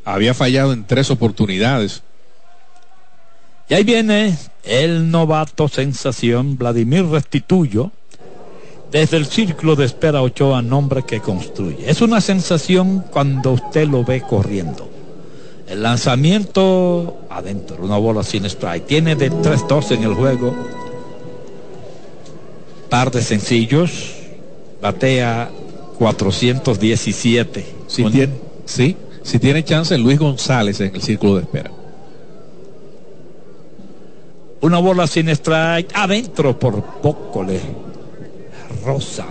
[0.05, 2.02] Había fallado en tres oportunidades.
[3.68, 7.93] Y ahí viene el novato sensación Vladimir Restituyo
[8.93, 11.90] desde el círculo de espera Ochoa, nombre que construye.
[11.90, 14.86] Es una sensación cuando usted lo ve corriendo.
[15.66, 18.85] El lanzamiento adentro, una bola sin strike.
[18.86, 20.55] Tiene de 3-2 en el juego.
[22.90, 24.12] Par de sencillos
[24.82, 25.51] batea
[25.98, 27.66] 417.
[27.86, 28.35] Si tiene,
[28.66, 31.70] sí, si tiene chance Luis González en el círculo de espera.
[34.60, 37.59] Una bola sin strike adentro por poco le
[38.84, 39.26] rosa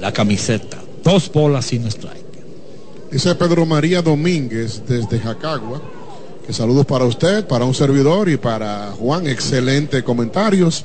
[0.00, 0.78] la camiseta.
[1.02, 2.24] Dos bolas sin strike.
[3.10, 5.80] Dice Pedro María Domínguez desde Jacagua.
[6.46, 9.26] Que saludos para usted, para un servidor y para Juan.
[9.26, 10.84] Excelente comentarios.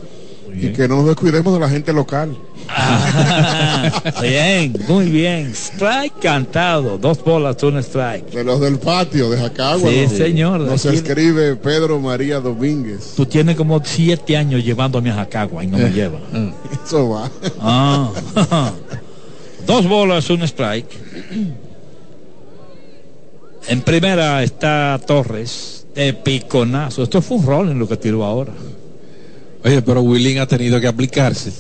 [0.54, 2.38] Y que no nos descuidemos de la gente local.
[4.22, 5.52] bien, muy bien.
[5.54, 6.98] Strike cantado.
[6.98, 8.32] Dos bolas, un strike.
[8.32, 9.90] De los del patio de Jacagua.
[9.90, 10.62] Sí, señor.
[10.62, 13.14] Nos escribe Pedro María Domínguez.
[13.16, 16.20] Tú tienes como siete años llevándome a Jacagua y no me eh, lleva.
[16.86, 17.32] Eso va.
[17.60, 18.12] Ah.
[19.66, 20.90] Dos bolas, un strike.
[23.68, 27.04] En primera está Torres de piconazo.
[27.04, 28.54] Esto fue un rol en lo que tiró ahora.
[29.64, 31.52] Oye, pero Willing ha tenido que aplicarse.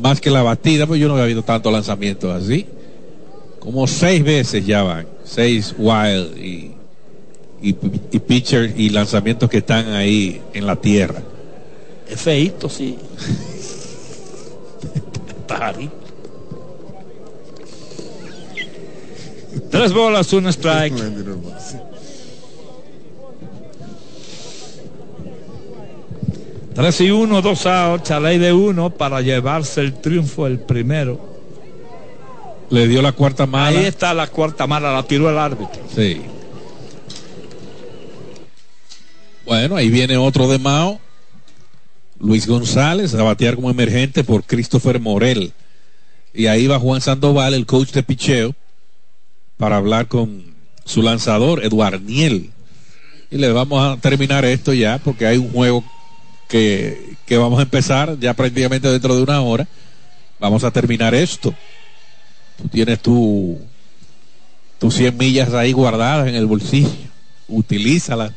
[0.00, 2.66] Más que la batida, pues yo no había visto tantos lanzamientos así.
[3.58, 5.06] Como seis veces ya van.
[5.24, 6.72] Seis wild y,
[7.62, 7.76] y,
[8.10, 11.22] y pitchers y lanzamientos que están ahí en la tierra.
[12.08, 12.96] Es feito, sí.
[19.70, 20.94] Tres bolas, un strike.
[26.74, 31.28] 3 y 1, 2 outs, a ley de 1 para llevarse el triunfo el primero.
[32.70, 33.78] Le dio la cuarta mala.
[33.78, 35.82] Ahí está la cuarta mala, la tiró el árbitro.
[35.94, 36.22] Sí.
[39.44, 41.00] Bueno, ahí viene otro de Mao.
[42.20, 45.52] Luis González a batear como emergente por Christopher Morel.
[46.32, 48.54] Y ahí va Juan Sandoval, el coach de picheo,
[49.56, 52.50] para hablar con su lanzador, Eduard Niel.
[53.30, 55.84] Y le vamos a terminar esto ya, porque hay un juego
[56.50, 59.66] que, que vamos a empezar ya prácticamente dentro de una hora.
[60.38, 61.54] Vamos a terminar esto.
[62.58, 63.58] Tú tienes tu,
[64.78, 66.90] tus 100 millas ahí guardadas en el bolsillo.
[67.48, 68.32] Utilízalas.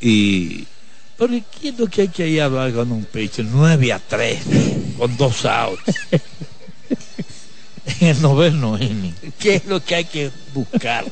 [0.00, 0.66] Y
[1.16, 3.44] Pero ¿y ¿qué es lo que hay que ir a hablar con un pitcher?
[3.44, 4.38] 9 a 3,
[4.96, 5.82] con dos outs.
[8.00, 9.14] en el noveno inning.
[9.38, 11.04] ¿Qué es lo que hay que buscar?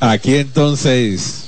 [0.00, 1.47] Aquí entonces,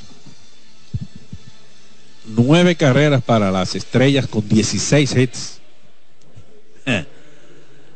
[2.37, 5.61] nueve carreras para las estrellas con 16 hits.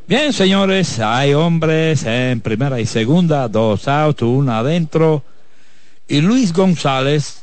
[0.07, 5.25] Bien, señores, hay hombres en primera y segunda, dos outs, una adentro.
[6.07, 7.43] Y Luis González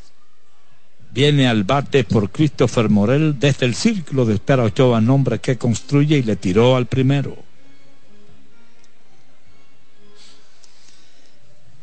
[1.11, 6.19] viene al bate por Christopher Morel desde el círculo de espera Ochoa, nombre que construye
[6.19, 7.35] y le tiró al primero.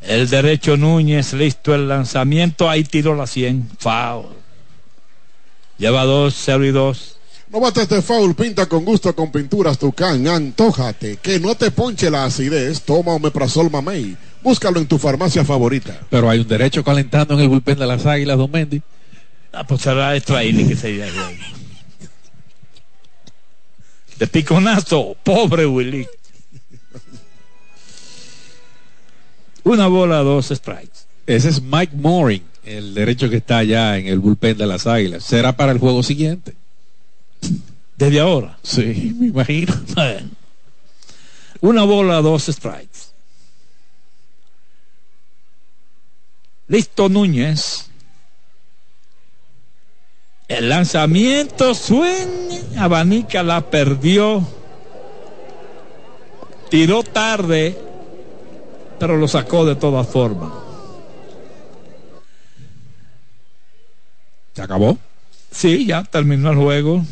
[0.02, 4.26] El derecho Núñez, listo el lanzamiento, ahí tiró la 100, foul.
[5.78, 7.16] Lleva 2, 0 y 2.
[7.50, 12.10] No bates de foul, pinta con gusto con pinturas Tucán, antójate, que no te ponche
[12.10, 15.98] la acidez, toma Omeprazol Mamey, búscalo en tu farmacia favorita.
[16.10, 18.82] Pero hay un derecho calentando en el bullpen de las águilas, Don Mendy.
[19.50, 21.30] Ah, pues será extra inning que sería el juego.
[24.18, 26.06] De piconazo, pobre Willy.
[29.64, 31.06] Una bola, dos strikes.
[31.26, 35.24] Ese es Mike Mooring, el derecho que está allá en el bullpen de las águilas.
[35.24, 36.54] Será para el juego siguiente.
[37.96, 38.58] Desde ahora.
[38.62, 39.74] Sí, me imagino.
[39.94, 40.30] Bueno.
[41.60, 43.08] Una bola, dos strikes.
[46.68, 47.86] Listo Núñez.
[50.46, 54.46] El lanzamiento sueña, abanica la perdió.
[56.70, 57.76] Tiró tarde,
[58.98, 60.67] pero lo sacó de todas formas.
[64.59, 64.98] ¿Se acabó?
[65.52, 67.05] Sí, ya terminó el juego,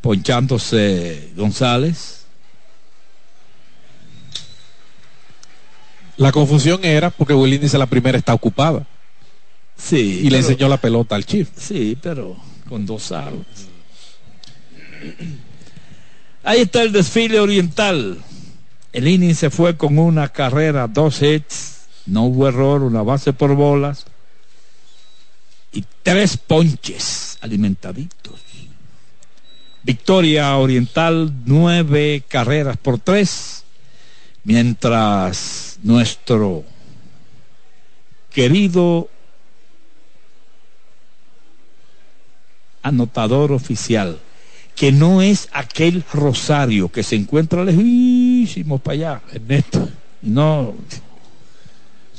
[0.00, 2.24] ponchándose González.
[6.16, 8.84] La confusión era porque Willy dice la primera está ocupada
[9.76, 10.22] Sí.
[10.24, 11.48] y le enseñó la pelota al Chief.
[11.56, 12.36] Sí, pero
[12.68, 13.68] con dos outs.
[16.42, 18.18] Ahí está el desfile oriental.
[18.92, 23.54] El inning se fue con una carrera, dos hits, no hubo error, una base por
[23.54, 24.04] bolas
[25.72, 28.40] y tres ponches alimentaditos.
[29.82, 33.64] Victoria oriental, nueve carreras por tres,
[34.44, 36.64] mientras nuestro
[38.30, 39.08] querido
[42.82, 44.18] anotador oficial,
[44.74, 49.88] que no es aquel Rosario que se encuentra lejísimo para allá, Ernesto.
[50.22, 50.74] No,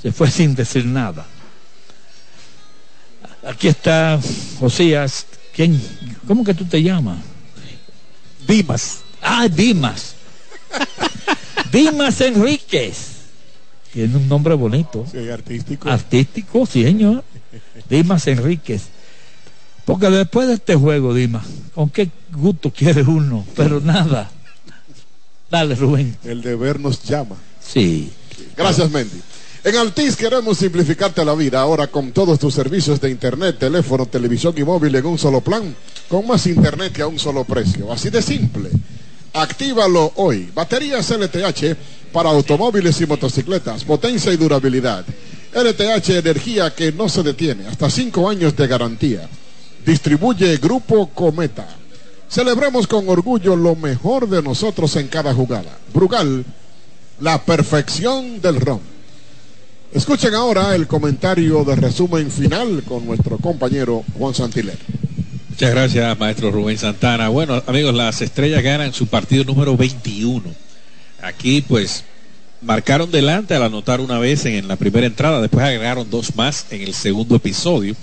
[0.01, 1.25] se fue sin decir nada.
[3.43, 4.19] Aquí está
[4.59, 5.25] Josías.
[5.55, 5.81] ¿Quién?
[6.27, 7.17] ¿Cómo que tú te llamas?
[8.47, 8.99] Dimas.
[9.21, 10.15] Ah, Dimas.
[11.71, 13.09] Dimas Enríquez.
[13.93, 15.05] Tiene un nombre bonito.
[15.11, 15.89] Sí, artístico.
[15.89, 17.23] Artístico, sí, señor.
[17.89, 18.83] Dimas Enríquez.
[19.85, 23.45] Porque después de este juego, Dimas, ¿con qué gusto quiere uno?
[23.55, 24.29] Pero nada.
[25.49, 26.15] Dale, Rubén.
[26.23, 27.35] El deber nos llama.
[27.59, 28.11] Sí.
[28.55, 29.19] Gracias, Mendy.
[29.61, 34.53] En Altis queremos simplificarte la vida ahora con todos tus servicios de internet, teléfono, televisión
[34.55, 35.75] y móvil en un solo plan,
[36.07, 37.91] con más internet y a un solo precio.
[37.91, 38.69] Así de simple.
[39.33, 40.49] Actívalo hoy.
[40.55, 41.75] Baterías LTH
[42.13, 45.05] para automóviles y motocicletas, potencia y durabilidad.
[45.53, 49.27] LTH energía que no se detiene, hasta cinco años de garantía.
[49.85, 51.67] Distribuye Grupo Cometa.
[52.29, 55.77] Celebremos con orgullo lo mejor de nosotros en cada jugada.
[55.93, 56.45] Brugal,
[57.19, 58.98] la perfección del ron.
[59.91, 64.77] Escuchen ahora el comentario de resumen final con nuestro compañero Juan Santiler.
[65.49, 67.27] Muchas gracias, maestro Rubén Santana.
[67.29, 70.43] Bueno, amigos, las estrellas ganan su partido número 21.
[71.23, 72.03] Aquí, pues,
[72.61, 76.83] marcaron delante al anotar una vez en la primera entrada, después agregaron dos más en
[76.83, 77.95] el segundo episodio.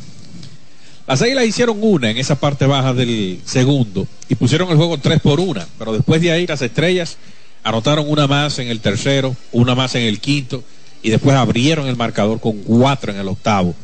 [1.07, 5.21] Las águilas hicieron una en esa parte baja del segundo y pusieron el juego 3
[5.21, 7.17] por una, pero después de ahí las estrellas
[7.63, 10.65] anotaron una más en el tercero, una más en el quinto
[11.07, 13.77] y después abrieron el marcador con cuatro en el octavo.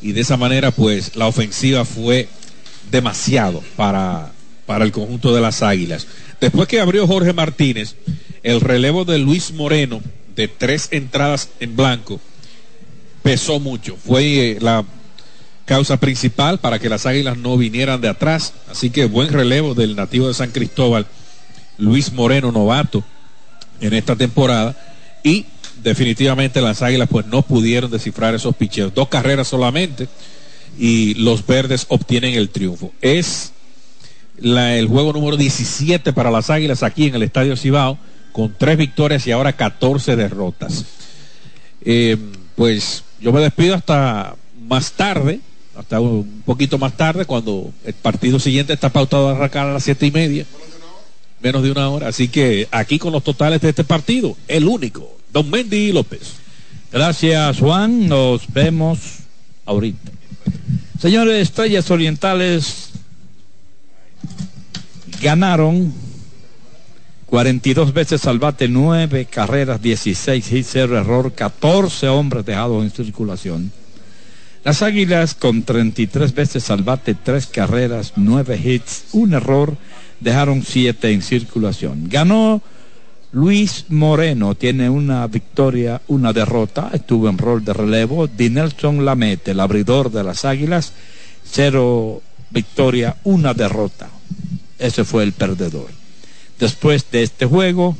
[0.00, 2.28] Y de esa manera, pues, la ofensiva fue
[2.92, 4.30] demasiado para,
[4.66, 6.06] para el conjunto de las águilas.
[6.40, 7.96] Después que abrió Jorge Martínez,
[8.44, 10.00] el relevo de Luis Moreno
[10.36, 12.20] de tres entradas en blanco
[13.24, 13.96] pesó mucho.
[13.96, 14.84] Fue eh, la
[15.64, 18.52] causa principal para que las águilas no vinieran de atrás.
[18.70, 21.08] Así que buen relevo del nativo de San Cristóbal,
[21.78, 23.02] Luis Moreno, novato,
[23.80, 24.76] en esta temporada.
[25.24, 25.46] Y
[25.82, 28.94] definitivamente las águilas pues no pudieron descifrar esos picheos.
[28.94, 30.08] Dos carreras solamente
[30.78, 32.92] y los verdes obtienen el triunfo.
[33.00, 33.52] Es
[34.42, 37.98] el juego número 17 para las águilas aquí en el Estadio Cibao,
[38.32, 40.84] con tres victorias y ahora 14 derrotas.
[41.82, 42.16] Eh,
[42.54, 44.36] pues yo me despido hasta
[44.68, 45.40] más tarde,
[45.76, 49.84] hasta un poquito más tarde, cuando el partido siguiente está pautado a arrancar a las
[49.84, 50.44] siete y media.
[51.40, 52.08] Menos de una hora.
[52.08, 56.34] Así que aquí con los totales de este partido, el único, Don Mendy López.
[56.92, 58.08] Gracias, Juan.
[58.08, 58.98] Nos vemos
[59.64, 60.10] ahorita.
[61.00, 62.90] Señores, Estrellas Orientales
[65.20, 65.92] ganaron
[67.26, 73.72] 42 veces al bate, 9 carreras, 16 hits, 0 error, 14 hombres dejados en circulación.
[74.64, 79.76] Las Águilas con 33 veces al bate, 3 carreras, 9 hits, 1 error,
[80.20, 82.08] dejaron 7 en circulación.
[82.08, 82.62] Ganó
[83.32, 88.26] Luis Moreno, tiene una victoria, una derrota, estuvo en rol de relevo.
[88.26, 90.92] Dinelson Lamete, el abridor de las Águilas,
[91.50, 94.08] 0 victoria, una derrota.
[94.78, 95.88] Ese fue el perdedor.
[96.58, 97.96] Después de este juego,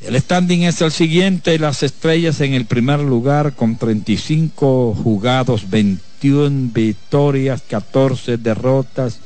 [0.00, 6.70] el standing es el siguiente, las estrellas en el primer lugar con 35 jugados, 21
[6.72, 9.20] victorias, 14 derrotas.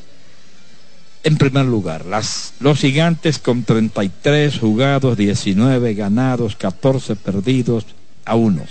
[1.23, 2.07] En primer lugar,
[2.61, 7.85] los gigantes con 33 jugados, 19 ganados, 14 perdidos
[8.25, 8.63] a 1.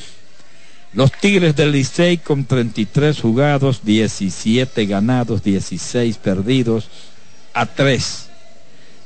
[0.94, 6.90] Los Tigres del Licey con 33 jugados, 17 ganados, 16 perdidos
[7.54, 8.30] a 3.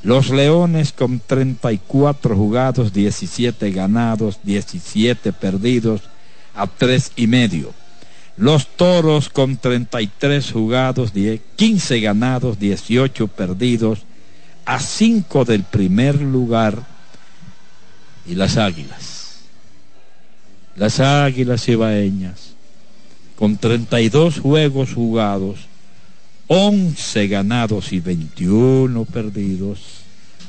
[0.04, 6.02] Los Leones con 34 jugados, 17 ganados, 17 perdidos
[6.56, 7.74] a 3 y medio.
[8.38, 11.12] Los Toros con 33 jugados,
[11.56, 14.00] 15 ganados, 18 perdidos
[14.66, 16.92] a 5 del primer lugar.
[18.26, 19.24] Y las Águilas
[20.76, 22.54] las Águilas Ibaeñas,
[23.36, 25.60] con 32 juegos jugados,
[26.48, 29.80] 11 ganados y 21 perdidos,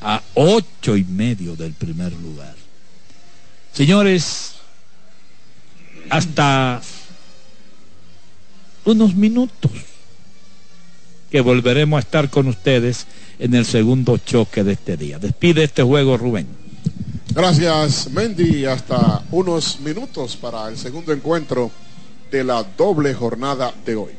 [0.00, 2.54] a 8 y medio del primer lugar.
[3.72, 4.54] Señores,
[6.10, 6.80] hasta
[8.84, 9.70] unos minutos
[11.30, 13.06] que volveremos a estar con ustedes
[13.38, 15.18] en el segundo choque de este día.
[15.18, 16.46] Despide este juego, Rubén.
[17.30, 18.64] Gracias, Mendy.
[18.66, 21.70] Hasta unos minutos para el segundo encuentro
[22.30, 24.12] de la doble jornada de hoy.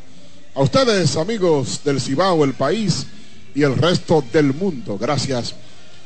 [0.53, 3.07] A ustedes, amigos del Cibao, el país
[3.53, 5.55] y el resto del mundo, gracias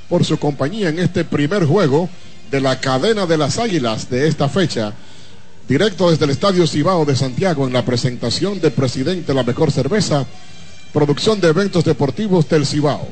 [0.07, 2.09] por su compañía en este primer juego
[2.49, 4.93] de la cadena de las águilas de esta fecha.
[5.69, 10.25] Directo desde el Estadio Cibao de Santiago en la presentación del presidente La Mejor Cerveza,
[10.91, 13.07] producción de eventos deportivos del Cibao.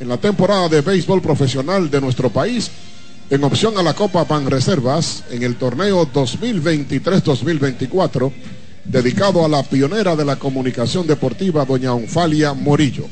[0.00, 2.72] En la temporada de béisbol profesional de nuestro país,
[3.30, 8.32] en opción a la Copa Pan Reservas en el torneo 2023-2024
[8.84, 13.06] dedicado a la pionera de la comunicación deportiva, doña Onfalia Morillo.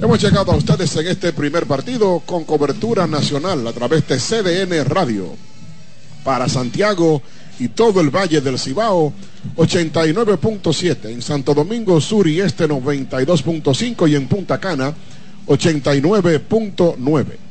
[0.00, 4.84] Hemos llegado a ustedes en este primer partido con cobertura nacional a través de CDN
[4.84, 5.34] Radio.
[6.22, 7.20] Para Santiago
[7.58, 9.12] y todo el Valle del Cibao,
[9.56, 11.10] 89.7.
[11.10, 14.08] En Santo Domingo Sur y Este, 92.5.
[14.08, 14.94] Y en Punta Cana,
[15.46, 17.48] 89.9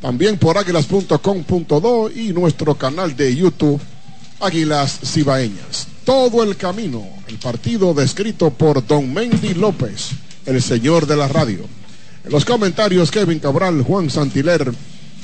[0.00, 3.80] también por águilas.com.do y nuestro canal de YouTube
[4.40, 5.88] Águilas Cibaeñas.
[6.04, 10.10] Todo el camino, el partido descrito por Don Mendy López,
[10.46, 11.64] el señor de la radio.
[12.24, 14.72] En los comentarios Kevin Cabral, Juan Santiler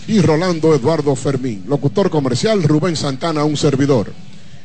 [0.06, 1.64] y Rolando Eduardo Fermín.
[1.66, 4.12] Locutor comercial Rubén Santana, un servidor.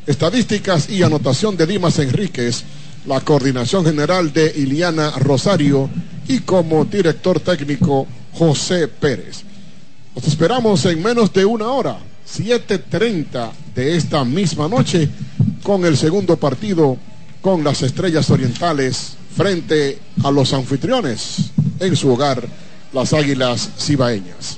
[0.06, 2.64] Estadísticas y anotación de Dimas Enríquez,
[3.06, 5.90] la coordinación general de Iliana Rosario
[6.28, 9.44] y como director técnico José Pérez.
[10.16, 11.98] Nos esperamos en menos de una hora,
[12.28, 15.10] 7.30 de esta misma noche,
[15.64, 16.98] con el segundo partido
[17.41, 22.45] con las Estrellas Orientales frente a los anfitriones en su hogar,
[22.91, 24.57] las Águilas Cibaeñas.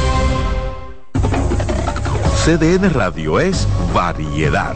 [2.43, 4.75] CDN Radio es variedad.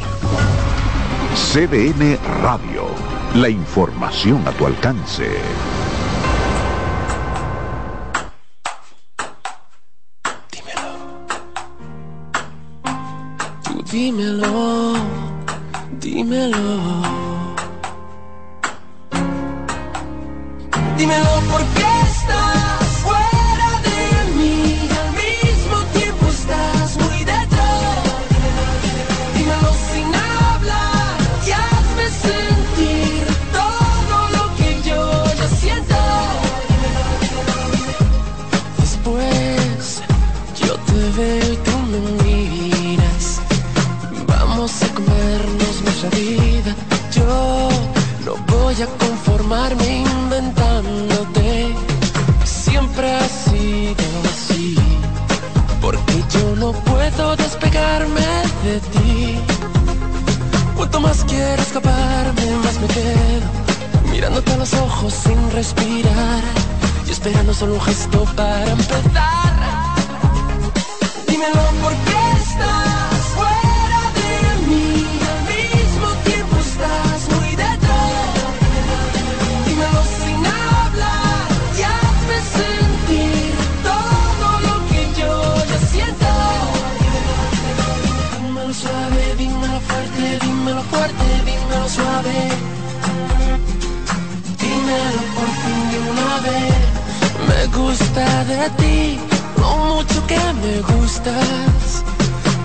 [1.33, 2.85] CDN Radio,
[3.33, 5.27] la información a tu alcance.
[10.51, 10.91] Dímelo.
[13.63, 14.93] Tú dímelo,
[15.99, 16.59] dímelo.
[20.97, 22.64] Dímelo por qué estás.
[57.15, 58.21] Puedo despegarme
[58.63, 59.37] de ti.
[60.75, 64.11] Cuanto más quiero escaparme, más me quedo.
[64.11, 66.43] Mirándote a los ojos sin respirar.
[67.07, 69.53] Y esperando solo un gesto para empezar.
[71.27, 71.74] Dímelo
[97.97, 99.19] gusta de ti,
[99.57, 102.03] lo mucho que me gustas.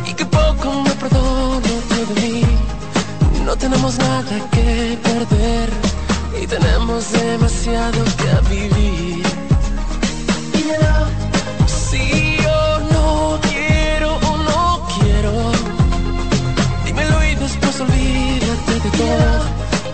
[0.06, 2.42] Y que poco me perdono de mí.
[3.44, 5.68] No tenemos nada que perder
[6.42, 9.26] y tenemos demasiado que vivir.
[10.52, 10.98] Dímelo,
[11.66, 12.60] si yo
[12.92, 15.32] no quiero o no quiero.
[16.84, 19.42] Dímelo y después olvídate de todo.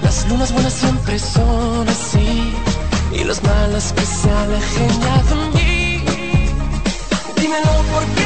[0.02, 2.65] Las lunas buenas siempre son así
[3.12, 6.04] y las malas que se alejen de mí.
[7.40, 8.25] Dímelo por qué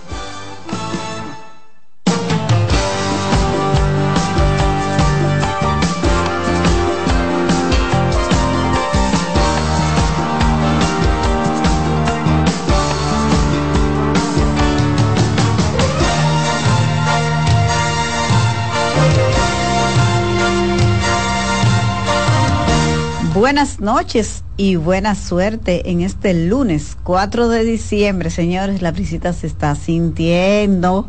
[23.51, 28.29] Buenas noches y buena suerte en este lunes 4 de diciembre.
[28.29, 31.05] Señores, la visita se está sintiendo.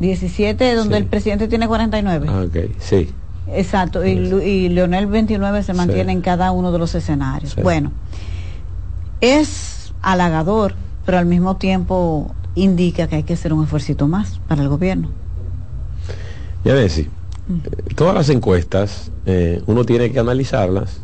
[0.01, 1.03] 17 donde Sí.
[1.03, 2.27] el presidente tiene 49.
[2.31, 3.09] Ah, ok, sí.
[3.49, 7.53] Exacto, y, y Leonel 29 se mantiene en cada uno de los escenarios.
[7.53, 7.61] Sí.
[7.63, 7.93] Bueno,
[9.21, 10.75] es halagador,
[11.05, 15.09] pero al mismo tiempo indica que hay que hacer un esfuerzo más para el gobierno.
[16.65, 17.09] Yanesi, eh,
[17.95, 21.01] todas las encuestas eh, uno tiene que analizarlas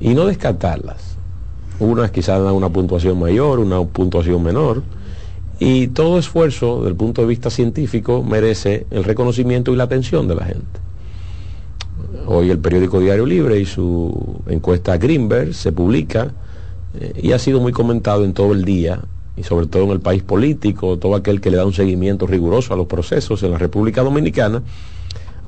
[0.00, 1.16] y no descartarlas.
[1.78, 4.82] Unas quizás dan una puntuación mayor, una puntuación menor.
[5.58, 10.26] Y todo esfuerzo, desde el punto de vista científico, merece el reconocimiento y la atención
[10.26, 10.80] de la gente.
[12.26, 16.32] Hoy el periódico Diario Libre y su encuesta Greenberg se publica
[16.98, 19.00] eh, y ha sido muy comentado en todo el día
[19.36, 22.72] y sobre todo en el país político, todo aquel que le da un seguimiento riguroso
[22.72, 24.62] a los procesos en la República Dominicana,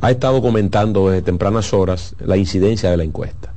[0.01, 3.53] ha estado comentando desde tempranas horas la incidencia de la encuesta.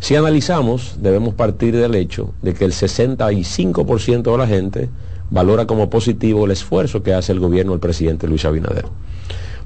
[0.00, 4.88] Si analizamos, debemos partir del hecho de que el 65% de la gente
[5.30, 8.86] valora como positivo el esfuerzo que hace el gobierno del presidente Luis Abinader.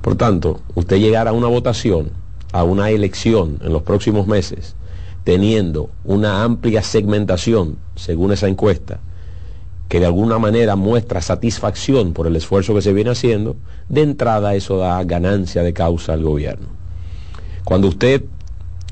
[0.00, 2.10] Por tanto, usted llegar a una votación,
[2.52, 4.76] a una elección en los próximos meses,
[5.24, 9.00] teniendo una amplia segmentación, según esa encuesta,
[9.88, 13.56] que de alguna manera muestra satisfacción por el esfuerzo que se viene haciendo,
[13.88, 16.66] de entrada eso da ganancia de causa al gobierno.
[17.64, 18.24] Cuando usted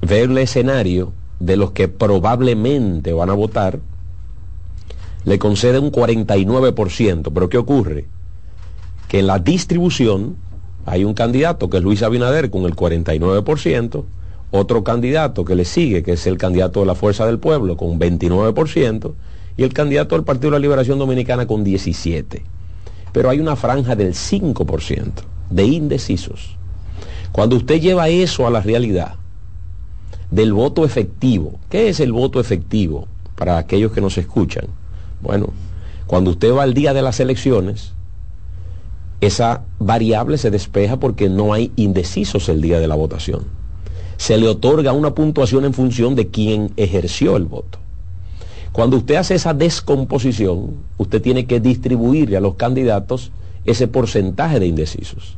[0.00, 3.80] ve el escenario de los que probablemente van a votar,
[5.24, 7.30] le concede un 49%.
[7.32, 8.06] Pero ¿qué ocurre?
[9.08, 10.36] Que en la distribución
[10.86, 14.04] hay un candidato que es Luis Abinader con el 49%,
[14.50, 17.98] otro candidato que le sigue, que es el candidato de la Fuerza del Pueblo, con
[17.98, 19.12] 29%,
[19.56, 22.42] y el candidato del Partido de la Liberación Dominicana con 17%.
[23.12, 25.10] Pero hay una franja del 5%
[25.50, 26.56] de indecisos.
[27.30, 29.14] Cuando usted lleva eso a la realidad
[30.30, 34.66] del voto efectivo, ¿qué es el voto efectivo para aquellos que nos escuchan?
[35.22, 35.50] Bueno,
[36.06, 37.92] cuando usted va al día de las elecciones,
[39.20, 43.44] esa variable se despeja porque no hay indecisos el día de la votación.
[44.16, 47.78] Se le otorga una puntuación en función de quién ejerció el voto.
[48.72, 53.30] Cuando usted hace esa descomposición, usted tiene que distribuirle a los candidatos
[53.64, 55.36] ese porcentaje de indecisos.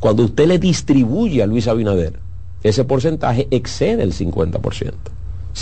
[0.00, 2.18] Cuando usted le distribuye a Luis Abinader,
[2.62, 4.92] ese porcentaje excede el 50%,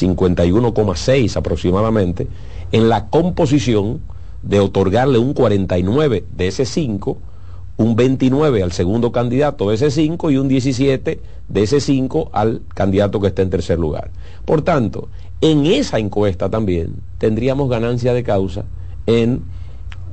[0.00, 2.28] 51,6 aproximadamente,
[2.72, 4.00] en la composición
[4.42, 7.18] de otorgarle un 49 de ese 5,
[7.76, 12.62] un 29 al segundo candidato de ese 5 y un 17 de ese 5 al
[12.74, 14.10] candidato que está en tercer lugar.
[14.44, 15.08] Por tanto,
[15.40, 18.64] en esa encuesta también tendríamos ganancia de causa
[19.06, 19.42] en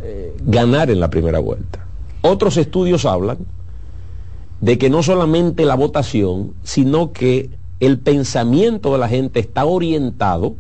[0.04, 1.86] eh, ganar en la primera vuelta.
[2.22, 3.38] Otros estudios hablan
[4.62, 7.50] de que no solamente la votación, sino que
[7.86, 10.56] el pensamiento de la gente está orientado,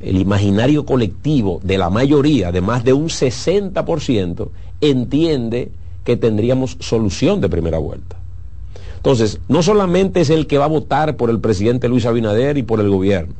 [0.00, 4.48] el imaginario colectivo de la mayoría, de más de un 60%,
[4.80, 5.70] entiende
[6.04, 8.16] que tendríamos solución de primera vuelta.
[8.96, 12.62] Entonces, no solamente es el que va a votar por el presidente Luis Abinader y
[12.62, 13.34] por el gobierno,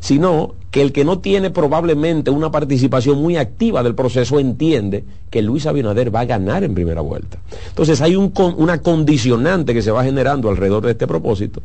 [0.00, 5.42] sino que el que no tiene probablemente una participación muy activa del proceso entiende que
[5.42, 7.38] Luis Abinader va a ganar en primera vuelta.
[7.68, 11.62] Entonces hay un, una condicionante que se va generando alrededor de este propósito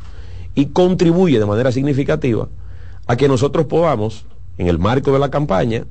[0.56, 2.48] y contribuye de manera significativa
[3.08, 4.26] a que nosotros podamos,
[4.58, 5.86] en el marco de la campaña,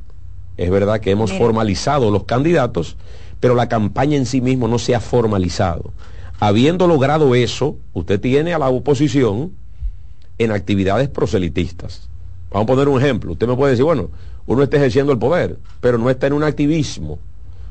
[0.57, 2.97] es verdad que hemos formalizado los candidatos,
[3.41, 5.93] pero la campaña en sí mismo no se ha formalizado.
[6.39, 9.53] Habiendo logrado eso, usted tiene a la oposición
[10.39, 12.09] en actividades proselitistas.
[12.53, 13.33] Vamos a poner un ejemplo.
[13.33, 14.11] Usted me puede decir, bueno,
[14.47, 17.19] uno está ejerciendo el poder, pero no está en un activismo.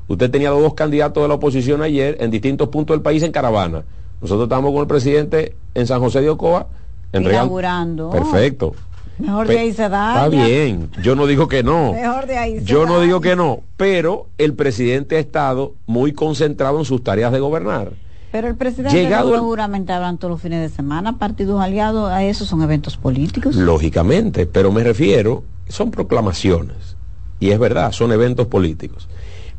[0.07, 3.83] Usted tenía dos candidatos de la oposición ayer en distintos puntos del país en caravana.
[4.21, 6.67] Nosotros estamos con el presidente en San José de Ocoa.
[7.13, 8.09] En Inaugurando.
[8.09, 8.73] Perfecto.
[9.17, 10.25] Mejor de ahí se da.
[10.25, 11.93] Está bien, yo no digo que no.
[11.93, 16.13] Mejor de ahí se Yo no digo que no, pero el presidente ha estado muy
[16.13, 17.91] concentrado en sus tareas de gobernar.
[18.31, 22.23] Pero el presidente Llegado no el- juramentaban todos los fines de semana, partidos aliados, a
[22.23, 23.55] esos son eventos políticos.
[23.55, 26.95] Lógicamente, pero me refiero, son proclamaciones.
[27.39, 29.09] Y es verdad, son eventos políticos.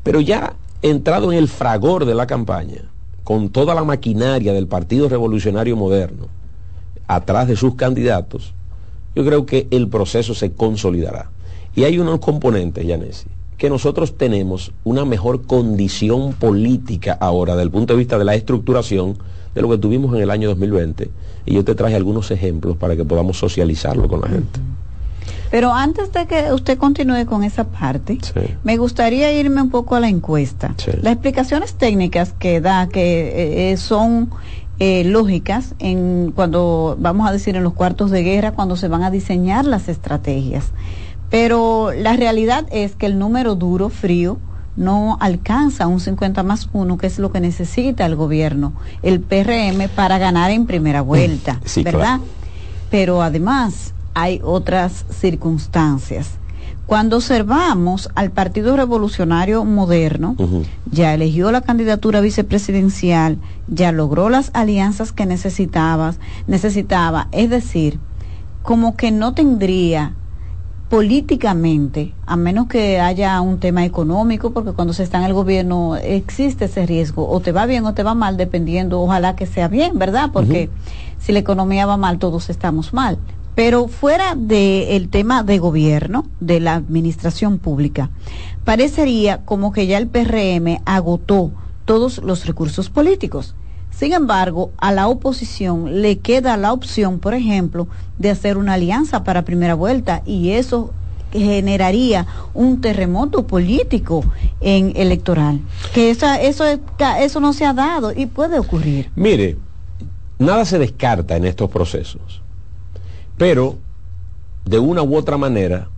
[0.02, 2.82] Pero ya entrado en el fragor de la campaña,
[3.24, 6.28] con toda la maquinaria del Partido Revolucionario Moderno,
[7.06, 8.54] atrás de sus candidatos,
[9.14, 11.30] yo creo que el proceso se consolidará.
[11.74, 13.26] Y hay unos componentes, Yanesi,
[13.62, 18.34] que nosotros tenemos una mejor condición política ahora, desde el punto de vista de la
[18.34, 19.16] estructuración,
[19.54, 21.08] de lo que tuvimos en el año 2020.
[21.46, 24.58] Y yo te traje algunos ejemplos para que podamos socializarlo con la gente.
[25.52, 28.18] Pero antes de que usted continúe con esa parte,
[28.64, 30.74] me gustaría irme un poco a la encuesta.
[30.78, 30.90] Sí.
[31.00, 34.30] Las explicaciones técnicas que da, que eh, son
[34.80, 39.04] eh, lógicas en cuando vamos a decir en los cuartos de guerra, cuando se van
[39.04, 40.72] a diseñar las estrategias.
[41.32, 44.36] Pero la realidad es que el número duro, frío,
[44.76, 49.88] no alcanza un 50 más 1, que es lo que necesita el gobierno, el PRM,
[49.96, 52.00] para ganar en primera vuelta, Sí, ¿verdad?
[52.18, 52.22] claro.
[52.90, 56.32] Pero además hay otras circunstancias.
[56.84, 60.36] Cuando observamos al Partido Revolucionario Moderno,
[60.90, 63.38] ya eligió la candidatura vicepresidencial,
[63.68, 66.12] ya logró las alianzas que necesitaba,
[66.46, 67.98] necesitaba, es decir,
[68.62, 70.12] como que no tendría
[70.92, 75.96] políticamente, a menos que haya un tema económico, porque cuando se está en el gobierno
[75.96, 79.68] existe ese riesgo, o te va bien o te va mal, dependiendo, ojalá que sea
[79.68, 80.28] bien, ¿verdad?
[80.34, 80.68] Porque
[81.18, 83.16] si la economía va mal, todos estamos mal.
[83.54, 88.10] Pero fuera del tema de gobierno, de la administración pública,
[88.66, 91.52] parecería como que ya el PRM agotó
[91.86, 93.54] todos los recursos políticos.
[93.92, 97.86] Sin embargo, a la oposición le queda la opción, por ejemplo,
[98.18, 100.92] de hacer una alianza para primera vuelta y eso
[101.32, 104.24] generaría un terremoto político
[104.60, 105.60] en electoral.
[105.94, 106.80] Que esa, eso, es-
[107.20, 109.10] eso no se ha dado y puede ocurrir.
[109.14, 109.56] Mire,
[110.38, 112.42] nada se descarta en estos procesos,
[113.38, 113.76] pero
[114.64, 115.88] de una u otra manera,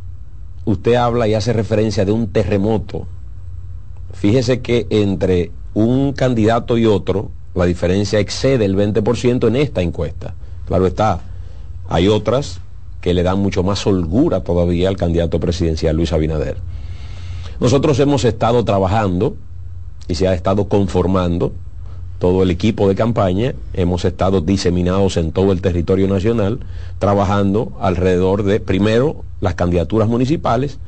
[0.64, 3.06] usted habla y hace referencia de un terremoto.
[4.12, 10.35] Fíjese que entre un candidato y otro, la diferencia excede el 20% en esta encuesta.
[10.66, 11.20] Claro está,
[11.89, 12.60] hay otras
[13.01, 16.56] que le dan mucho más holgura todavía al candidato presidencial Luis Abinader.
[17.60, 19.36] Nosotros hemos estado trabajando
[20.09, 21.52] y se ha estado conformando
[22.18, 26.60] todo el equipo de campaña, hemos estado diseminados en todo el territorio nacional,
[26.98, 30.78] trabajando alrededor de, primero, las candidaturas municipales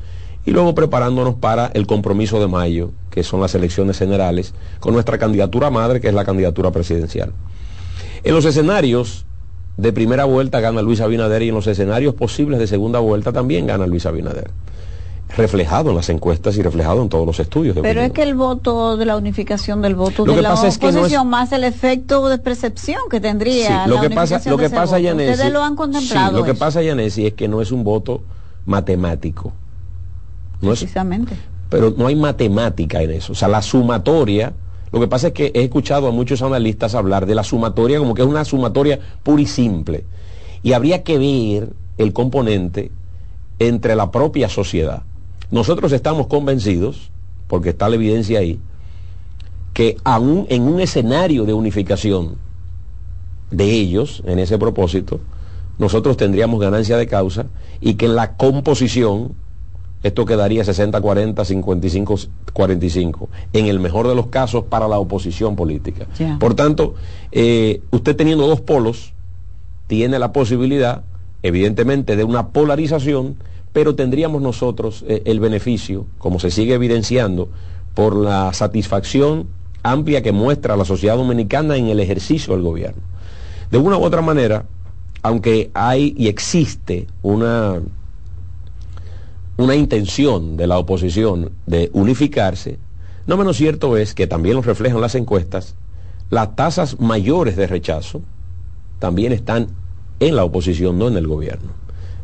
[0.45, 5.17] y luego preparándonos para el compromiso de mayo, que son las elecciones generales, con nuestra
[5.17, 7.33] candidatura madre, que es la candidatura presidencial.
[8.23, 9.25] En los escenarios
[9.75, 13.65] de primera vuelta gana Luis Abinader y en los escenarios posibles de segunda vuelta también
[13.65, 14.51] gana Luis Abinader
[15.35, 17.75] reflejado en las encuestas y reflejado en todos los estudios.
[17.75, 21.51] De Pero es que el voto de la unificación del voto de la oposición más
[21.51, 23.87] el efecto de percepción que tendría.
[23.87, 26.37] lo que pasa, lo que pasa, Yanesi, Ustedes lo han contemplado.
[26.37, 28.21] lo que pasa, Yanesi, es que no es un voto
[28.67, 29.53] matemático.
[30.61, 31.35] No Precisamente.
[31.69, 33.33] Pero no hay matemática en eso.
[33.33, 34.53] O sea, la sumatoria.
[34.91, 38.13] Lo que pasa es que he escuchado a muchos analistas hablar de la sumatoria como
[38.13, 40.05] que es una sumatoria pura y simple.
[40.63, 42.91] Y habría que ver el componente
[43.59, 45.03] entre la propia sociedad.
[45.51, 47.09] Nosotros estamos convencidos,
[47.47, 48.59] porque está la evidencia ahí,
[49.73, 52.35] que aún en un escenario de unificación
[53.51, 55.19] de ellos, en ese propósito,
[55.79, 57.45] nosotros tendríamos ganancia de causa
[57.79, 59.33] y que en la composición
[60.03, 61.35] esto quedaría 60-40,
[62.53, 66.05] 55-45, en el mejor de los casos para la oposición política.
[66.39, 66.95] Por tanto,
[67.31, 69.13] eh, usted teniendo dos polos,
[69.87, 71.03] tiene la posibilidad,
[71.43, 73.37] evidentemente, de una polarización
[73.77, 77.49] pero tendríamos nosotros eh, el beneficio, como se sigue evidenciando,
[77.93, 79.49] por la satisfacción
[79.83, 83.03] amplia que muestra la sociedad dominicana en el ejercicio del gobierno.
[83.69, 84.65] De una u otra manera,
[85.21, 87.79] aunque hay y existe una,
[89.57, 92.77] una intención de la oposición de unificarse,
[93.25, 95.75] no menos cierto es que también lo reflejan las encuestas,
[96.29, 98.21] las tasas mayores de rechazo
[98.99, 99.67] también están
[100.19, 101.71] en la oposición, no en el gobierno.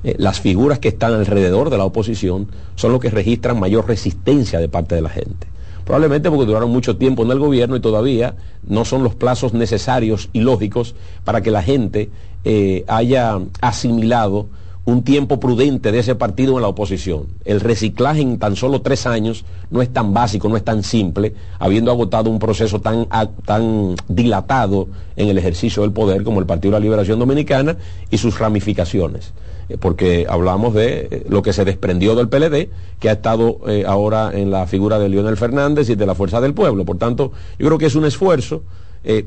[0.04, 4.60] Eh, las figuras que están alrededor de la oposición son los que registran mayor resistencia
[4.60, 5.48] de parte de la gente.
[5.86, 8.36] Probablemente porque duraron mucho tiempo en el gobierno y todavía
[8.66, 12.10] no son los plazos necesarios y lógicos para que la gente
[12.46, 14.48] eh, haya asimilado
[14.86, 17.28] un tiempo prudente de ese partido en la oposición.
[17.46, 21.34] El reciclaje en tan solo tres años no es tan básico, no es tan simple,
[21.60, 23.08] habiendo agotado un proceso tan,
[23.46, 27.78] tan dilatado en el ejercicio del poder como el Partido de la Liberación Dominicana
[28.10, 29.32] y sus ramificaciones.
[29.70, 32.70] Eh, porque hablamos de eh, lo que se desprendió del PLD,
[33.00, 36.42] que ha estado eh, ahora en la figura de Leonel Fernández y de la Fuerza
[36.42, 36.84] del Pueblo.
[36.84, 38.64] Por tanto, yo creo que es un esfuerzo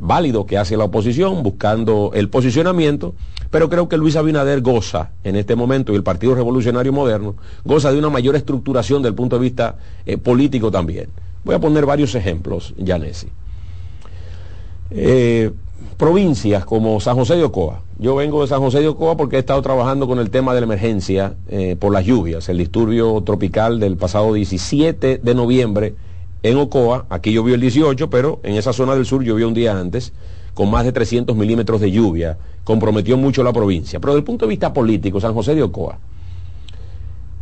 [0.01, 3.15] válido que hace la oposición buscando el posicionamiento,
[3.51, 7.93] pero creo que Luis Abinader goza en este momento y el Partido Revolucionario Moderno goza
[7.93, 9.77] de una mayor estructuración del punto de vista
[10.23, 11.09] político también.
[11.44, 13.28] Voy a poner varios ejemplos, Yanesi
[15.97, 17.81] provincias como San José de Ocoa.
[17.98, 20.61] Yo vengo de San José de Ocoa porque he estado trabajando con el tema de
[20.61, 25.94] la emergencia eh, por las lluvias, el disturbio tropical del pasado 17 de noviembre
[26.42, 27.06] en Ocoa.
[27.10, 30.12] Aquí llovió el 18, pero en esa zona del sur llovió un día antes
[30.54, 32.38] con más de 300 milímetros de lluvia.
[32.64, 34.00] Comprometió mucho la provincia.
[34.00, 35.98] Pero desde el punto de vista político, San José de Ocoa,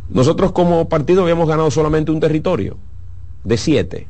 [0.09, 2.77] nosotros como partido habíamos ganado solamente un territorio
[3.43, 4.07] de siete.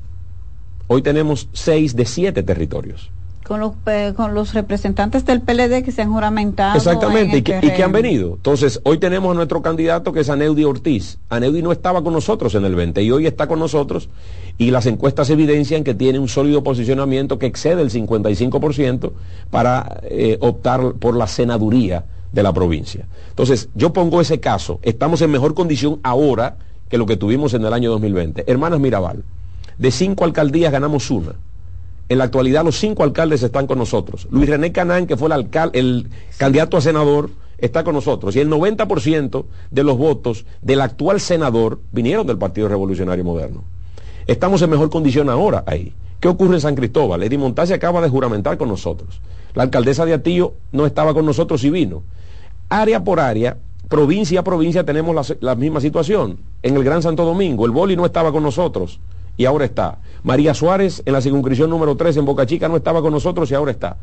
[0.88, 3.12] Hoy tenemos seis de siete territorios
[3.48, 3.74] con los,
[4.16, 6.78] con los representantes del PLD que se han juramentado.
[6.78, 8.34] Exactamente, y, que, han venido.
[8.36, 11.20] Entonces, hoy tenemos a nuestro candidato que es Aneudi Ortiz.
[11.30, 14.10] Aneudi no estaba con nosotros en el 20 y hoy está con nosotros
[14.58, 19.12] y las encuestas evidencian que tiene un sólido posicionamiento que excede el 55%
[19.52, 23.06] para eh, optar por la senaduría de la provincia.
[23.30, 24.80] Entonces, yo pongo ese caso.
[24.82, 26.58] Estamos en mejor condición ahora
[26.90, 28.44] que lo que tuvimos en el año 2020.
[28.48, 29.24] Hermanas Mirabal,
[29.78, 31.36] de cinco alcaldías ganamos una
[32.10, 34.28] en la actualidad los cinco alcaldes están con nosotros.
[34.30, 38.36] Luis René Canán, que fue el, el candidato a senador, está con nosotros.
[38.36, 43.64] Y el 90% de los votos del actual senador vinieron del Partido Revolucionario Moderno.
[44.28, 45.94] Estamos en mejor condición ahora ahí.
[46.20, 47.24] ¿Qué ocurre en San Cristóbal?
[47.24, 49.20] Eddie Montaje acaba de juramentar con nosotros.
[49.54, 52.04] La alcaldesa de Atillo no estaba con nosotros y vino.
[52.70, 53.58] Área por área,
[53.90, 56.40] provincia a provincia tenemos la, la misma situación.
[56.64, 59.00] En el Gran Santo Domingo, el Boli no estaba con nosotros
[59.38, 59.98] y ahora está.
[60.24, 63.56] María Suárez en la circunscripción número 3 en Boca Chica no estaba con nosotros y
[63.56, 63.98] ahora está.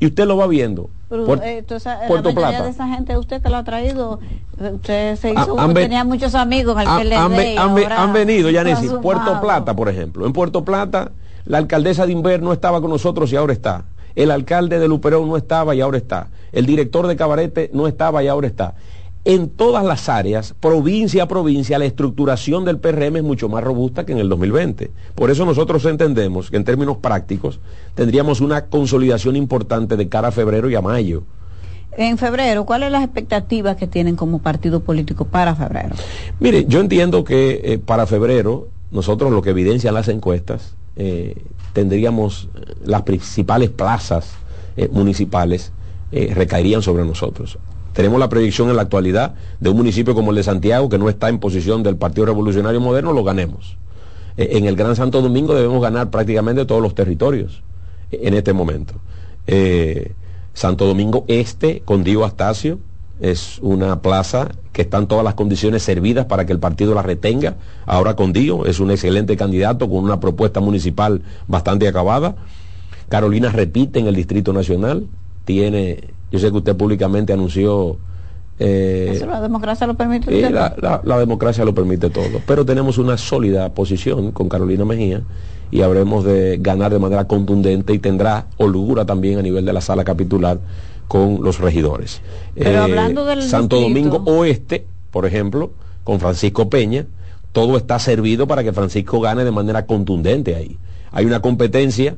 [0.00, 0.90] Y usted lo va viendo.
[1.08, 2.62] Pero, eh, entonces, Puerto la Plata.
[2.62, 4.20] de esa gente, usted que lo ha traído,
[4.58, 8.88] usted se hizo, tenía muchos amigos al que han, han, han, venido, Yanesi.
[9.02, 10.24] Puerto Plata, por ejemplo.
[10.24, 11.10] En Puerto Plata,
[11.46, 13.84] la alcaldesa de Inver no estaba con nosotros y ahora está.
[14.14, 16.28] El alcalde de Luperón no estaba y ahora está.
[16.52, 18.74] El director de Cabarete no estaba y ahora está
[19.28, 24.06] en todas las áreas, provincia a provincia, la estructuración del PRM es mucho más robusta
[24.06, 24.90] que en el 2020.
[25.14, 27.60] Por eso nosotros entendemos que en términos prácticos
[27.94, 31.24] tendríamos una consolidación importante de cara a febrero y a mayo.
[31.92, 35.94] En febrero, ¿cuáles son las expectativas que tienen como partido político para febrero?
[36.40, 41.36] Mire, yo entiendo que eh, para febrero nosotros lo que evidencian las encuestas, eh,
[41.74, 44.30] tendríamos eh, las principales plazas
[44.78, 45.70] eh, municipales
[46.12, 47.58] eh, recaerían sobre nosotros.
[47.98, 51.08] Tenemos la proyección en la actualidad de un municipio como el de Santiago, que no
[51.08, 53.76] está en posición del Partido Revolucionario Moderno, lo ganemos.
[54.36, 57.60] Eh, en el Gran Santo Domingo debemos ganar prácticamente todos los territorios
[58.12, 58.94] eh, en este momento.
[59.48, 60.12] Eh,
[60.54, 62.78] Santo Domingo Este, con Dio Astacio,
[63.20, 67.56] es una plaza que están todas las condiciones servidas para que el partido la retenga.
[67.84, 72.36] Ahora con Dio es un excelente candidato con una propuesta municipal bastante acabada.
[73.08, 75.08] Carolina repite en el Distrito Nacional.
[75.48, 75.98] Tiene,
[76.30, 77.96] yo sé que usted públicamente anunció
[78.58, 80.30] eh, Eso la democracia lo permite.
[80.36, 82.42] y la, la- la democracia lo permite todo.
[82.46, 85.22] Pero tenemos una sólida posición con Carolina Mejía
[85.70, 89.80] y habremos de ganar de manera contundente y tendrá holgura también a nivel de la
[89.80, 90.58] sala capitular
[91.08, 92.20] con los regidores.
[92.56, 95.70] Eh, Pero hablando del Santo distrito- Domingo Oeste, por ejemplo,
[96.04, 97.06] con Francisco Peña,
[97.52, 100.76] todo está servido para que Francisco gane de manera contundente ahí.
[101.10, 102.16] Hay una competencia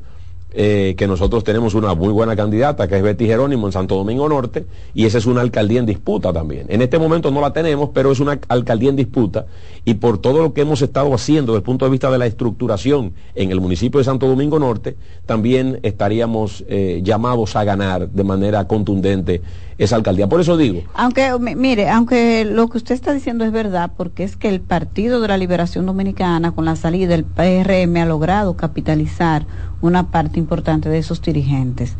[0.53, 4.27] eh, que nosotros tenemos una muy buena candidata, que es Betty Jerónimo en Santo Domingo
[4.27, 6.65] Norte, y esa es una alcaldía en disputa también.
[6.69, 9.45] En este momento no la tenemos, pero es una alcaldía en disputa,
[9.85, 12.25] y por todo lo que hemos estado haciendo desde el punto de vista de la
[12.25, 18.23] estructuración en el municipio de Santo Domingo Norte, también estaríamos eh, llamados a ganar de
[18.23, 19.41] manera contundente
[19.83, 20.27] esa alcaldía.
[20.27, 24.23] Por eso digo, Aunque, mi- mire, aunque lo que usted está diciendo es verdad, porque
[24.23, 28.55] es que el Partido de la Liberación Dominicana, con la salida del PRM, ha logrado
[28.55, 29.45] capitalizar
[29.81, 31.95] una parte importante de esos dirigentes.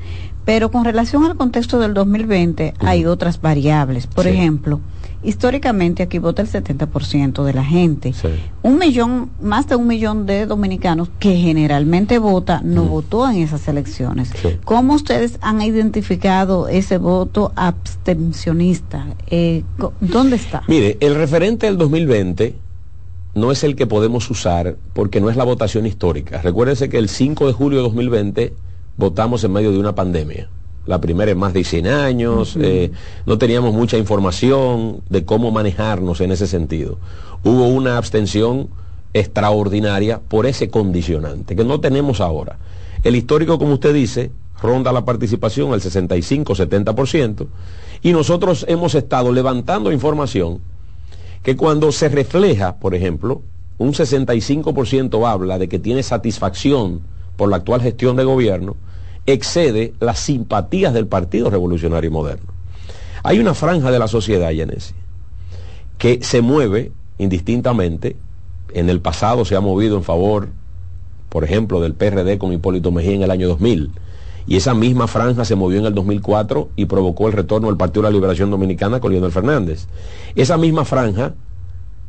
[0.46, 4.08] Pero con relación al contexto del 2020, hay otras variables.
[4.08, 4.80] Por ejemplo,
[5.24, 8.14] históricamente aquí vota el 70% de la gente.
[8.62, 13.68] Un millón, más de un millón de dominicanos que generalmente vota, no votó en esas
[13.68, 14.32] elecciones.
[14.66, 19.08] ¿Cómo ustedes han identificado ese voto abstencionista?
[19.28, 19.64] Eh,
[20.00, 20.64] ¿Dónde está?
[20.68, 22.56] Mire, el referente del 2020
[23.34, 26.42] no es el que podemos usar porque no es la votación histórica.
[26.42, 28.54] Recuérdense que el 5 de julio de 2020
[28.98, 30.50] votamos en medio de una pandemia.
[30.86, 32.92] La primera en más de 100 años, eh,
[33.26, 36.98] no teníamos mucha información de cómo manejarnos en ese sentido.
[37.44, 38.70] Hubo una abstención
[39.14, 42.58] extraordinaria por ese condicionante que no tenemos ahora.
[43.04, 44.32] El histórico, como usted dice,
[44.62, 47.48] ronda la participación al 65-70%
[48.04, 50.62] y nosotros hemos estado levantando información
[51.44, 53.42] que cuando se refleja, por ejemplo,
[53.78, 57.02] un 65% habla de que tiene satisfacción
[57.36, 58.76] por la actual gestión de gobierno,
[59.26, 62.52] excede las simpatías del Partido Revolucionario Moderno.
[63.24, 64.94] Hay una franja de la sociedad, Yanesi,
[65.98, 68.16] que se mueve indistintamente,
[68.74, 70.50] en el pasado se ha movido en favor,
[71.30, 73.92] por ejemplo, del PRD con Hipólito Mejía en el año 2000,
[74.48, 78.02] y esa misma franja se movió en el 2004 y provocó el retorno del Partido
[78.02, 79.86] de la Liberación Dominicana con Leonel Fernández.
[80.36, 81.36] Esa misma franja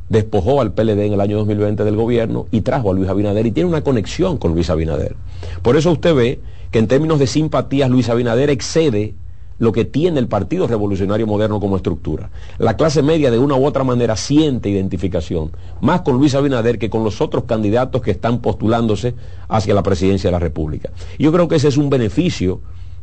[0.09, 3.51] despojó al PLD en el año 2020 del gobierno y trajo a Luis Abinader y
[3.51, 5.15] tiene una conexión con Luis Abinader.
[5.61, 6.39] Por eso usted ve
[6.73, 9.13] que en términos de simpatías Luis Abinader excede
[9.59, 12.31] lo que tiene el Partido Revolucionario Moderno como estructura.
[12.57, 15.51] La clase media de una u otra manera siente identificación,
[15.81, 19.13] más con Luis Abinader que con los otros candidatos que están postulándose
[19.49, 20.89] hacia la presidencia de la República.
[21.19, 22.59] Yo creo que ese es un beneficio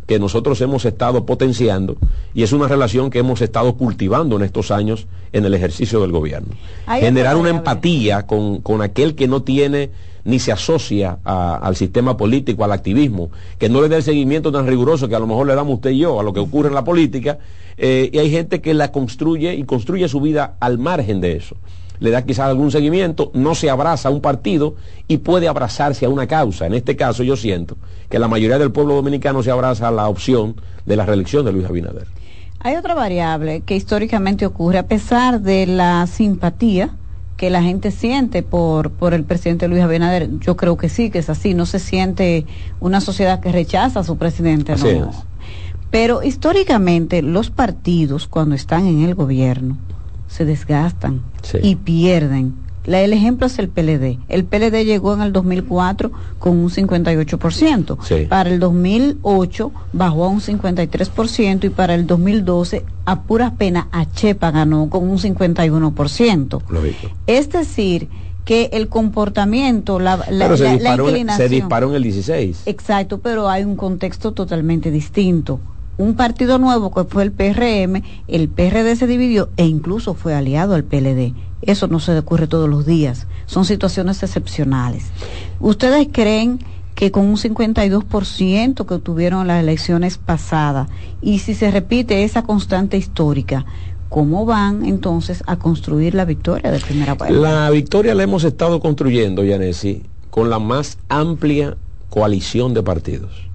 [0.09, 1.97] que nosotros hemos estado potenciando
[2.34, 6.10] y es una relación que hemos estado cultivando en estos años en el ejercicio del
[6.10, 6.56] gobierno.
[6.88, 9.90] Generar una empatía con, con aquel que no tiene
[10.24, 14.66] ni se asocia al sistema político, al activismo, que no le dé el seguimiento tan
[14.66, 16.74] riguroso que a lo mejor le damos usted y yo a lo que ocurre en
[16.74, 17.38] la política,
[17.76, 21.56] eh, y hay gente que la construye y construye su vida al margen de eso.
[21.98, 24.74] Le da quizás algún seguimiento, no se abraza a un partido
[25.06, 26.66] y puede abrazarse a una causa.
[26.66, 27.76] En este caso yo siento
[28.09, 30.56] que la mayoría del pueblo dominicano se abraza a la opción
[30.86, 32.06] de la reelección de Luis Abinader.
[32.59, 36.90] Hay otra variable que históricamente ocurre, a pesar de la simpatía
[37.41, 41.21] que la gente siente por, por el presidente Luis Abinader, yo creo que sí, que
[41.21, 42.45] es así, no se siente
[42.81, 45.09] una sociedad que rechaza a su presidente, Así no.
[45.09, 45.17] es.
[45.91, 49.79] Pero históricamente los partidos cuando están en el gobierno
[50.29, 51.57] se desgastan Sí.
[51.62, 52.53] y pierden.
[52.91, 54.19] La- el ejemplo es el PLD.
[54.29, 57.99] El PLD llegó en el 2004 con un 58%.
[58.03, 58.27] Sí.
[58.29, 64.51] Para el 2008 bajó a un 53% y para el 2012 a puras penas Achepa
[64.51, 66.62] ganó con un 51%.
[66.69, 67.11] Lógico.
[67.27, 68.09] Es decir,
[68.45, 71.51] que el comportamiento, la, la, Pero se la- la disparó, se inclinación...
[71.51, 72.62] disparó en el 16.
[72.67, 75.61] Exacto, pero hay un contexto totalmente distinto.
[76.01, 80.74] Un partido nuevo que fue el PRM, el PRD se dividió e incluso fue aliado
[80.74, 81.35] al PLD.
[81.60, 83.27] Eso no se ocurre todos los días.
[83.44, 85.10] Son situaciones excepcionales.
[85.60, 86.59] ¿Ustedes creen
[86.94, 90.89] que con un 52% que obtuvieron las elecciones pasadas
[91.20, 93.66] y si se repite esa constante histórica,
[94.09, 97.39] ¿cómo van entonces a construir la victoria de primera vuelta?
[97.39, 101.77] La victoria la hemos estado construyendo, Yanesi, con la más amplia
[102.09, 103.49] coalición de partidos,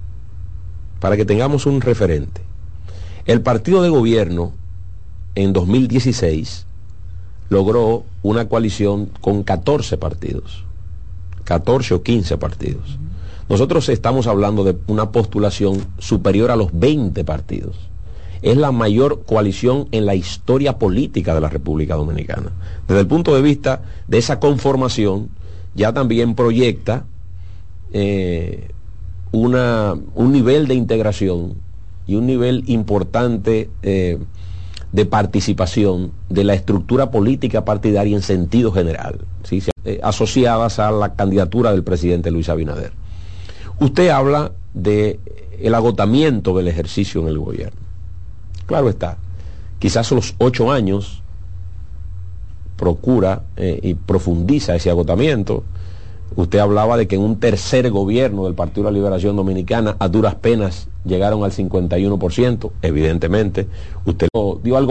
[1.00, 2.40] para que tengamos un referente.
[3.26, 4.52] El partido de gobierno
[5.34, 6.66] en 2016
[7.48, 10.64] logró una coalición con 14 partidos,
[11.44, 12.98] 14 o 15 partidos.
[13.48, 17.76] Nosotros estamos hablando de una postulación superior a los 20 partidos.
[18.42, 22.52] Es la mayor coalición en la historia política de la República Dominicana.
[22.86, 25.30] Desde el punto de vista de esa conformación,
[25.74, 27.04] ya también proyecta
[27.92, 28.70] eh,
[29.36, 31.54] una, un nivel de integración
[32.06, 34.18] y un nivel importante eh,
[34.92, 39.62] de participación de la estructura política partidaria en sentido general, ¿sí?
[39.84, 42.92] Eh, asociadas a la candidatura del presidente Luis Abinader.
[43.78, 45.20] Usted habla de
[45.60, 47.80] el agotamiento del ejercicio en el gobierno.
[48.66, 49.18] Claro está,
[49.78, 51.22] quizás los ocho años
[52.76, 55.64] procura eh, y profundiza ese agotamiento.
[56.34, 60.08] Usted hablaba de que en un tercer gobierno del Partido de la Liberación Dominicana a
[60.08, 63.68] duras penas llegaron al 51%, evidentemente.
[64.04, 64.28] Usted
[64.62, 64.84] dio algo